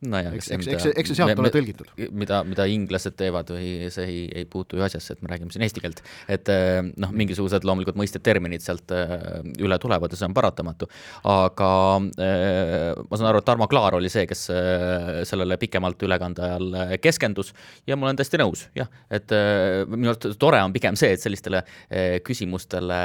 nojah, 0.03 0.34
eks, 0.36 0.49
eks, 0.51 0.67
eks, 0.67 0.86
eks 0.91 1.12
see 1.12 1.17
sealt 1.17 1.39
ole 1.39 1.49
tõlgitud. 1.53 1.88
mida, 2.15 2.41
mida 2.47 2.65
inglased 2.67 3.15
teevad 3.15 3.47
või 3.53 3.88
see 3.93 4.08
ei, 4.10 4.23
ei 4.41 4.47
puutu 4.49 4.79
ju 4.79 4.84
asjasse, 4.84 5.15
et 5.15 5.23
me 5.23 5.31
räägime 5.31 5.53
siin 5.53 5.63
eesti 5.63 5.84
keelt. 5.84 6.01
et 6.31 6.51
eh, 6.51 6.81
noh, 7.01 7.13
mingisugused 7.15 7.63
loomulikult 7.67 7.95
mõisted, 7.99 8.23
terminid 8.25 8.63
sealt 8.65 8.91
eh, 8.95 9.15
üle 9.63 9.77
tulevad 9.81 10.12
ja 10.12 10.19
see 10.19 10.27
on 10.27 10.36
paratamatu. 10.36 10.89
aga 11.31 11.69
eh, 12.27 12.91
ma 12.97 13.19
saan 13.19 13.29
aru, 13.31 13.41
et 13.41 13.47
Tarmo 13.47 13.69
Klaar 13.71 13.95
oli 13.99 14.12
see, 14.12 14.25
kes 14.27 14.45
sellele 15.29 15.58
pikemalt 15.62 16.03
ülekande 16.05 16.43
ajal 16.43 16.99
keskendus 17.01 17.53
ja 17.88 17.95
ma 17.95 18.10
olen 18.10 18.19
täiesti 18.19 18.39
nõus, 18.41 18.65
jah, 18.75 18.91
et 19.13 19.31
minu 19.91 20.12
arust 20.12 20.27
tore 20.41 20.60
on 20.63 20.75
pigem 20.75 20.97
see, 20.99 21.13
et 21.15 21.23
sellistele 21.23 21.63
küsimustele 22.25 22.99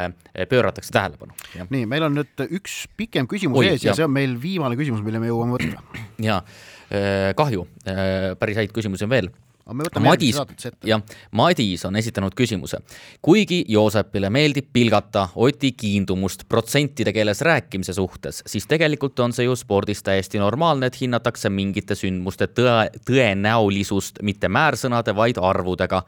pööratakse 0.51 0.93
tähelepanu. 0.95 1.37
nii, 1.71 1.87
meil 1.91 2.09
on 2.09 2.19
nüüd 2.19 2.45
üks 2.51 2.83
pikem 2.99 3.31
küsimus 3.31 3.63
Oi, 3.63 3.73
ees 3.75 3.87
ja, 3.87 3.93
ja 3.93 4.01
see 4.01 4.09
on 4.09 4.15
meil 4.15 4.35
viimane 4.43 4.79
küsimus, 4.81 5.05
mille 5.07 5.23
me 5.23 5.31
jõuame 5.31 5.57
võtta. 5.57 6.05
jaa 6.21 6.43
Äh, 6.90 6.90
kahju, 7.37 7.67
äh, 7.87 8.33
päris 8.39 8.57
häid 8.63 8.75
küsimusi 8.75 9.07
on 9.07 9.15
veel. 9.15 9.31
Madis, 10.01 10.35
jah, 10.83 11.03
Madis 11.31 11.85
on 11.87 11.97
esitanud 11.97 12.35
küsimuse. 12.35 12.81
kuigi 13.23 13.61
Joosepile 13.69 14.31
meeldib 14.31 14.67
pilgata 14.73 15.29
Oti 15.37 15.73
kiindumust 15.79 16.43
protsentide 16.49 17.13
keeles 17.13 17.41
rääkimise 17.47 17.93
suhtes, 17.95 18.43
siis 18.47 18.67
tegelikult 18.67 19.21
on 19.21 19.33
see 19.33 19.47
ju 19.47 19.55
spordis 19.57 20.03
täiesti 20.03 20.43
normaalne, 20.43 20.91
et 20.91 21.01
hinnatakse 21.01 21.53
mingite 21.55 21.95
sündmuste 21.95 22.49
tõe, 22.51 22.91
tõenäolisust 23.07 24.25
mitte 24.27 24.49
määrsõnade, 24.49 25.15
vaid 25.15 25.39
arvudega 25.39 26.03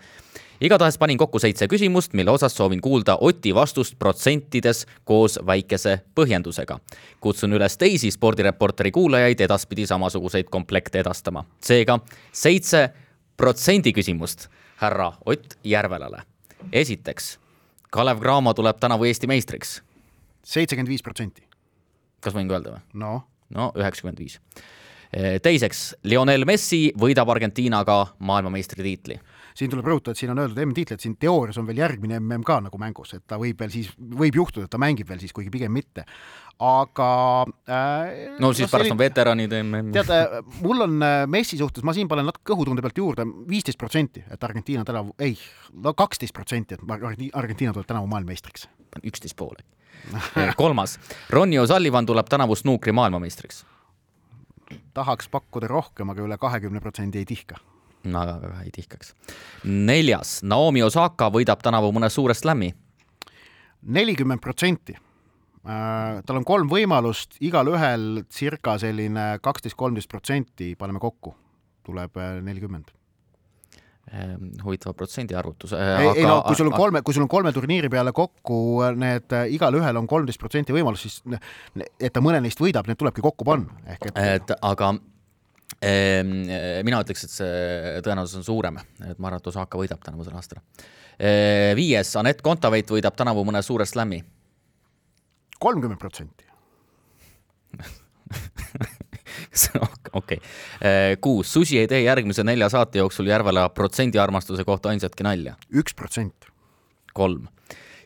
igatahes 0.62 0.98
panin 0.98 1.18
kokku 1.18 1.38
seitse 1.42 1.66
küsimust, 1.68 2.12
mille 2.14 2.30
osas 2.30 2.54
soovin 2.56 2.80
kuulda 2.80 3.16
Oti 3.20 3.54
vastust 3.54 3.98
protsentides 3.98 4.86
koos 5.04 5.38
väikese 5.46 5.98
põhjendusega. 6.14 6.78
kutsun 7.20 7.52
üles 7.52 7.78
teisi 7.78 8.10
spordireporteri 8.10 8.90
kuulajaid 8.90 9.40
edaspidi 9.40 9.86
samasuguseid 9.86 10.50
komplekte 10.50 11.00
edastama. 11.00 11.44
seega 11.60 11.98
seitse 12.32 12.90
protsendi 13.36 13.92
küsimust 13.92 14.48
härra 14.76 15.12
Ott 15.26 15.58
Järvelale. 15.64 16.22
esiteks, 16.72 17.38
Kalev 17.90 18.20
Cramo 18.20 18.54
tuleb 18.54 18.76
tänavu 18.80 19.04
Eesti 19.04 19.26
meistriks. 19.26 19.82
seitsekümmend 20.44 20.88
viis 20.88 21.02
protsenti 21.02 21.42
kas 22.20 22.34
võin 22.34 22.48
ka 22.48 22.54
öelda 22.54 22.76
või? 22.76 22.82
noh. 22.94 23.26
no 23.50 23.72
üheksakümmend 23.76 24.18
viis. 24.18 24.38
teiseks, 25.42 25.96
Lionel 26.02 26.44
Messi 26.44 26.92
võidab 26.98 27.28
Argentiinaga 27.28 28.06
maailmameistritiitli 28.18 29.18
siin 29.58 29.72
tuleb 29.72 29.88
rõhutada, 29.88 30.14
et 30.14 30.20
siin 30.20 30.32
on 30.32 30.40
öeldud 30.42 30.60
MM-tiitel, 30.64 30.98
et 30.98 31.04
siin 31.04 31.16
teoorias 31.20 31.58
on 31.60 31.66
veel 31.68 31.82
järgmine 31.82 32.18
MM 32.20 32.44
ka 32.46 32.58
nagu 32.64 32.80
mängus, 32.80 33.14
et 33.16 33.24
ta 33.28 33.38
võib 33.40 33.60
veel 33.60 33.72
siis, 33.74 33.90
võib 33.98 34.38
juhtuda, 34.40 34.68
et 34.68 34.72
ta 34.72 34.80
mängib 34.82 35.08
veel 35.08 35.20
siis, 35.22 35.34
kuigi 35.34 35.52
pigem 35.52 35.72
mitte. 35.72 36.06
aga 36.62 37.08
äh, 37.66 38.36
no 38.38 38.52
siis 38.52 38.68
no, 38.68 38.72
pärast 38.76 38.94
on 38.94 39.00
veteranid 39.00 39.56
MM. 39.62 39.92
tead, 39.96 40.12
äh, 40.14 40.38
mul 40.62 40.86
on 40.86 41.02
äh, 41.02 41.24
Messi 41.26 41.58
suhtes, 41.58 41.84
ma 41.84 41.94
siin 41.96 42.08
panen 42.08 42.28
natuke 42.28 42.52
kõhutunde 42.52 42.84
pealt 42.84 42.98
juurde, 42.98 43.26
viisteist 43.48 43.80
protsenti, 43.80 44.24
et 44.30 44.44
Argentiina 44.44 44.84
tänavu, 44.84 45.16
ei, 45.18 45.36
no 45.72 45.94
kaksteist 45.98 46.36
protsenti, 46.36 46.78
et 46.78 47.32
Argentiina 47.32 47.72
tuleb 47.72 47.88
tänavu 47.88 48.10
maailmameistriks. 48.12 48.68
üksteist 49.02 49.36
pool 49.36 49.56
äkki 49.56 50.54
kolmas, 50.56 50.98
Ronnie 51.30 51.60
O'Sullivan 51.60 52.06
tuleb 52.06 52.26
tänavu 52.26 52.54
snuukri 52.54 52.92
maailmameistriks. 52.92 53.66
tahaks 54.94 55.28
pakkuda 55.28 55.68
rohkem, 55.68 56.10
aga 56.10 56.22
üle 56.22 56.38
kahekümne 56.38 56.80
protsendi 56.80 57.18
ei 57.18 57.24
tihka 57.24 57.56
aga 58.10 58.38
väga 58.42 58.62
ei 58.64 58.70
tihkaks. 58.74 59.14
neljas, 59.64 60.40
Naomi 60.42 60.82
Osaka 60.82 61.30
võidab 61.30 61.62
tänavu 61.62 61.92
mõne 61.92 62.10
suure 62.10 62.34
slam'i. 62.34 62.72
nelikümmend 63.82 64.40
protsenti. 64.40 64.94
Äh, 65.62 66.22
tal 66.26 66.40
on 66.40 66.44
kolm 66.44 66.70
võimalust, 66.70 67.36
igalühel 67.40 68.24
circa 68.34 68.74
selline 68.82 69.36
kaksteist, 69.42 69.76
kolmteist 69.78 70.10
protsenti 70.10 70.74
paneme 70.78 70.98
kokku, 70.98 71.36
tuleb 71.86 72.18
äh, 72.18 72.40
nelikümmend 72.42 72.90
ehm, 74.10 74.48
huvitava 74.64 74.96
protsendi 74.98 75.38
arvutus. 75.38 75.76
Äh, 75.78 76.00
ei, 76.00 76.08
ei 76.16 76.26
no 76.26 76.40
kui 76.48 76.58
sul 76.58 76.66
on 76.66 76.74
kolme, 76.74 77.04
kui 77.06 77.14
sul 77.14 77.28
on 77.28 77.30
kolme 77.30 77.54
turniiri 77.54 77.92
peale 77.94 78.10
kokku 78.10 78.58
need, 78.98 79.36
igalühel 79.54 80.02
on 80.02 80.10
kolmteist 80.10 80.42
protsenti 80.42 80.74
võimalust, 80.74 81.06
siis 81.06 81.38
et 82.00 82.10
ta 82.10 82.18
mõne 82.18 82.42
neist 82.42 82.58
võidab, 82.58 82.90
need 82.90 82.98
tulebki 82.98 83.22
kokku 83.22 83.46
panna. 83.46 83.78
ehk 83.94 84.10
et, 84.10 84.18
et 84.18 84.54
aga 84.58 84.96
mina 85.80 87.00
ütleks, 87.02 87.24
et 87.24 87.32
see 87.32 88.00
tõenäosus 88.04 88.38
on 88.38 88.44
suurem, 88.46 88.76
et 89.06 89.18
ma 89.18 89.30
arvan, 89.30 89.40
et 89.40 89.48
Osaka 89.50 89.80
võidab 89.80 90.02
tänavusel 90.04 90.36
aastal. 90.38 90.60
Ehm, 91.22 91.76
viies, 91.76 92.16
Anett 92.16 92.42
Kontaveit 92.42 92.88
võidab 92.90 93.16
tänavu 93.16 93.44
mõne 93.46 93.62
suure 93.62 93.86
slam'i. 93.86 94.22
kolmkümmend 95.62 96.00
protsenti. 96.00 96.44
okei, 100.20 100.40
ehm, 100.80 101.20
kuus, 101.20 101.52
Susi 101.52 101.78
ei 101.78 101.88
tee 101.88 102.02
järgmise 102.02 102.44
nelja 102.44 102.68
saate 102.68 102.98
jooksul 102.98 103.26
Järvela 103.26 103.68
protsendiarmastuse 103.68 104.64
kohta 104.64 104.88
ainsatki 104.88 105.22
nalja. 105.22 105.56
üks 105.70 105.94
protsent. 105.94 106.46
kolm 107.12 107.48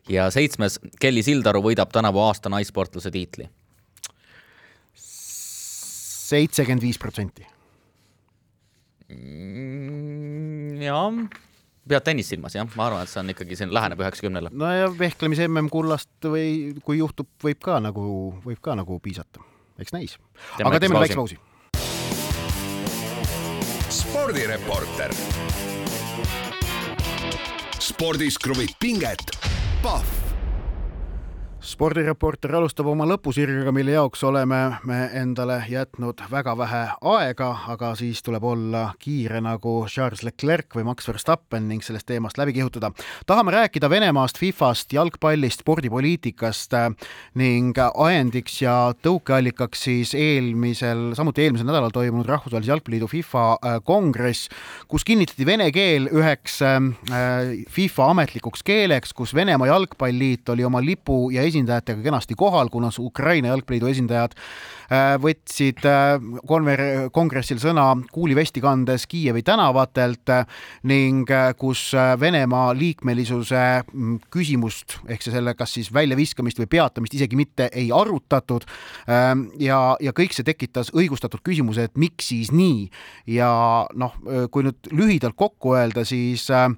ja 0.08 0.30
seitsmes, 0.30 0.80
Kelly 1.00 1.22
Sildaru 1.22 1.62
võidab 1.62 1.92
tänavu 1.92 2.18
aasta 2.18 2.48
naissportlase 2.48 3.10
tiitli. 3.10 3.48
seitsekümmend 6.26 6.82
viis 6.82 6.98
protsenti 6.98 7.55
jah, 10.82 11.18
pead 11.86 12.06
tennist 12.06 12.32
silmas, 12.32 12.56
jah, 12.58 12.66
ma 12.74 12.88
arvan, 12.88 13.06
et 13.06 13.12
see 13.12 13.22
on 13.22 13.30
ikkagi, 13.34 13.58
see 13.58 13.70
läheneb 13.70 14.02
üheksakümnele. 14.02 14.50
no 14.52 14.70
ja 14.72 14.88
vehklemise 14.90 15.46
MM-kullast 15.46 16.30
või 16.32 16.74
kui 16.86 16.98
juhtub, 16.98 17.30
võib 17.42 17.60
ka 17.62 17.78
nagu, 17.82 18.06
võib 18.44 18.60
ka 18.62 18.74
nagu 18.78 18.98
piisata, 19.02 19.44
eks 19.78 19.94
näis. 19.94 20.18
aga 20.58 20.82
teeme 20.82 20.98
väikse 21.02 21.20
pausi. 21.20 21.38
spordireporter. 24.02 25.14
spordis 27.86 28.38
kruvib 28.42 28.74
pinget, 28.82 29.30
Pahv 29.84 30.25
spordireporter 31.66 32.52
alustab 32.54 32.86
oma 32.90 33.06
lõpusirgega, 33.08 33.72
mille 33.74 33.96
jaoks 33.96 34.20
oleme 34.28 34.58
me 34.86 34.98
endale 35.18 35.56
jätnud 35.66 36.20
väga 36.30 36.52
vähe 36.58 36.82
aega, 37.10 37.48
aga 37.72 37.90
siis 37.98 38.22
tuleb 38.22 38.44
olla 38.46 38.82
kiire 39.02 39.40
nagu 39.42 39.72
Charles 39.90 40.22
Leclerc 40.22 40.76
või 40.76 40.86
Max 40.86 41.08
Verstappen 41.08 41.66
ning 41.66 41.82
sellest 41.82 42.06
teemast 42.06 42.38
läbi 42.38 42.54
kihutada. 42.54 42.92
tahame 43.26 43.54
rääkida 43.56 43.90
Venemaast, 43.90 44.38
Fifast, 44.38 44.92
jalgpallist, 44.94 45.64
spordipoliitikast 45.64 46.76
äh, 46.78 46.86
ning 47.34 47.74
ajendiks 47.78 48.60
ja 48.62 48.76
tõukeallikaks 49.02 49.82
siis 49.88 50.14
eelmisel, 50.14 51.16
samuti 51.18 51.42
eelmisel 51.48 51.66
nädalal 51.66 51.90
toimunud 51.90 52.30
Rahvusvahelise 52.30 52.72
Jalgpalliliidu 52.76 53.10
FIFA 53.10 53.46
äh, 53.56 53.80
kongress, 53.84 54.46
kus 54.86 55.04
kinnitati 55.04 55.46
vene 55.46 55.72
keel 55.74 56.06
üheks 56.14 56.60
äh, 56.62 56.78
FIFA 57.74 58.10
ametlikuks 58.14 58.62
keeleks, 58.62 59.16
kus 59.16 59.34
Venemaa 59.34 59.72
Jalgpalliliit 59.72 60.54
oli 60.54 60.64
oma 60.64 60.84
lipu 60.84 61.24
ja 61.34 61.42
esi-, 61.42 61.55
esindajatega 61.56 62.04
kenasti 62.04 62.36
kohal, 62.38 62.68
kuna 62.72 62.90
Ukraina 63.00 63.50
jalgpalliliidu 63.52 63.90
esindajad 63.90 64.36
äh, 64.36 65.16
võtsid 65.22 65.84
äh, 65.88 66.16
konver-, 66.48 67.08
kongressil 67.14 67.60
sõna 67.62 67.88
kuulivesti 68.12 68.62
kandes 68.64 69.06
Kiievi 69.10 69.42
tänavatelt 69.46 70.32
äh, 70.32 70.44
ning 70.86 71.30
kus 71.58 71.88
Venemaa 72.20 72.70
liikmelisuse 72.76 73.62
mm, 73.92 74.18
küsimust 74.32 74.98
ehk 75.08 75.24
see 75.24 75.34
selle 75.34 75.56
kas 75.58 75.74
siis 75.78 75.92
väljaviskamist 75.94 76.60
või 76.60 76.70
peatamist 76.76 77.16
isegi 77.16 77.38
mitte 77.38 77.70
ei 77.72 77.88
arutatud. 77.94 78.66
Ähm, 79.10 79.48
ja, 79.60 79.96
ja 80.00 80.12
kõik 80.16 80.36
see 80.36 80.46
tekitas 80.46 80.92
õigustatud 80.94 81.42
küsimuse, 81.44 81.88
et 81.88 81.96
miks 82.00 82.30
siis 82.30 82.52
nii 82.54 82.86
ja 83.36 83.50
noh, 83.94 84.14
kui 84.50 84.66
nüüd 84.66 84.90
lühidalt 84.92 85.36
kokku 85.38 85.76
öelda, 85.76 86.04
siis 86.08 86.48
äh, 86.50 86.68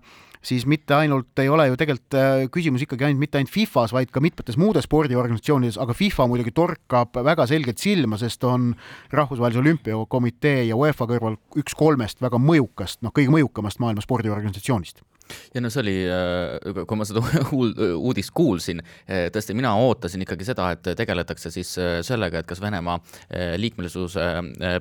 siis 0.48 0.64
mitte 0.70 0.96
ainult 0.96 1.38
ei 1.42 1.50
ole 1.52 1.68
ju 1.68 1.76
tegelikult 1.78 2.16
äh, 2.18 2.46
küsimus 2.52 2.84
ikkagi 2.84 3.08
ainult 3.08 3.22
mitte 3.22 3.40
ainult 3.40 3.52
Fifas, 3.52 3.92
vaid 3.96 4.12
ka 4.14 4.22
mitmetes 4.24 4.58
muudes 4.60 4.88
spordiorganisatsioonides, 4.88 5.80
aga 5.82 5.96
FIFA 5.96 6.28
muidugi 6.30 6.54
torkab 6.56 7.20
väga 7.26 7.48
selgelt 7.50 7.82
silma, 7.82 8.18
sest 8.20 8.44
on 8.48 8.72
Rahvusvahelise 9.12 9.62
Olümpiakomitee 9.62 10.64
ja 10.70 10.78
UEFA 10.78 11.08
kõrval 11.10 11.38
üks 11.60 11.76
kolmest 11.78 12.22
väga 12.24 12.40
mõjukast, 12.42 13.02
noh, 13.04 13.14
kõige 13.14 13.34
mõjukamast 13.34 13.82
maailma 13.84 14.04
spordiorganisatsioonist 14.04 15.04
ja 15.54 15.62
no 15.62 15.70
see 15.72 15.82
oli, 15.82 15.94
äh, 16.10 16.82
kui 16.88 16.98
ma 16.98 17.06
seda 17.08 17.22
uudist 18.08 18.32
kuulsin, 18.36 18.82
äh, 19.06 19.28
tõesti, 19.34 19.56
mina 19.58 19.74
ootasin 19.80 20.24
ikkagi 20.24 20.46
seda, 20.48 20.70
et 20.74 20.90
tegeletakse 20.98 21.52
siis 21.54 21.74
äh, 21.80 21.98
sellega, 22.06 22.42
et 22.42 22.48
kas 22.48 22.62
Venemaa 22.62 22.98
liikmelisus 23.60 24.16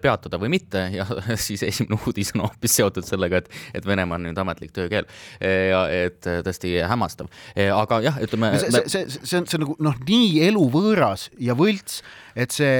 peatada 0.02 0.40
või 0.42 0.50
mitte 0.52 0.82
ja 0.94 1.06
siis 1.48 1.64
esimene 1.68 2.00
uudis 2.08 2.34
on 2.36 2.46
hoopis 2.48 2.78
seotud 2.80 3.06
sellega, 3.08 3.42
et, 3.44 3.52
et 3.78 3.88
Venemaa 3.88 4.18
on 4.20 4.28
nüüd 4.30 4.42
ametlik 4.42 4.74
töökeel. 4.76 5.08
ja 5.42 5.82
et 5.94 6.26
tõesti 6.46 6.74
hämmastav, 6.88 7.30
aga 7.56 8.00
jah, 8.06 8.18
ütleme. 8.24 8.54
see, 8.62 8.72
see, 8.72 8.86
see, 8.88 9.22
see 9.22 9.42
on, 9.42 9.48
see 9.50 9.60
on 9.60 9.66
nagu 9.66 9.78
noh, 9.90 10.00
nii 10.08 10.32
eluvõõras 10.48 11.28
ja 11.44 11.56
võlts, 11.58 12.02
et 12.38 12.56
see, 12.56 12.74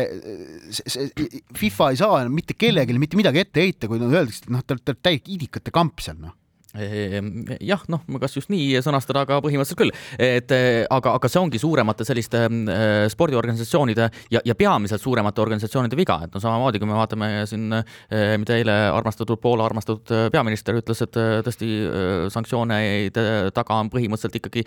see, 0.80 0.90
see 0.96 1.44
FIFA 1.58 1.92
ei 1.94 2.02
saa 2.02 2.26
mitte 2.32 2.58
kellelegi 2.58 2.98
mitte 2.98 3.20
midagi 3.20 3.46
ette 3.46 3.64
heita, 3.64 3.92
kui 3.92 4.02
nad 4.02 4.14
öeldakse, 4.14 4.46
et 4.46 4.52
noh, 4.54 4.66
te 4.66 4.78
olete 4.78 4.98
täielik 5.00 5.32
idikate 5.38 5.74
kamp 5.76 6.04
seal, 6.04 6.20
noh 6.22 6.36
jah, 6.78 7.84
noh, 7.92 8.04
kas 8.22 8.36
just 8.38 8.52
nii 8.54 8.82
sõnastada, 8.86 9.24
aga 9.26 9.40
põhimõtteliselt 9.44 9.80
küll, 9.80 9.94
et 10.22 10.54
eh, 10.56 10.84
aga, 10.94 11.16
aga 11.18 11.32
see 11.32 11.42
ongi 11.42 11.62
suuremate 11.62 12.06
selliste 12.08 12.44
äh, 12.48 13.08
spordiorganisatsioonide 13.12 14.10
ja, 14.34 14.42
ja 14.46 14.56
peamiselt 14.58 15.04
suuremate 15.04 15.44
organisatsioonide 15.44 16.00
viga, 16.00 16.20
et 16.26 16.34
no 16.34 16.42
samamoodi, 16.44 16.82
kui 16.82 16.90
me 16.90 16.98
vaatame 16.98 17.30
siin 17.50 17.80
äh,, 17.80 18.36
mida 18.40 18.58
eile 18.58 18.78
armastatud 18.94 19.40
Poola 19.42 19.68
armastatud 19.68 20.32
peaminister 20.34 20.78
ütles, 20.80 21.02
et 21.06 21.18
tõesti 21.46 21.68
sanktsioonide 22.34 23.26
taga 23.56 23.78
on 23.84 23.92
põhimõtteliselt 23.94 24.40
ikkagi, 24.40 24.64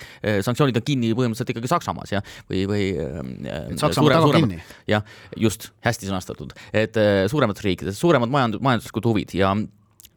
sanktsioonid 0.47 0.79
on 0.79 0.87
kinni 0.87 1.11
põhimõtteliselt 1.17 1.55
ikkagi 1.55 1.71
Saksamaas 1.71 2.15
ja 2.15 2.23
või, 2.51 2.63
või 2.71 2.85
Saksamaa 3.81 4.21
taga 4.21 4.39
kinni. 4.39 4.61
jah, 4.91 5.05
just, 5.41 5.71
hästi 5.87 6.11
sõnastatud, 6.11 6.55
et 6.77 6.97
suuremates 7.33 7.67
riikides, 7.67 7.99
suuremad 8.01 8.33
majand-, 8.33 8.61
majanduslikud 8.63 9.11
huvid 9.11 9.35
ja 9.37 9.55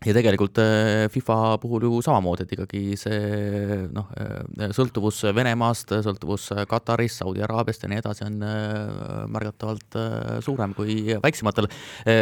ja 0.06 0.14
tegelikult 0.16 0.60
äh, 0.62 1.06
FIFA 1.12 1.58
puhul 1.62 1.88
ju 1.88 2.02
samamoodi, 2.04 2.46
et 2.46 2.54
ikkagi 2.56 2.98
see 3.00 3.80
noh, 3.94 4.10
äh, 4.20 4.72
sõltuvus 4.76 5.24
Venemaast, 5.36 5.96
sõltuvus 6.06 6.50
Katarist, 6.70 7.22
Saudi 7.22 7.44
Araabiast 7.46 7.86
ja 7.86 7.92
nii 7.92 8.02
edasi 8.02 8.26
on 8.28 8.40
äh, 8.48 9.26
märgatavalt 9.32 10.00
suurem 10.44 10.74
kui 10.78 11.16
väiksematel 11.24 11.70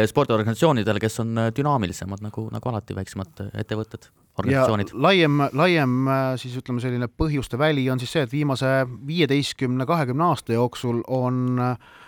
spordiorganisatsioonidel, 0.08 1.00
kes 1.02 1.20
on 1.24 1.46
dünaamilisemad 1.56 2.22
nagu, 2.24 2.46
nagu 2.52 2.70
alati 2.70 2.96
väiksemad 2.96 3.42
ettevõtted, 3.62 4.08
organisatsioonid. 4.38 4.92
laiem, 4.94 5.42
laiem 5.58 6.12
siis 6.40 6.54
ütleme, 6.60 6.82
selline 6.84 7.08
põhjuste 7.08 7.58
väli 7.60 7.88
on 7.92 8.00
siis 8.02 8.14
see, 8.14 8.26
et 8.26 8.32
viimase 8.32 8.70
viieteistkümne, 9.08 9.86
kahekümne 9.88 10.30
aasta 10.30 10.56
jooksul 10.56 11.02
on 11.12 11.60
äh, 11.62 12.00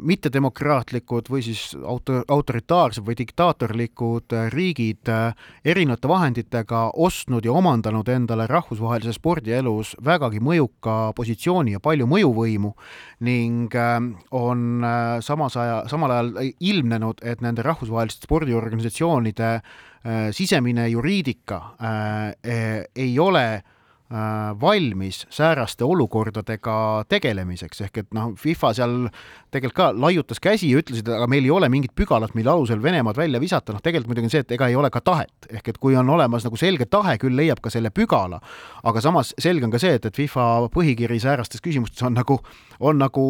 mittedemokraatlikud 0.00 1.26
või 1.30 1.42
siis 1.42 1.72
auto, 1.82 2.20
autoritaarsed 2.28 3.02
või 3.06 3.16
diktaatorlikud 3.18 4.34
äh, 4.36 4.46
riigid 4.54 5.10
äh, 5.10 5.34
erinevate 5.64 6.08
vahenditega 6.08 6.82
ostnud 6.94 7.44
ja 7.44 7.52
omandanud 7.58 8.08
endale 8.08 8.46
rahvusvahelises 8.46 9.18
spordielus 9.18 9.96
vägagi 10.04 10.38
mõjuka 10.40 11.12
positsiooni 11.18 11.74
ja 11.74 11.82
palju 11.82 12.06
mõjuvõimu 12.06 12.72
ning 13.26 13.74
on 14.30 14.86
samas 15.20 15.56
aja, 15.56 15.82
samal 15.90 16.14
ajal 16.14 16.32
ilmnenud, 16.60 17.22
et 17.22 17.42
nende 17.42 17.62
rahvusvaheliste 17.66 18.26
spordiorganisatsioonide 18.26 19.52
sisemine 20.34 20.88
juriidika 20.90 21.60
ei 22.42 23.18
ole 23.22 23.46
valmis 24.60 25.22
sääraste 25.32 25.84
olukordadega 25.84 26.74
tegelemiseks, 27.08 27.80
ehk 27.86 28.02
et 28.02 28.08
noh, 28.12 28.32
FIFA 28.38 28.72
seal 28.76 28.96
tegelikult 29.52 29.76
ka 29.76 29.86
laiutas 29.96 30.40
käsi 30.42 30.68
ja 30.72 30.80
ütles, 30.82 31.00
et 31.00 31.08
aga 31.08 31.28
meil 31.30 31.46
ei 31.46 31.52
ole 31.54 31.68
mingit 31.72 31.94
pügalat, 31.96 32.34
mille 32.36 32.50
alusel 32.52 32.82
Venemaad 32.82 33.16
välja 33.16 33.40
visata, 33.40 33.72
noh 33.72 33.80
tegelikult 33.84 34.12
muidugi 34.12 34.28
on 34.28 34.34
see, 34.34 34.44
et 34.44 34.52
ega 34.56 34.68
ei 34.68 34.76
ole 34.76 34.90
ka 34.92 35.00
tahet, 35.04 35.48
ehk 35.50 35.72
et 35.72 35.80
kui 35.80 35.96
on 35.96 36.10
olemas 36.12 36.44
nagu 36.44 36.60
selge 36.60 36.88
tahe, 36.92 37.16
küll 37.22 37.36
leiab 37.38 37.62
ka 37.64 37.72
selle 37.72 37.92
pügala, 37.94 38.42
aga 38.84 39.04
samas 39.04 39.32
selge 39.40 39.64
on 39.68 39.72
ka 39.72 39.80
see, 39.82 39.96
et, 39.96 40.08
et 40.08 40.20
FIFA 40.22 40.48
põhikiri 40.74 41.20
säärastes 41.22 41.64
küsimustes 41.64 42.04
on 42.04 42.16
nagu, 42.18 42.40
on 42.82 43.00
nagu 43.02 43.26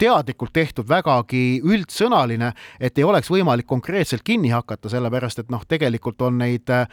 teadlikult 0.00 0.52
tehtud 0.54 0.88
vägagi 0.88 1.60
üldsõnaline, 1.64 2.52
et 2.80 2.98
ei 2.98 3.06
oleks 3.08 3.30
võimalik 3.32 3.68
konkreetselt 3.68 4.24
kinni 4.26 4.52
hakata, 4.52 4.90
sellepärast 4.92 5.42
et 5.42 5.52
noh, 5.52 5.64
tegelikult 5.68 6.22
on 6.22 6.38
neid 6.42 6.70
äh, 6.72 6.86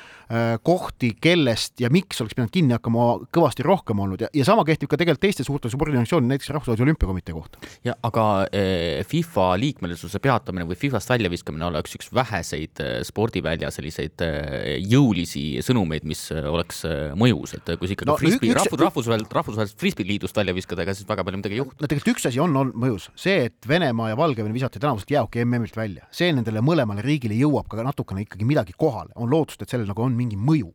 kohti, 0.63 1.13
kellest 1.21 1.79
ja 1.83 1.91
miks 1.93 2.21
oleks 2.23 2.37
pidanud 2.37 2.53
kinni 2.53 2.77
hakkama, 2.77 3.09
kõvasti 3.35 3.65
rohkem 3.67 3.99
olnud 4.05 4.25
ja, 4.25 4.31
ja 4.33 4.47
sama 4.47 4.65
kehtib 4.67 4.91
ka 4.91 4.99
tegelikult 4.99 5.25
teiste 5.27 5.47
suurte 5.47 5.71
spordiorganisatsioonide, 5.71 6.35
näiteks 6.35 6.53
Rahvusvahelise 6.55 6.87
Olümpiakomitee 6.87 7.35
kohta. 7.35 7.59
ja 7.85 7.95
aga 8.03 8.27
Eh, 8.49 9.03
FIFA 9.07 9.53
liikmelisuse 9.59 10.19
peatamine 10.23 10.65
või 10.67 10.77
FIFA-st 10.79 11.11
väljaviskamine 11.13 11.67
oleks 11.67 11.95
üks 11.97 12.09
väheseid 12.15 12.81
eh, 12.83 12.95
spordivälja 13.07 13.69
selliseid 13.73 14.23
eh, 14.25 14.77
jõulisi 14.89 15.61
sõnumeid, 15.65 16.05
mis 16.09 16.23
oleks 16.33 16.81
mõjus, 17.19 17.55
et 17.57 17.71
kui 17.79 17.89
sa 17.89 17.95
ikkagi 17.95 18.09
no, 18.09 18.17
frisbee, 18.19 18.53
rahvus, 18.57 18.79
rahvusvaheliselt, 18.81 19.35
rahvusvahelisest 19.39 19.79
frisbee 19.81 20.07
liidust 20.07 20.37
välja 20.37 20.55
viskad, 20.57 20.81
ega 20.83 20.95
siis 20.97 21.07
väga 21.09 21.25
palju 21.27 21.41
midagi 21.41 21.57
ei 21.57 21.61
juhtu. 21.61 21.88
Tegelikult 21.89 22.15
üks 22.15 22.27
asi 22.29 22.41
on, 22.43 22.55
on 22.59 22.73
mõjus, 22.77 23.09
see, 23.19 23.47
et 23.49 23.69
Venemaa 23.69 24.11
ja 24.11 24.19
Valgevene 24.19 24.55
visati 24.55 24.81
tänavust 24.81 25.09
jäähoki 25.11 25.43
MM-ilt 25.45 25.77
välja, 25.77 26.05
see 26.13 26.31
nendele 26.35 26.63
mõlemale 26.65 27.03
riigile 27.05 27.37
jõuab 27.39 27.69
ka 27.71 27.81
natukene 27.85 28.25
ikkagi 28.25 28.47
midagi 28.47 28.75
kohale, 28.77 29.13
on 29.19 29.31
lootust, 29.31 29.63
et 29.63 29.73
sellel 29.73 29.89
nagu 29.89 30.05
on 30.05 30.15
mingi 30.17 30.39
mõju. 30.39 30.71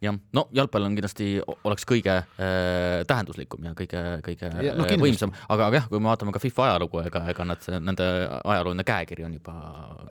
Jah, 0.00 0.14
no 0.32 0.46
jalgpall 0.56 0.86
on 0.86 0.94
kindlasti, 0.96 1.26
oleks 1.68 1.84
kõige 1.84 2.14
äh, 2.16 3.02
tähenduslikum 3.08 3.66
ja 3.68 3.74
kõige, 3.76 4.00
kõige 4.24 4.48
ja, 4.64 4.72
no, 4.78 4.86
äh, 4.88 4.96
võimsam, 4.96 5.34
aga, 5.44 5.66
aga 5.66 5.76
jah, 5.76 5.88
kui 5.90 6.00
me 6.00 6.08
vaatame 6.08 6.32
ka 6.32 6.40
FIFA 6.40 6.64
ajalugu, 6.70 7.02
ega, 7.10 7.20
ega 7.28 7.44
nad, 7.50 7.66
nende 7.84 8.06
ajalooline 8.40 8.86
käekiri 8.88 9.26
on 9.28 9.34
juba 9.36 9.58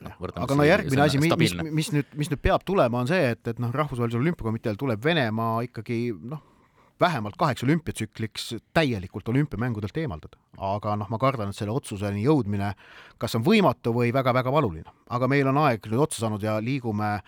noh, 0.06 0.20
aga 0.30 0.60
no 0.60 0.68
järgmine 0.68 1.08
asi, 1.08 1.22
mis, 1.24 1.58
mis 1.74 1.90
nüüd, 1.96 2.14
mis 2.22 2.30
nüüd 2.30 2.44
peab 2.44 2.68
tulema, 2.70 3.02
on 3.02 3.10
see, 3.10 3.32
et, 3.34 3.42
et 3.50 3.64
noh, 3.64 3.74
Rahvusvahelisel 3.74 4.22
Olümpiakomiteel 4.22 4.78
tuleb 4.78 5.02
Venemaa 5.10 5.66
ikkagi 5.66 6.04
noh, 6.22 6.46
vähemalt 7.02 7.38
kaheks 7.40 7.64
olümpiatsükliks 7.64 8.56
täielikult 8.74 9.30
olümpiamängudelt 9.30 9.98
eemaldada. 9.98 10.38
aga 10.58 10.96
noh, 11.00 11.08
ma 11.10 11.18
kardan, 11.18 11.50
et 11.50 11.56
selle 11.56 11.72
otsuseni 11.72 12.24
jõudmine 12.26 12.74
kas 13.18 13.36
on 13.40 13.46
võimatu 13.46 13.94
või 13.96 14.12
väga-väga 14.16 14.52
valuline. 14.52 14.90
aga 15.10 15.28
meil 15.28 15.48
on 15.48 15.58
aeg 15.66 15.88
nüüd 15.88 16.06
otsa 16.08 16.26
saanud 16.26 16.44
ja 16.44 16.60
liigume, 16.64 17.20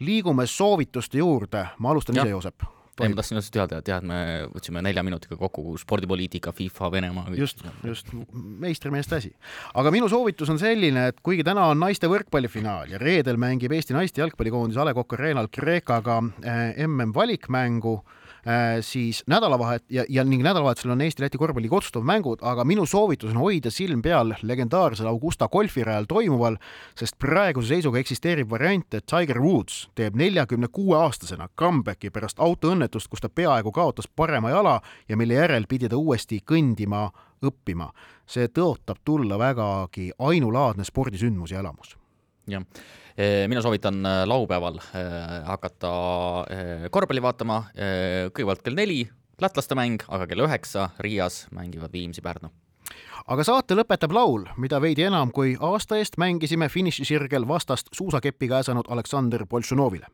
liigume 0.00 0.46
soovituste 0.46 1.18
juurde, 1.18 1.68
ma 1.78 1.90
alustan 1.90 2.16
ja. 2.16 2.26
ise, 2.26 2.34
Joosep 2.36 2.72
ei, 2.96 3.10
ma 3.12 3.18
tahtsin 3.18 3.36
just 3.36 3.52
teada, 3.52 3.82
et 3.82 3.88
jah, 3.90 3.98
et 4.00 4.08
me 4.08 4.18
võtsime 4.54 4.80
nelja 4.80 5.02
minutiga 5.04 5.36
kokku 5.36 5.74
spordipoliitika, 5.76 6.52
FIFA, 6.56 6.88
Venemaa. 6.94 7.34
just, 7.36 7.60
just, 7.84 8.08
meistrimeeste 8.32 9.18
asi. 9.18 9.32
aga 9.74 9.92
minu 9.92 10.08
soovitus 10.08 10.48
on 10.48 10.58
selline, 10.58 11.08
et 11.12 11.20
kuigi 11.20 11.44
täna 11.44 11.66
on 11.72 11.82
naiste 11.82 12.08
võrkpallifinaal 12.08 12.94
ja 12.94 13.00
reedel 13.02 13.36
mängib 13.36 13.74
Eesti 13.76 13.96
naiste 13.96 14.24
jalgpallikoondis 14.24 14.80
A 14.80 14.88
Le 14.88 14.96
Coq 14.96 15.12
Arena'l 15.18 15.50
Kreekaga 15.52 16.22
eh, 16.40 16.86
MM-valikmängu, 16.86 17.98
Äh, 18.00 18.25
siis 18.80 19.24
nädalavahet- 19.26 19.84
ja, 19.90 20.04
ja 20.08 20.24
ning 20.24 20.42
nädalavahetusel 20.42 20.90
on 20.90 21.00
Eesti-Läti 21.00 21.38
korvpalliga 21.38 21.76
otsustav 21.76 22.04
mängud, 22.06 22.38
aga 22.42 22.64
minu 22.64 22.86
soovitus 22.86 23.30
on 23.30 23.40
hoida 23.42 23.70
silm 23.70 24.02
peal 24.02 24.34
legendaarsel 24.42 25.06
Augusta 25.06 25.48
golfirajal 25.48 26.06
toimuval, 26.08 26.56
sest 26.94 27.18
praeguse 27.18 27.74
seisuga 27.74 27.98
eksisteerib 27.98 28.50
variant, 28.50 28.94
et 28.94 29.06
Tiger 29.06 29.40
Woods 29.42 29.88
teeb 29.94 30.14
neljakümne 30.14 30.68
kuue 30.68 30.96
aastasena 30.98 31.48
comeback'i 31.58 32.10
pärast 32.10 32.38
autoõnnetust, 32.38 33.08
kus 33.08 33.20
ta 33.20 33.28
peaaegu 33.28 33.72
kaotas 33.72 34.08
parema 34.08 34.50
jala 34.50 34.80
ja 35.08 35.16
mille 35.16 35.34
järel 35.34 35.66
pidi 35.68 35.88
ta 35.88 35.96
uuesti 35.96 36.40
kõndima 36.46 37.10
õppima. 37.42 37.90
see 38.26 38.48
tõotab 38.48 38.96
tulla 39.04 39.38
vägagi 39.38 40.10
ainulaadne 40.18 40.84
spordisündmus 40.84 41.50
ja 41.50 41.60
elamus. 41.60 41.96
jah 42.46 42.62
mina 43.48 43.62
soovitan 43.64 44.02
eh, 44.06 44.24
laupäeval 44.28 44.80
eh, 44.80 45.16
hakata 45.46 45.92
korvpalli 46.90 47.22
vaatama, 47.24 47.62
kõigepealt 48.34 48.62
kell 48.64 48.76
neli 48.76 49.00
lätlaste 49.40 49.76
mäng, 49.76 50.04
aga 50.08 50.28
kell 50.28 50.44
üheksa 50.46 50.90
Riias 51.00 51.46
mängivad 51.52 51.92
Viimsi 51.92 52.24
Pärnu 52.24 52.52
aga 53.26 53.44
saate 53.46 53.74
lõpetab 53.74 54.12
laul, 54.14 54.44
mida 54.60 54.78
veidi 54.82 55.06
enam 55.06 55.32
kui 55.34 55.56
aasta 55.68 55.98
eest 55.98 56.18
mängisime 56.20 56.68
finišisirgel 56.70 57.46
vastast 57.48 57.90
suusakepi 57.96 58.48
käesanud 58.48 58.86
Aleksander 58.88 59.46
Boltšunovile. 59.46 60.06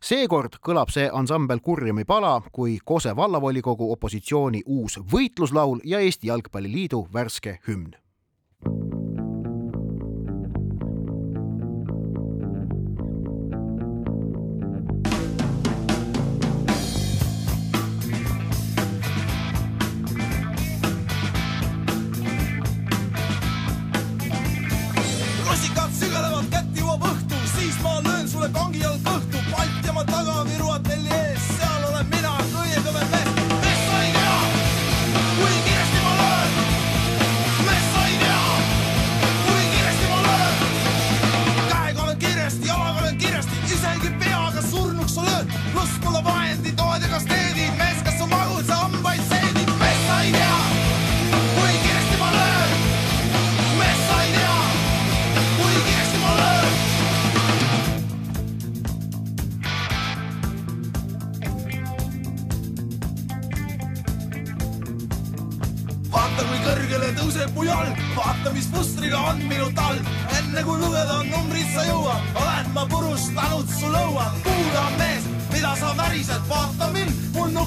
seekord 0.00 0.58
kõlab 0.64 0.92
see 0.92 1.08
ansambel 1.12 1.60
Kurjumi 1.60 2.04
pala 2.04 2.40
kui 2.52 2.78
Kose 2.84 3.16
vallavolikogu 3.16 3.92
opositsiooni 3.92 4.62
uus 4.66 4.98
võitluslaul 5.12 5.80
ja 5.84 6.00
Eesti 6.00 6.28
Jalgpalliliidu 6.28 7.06
värske 7.12 7.58
hümn. 7.68 7.94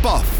Spordis 0.00 0.39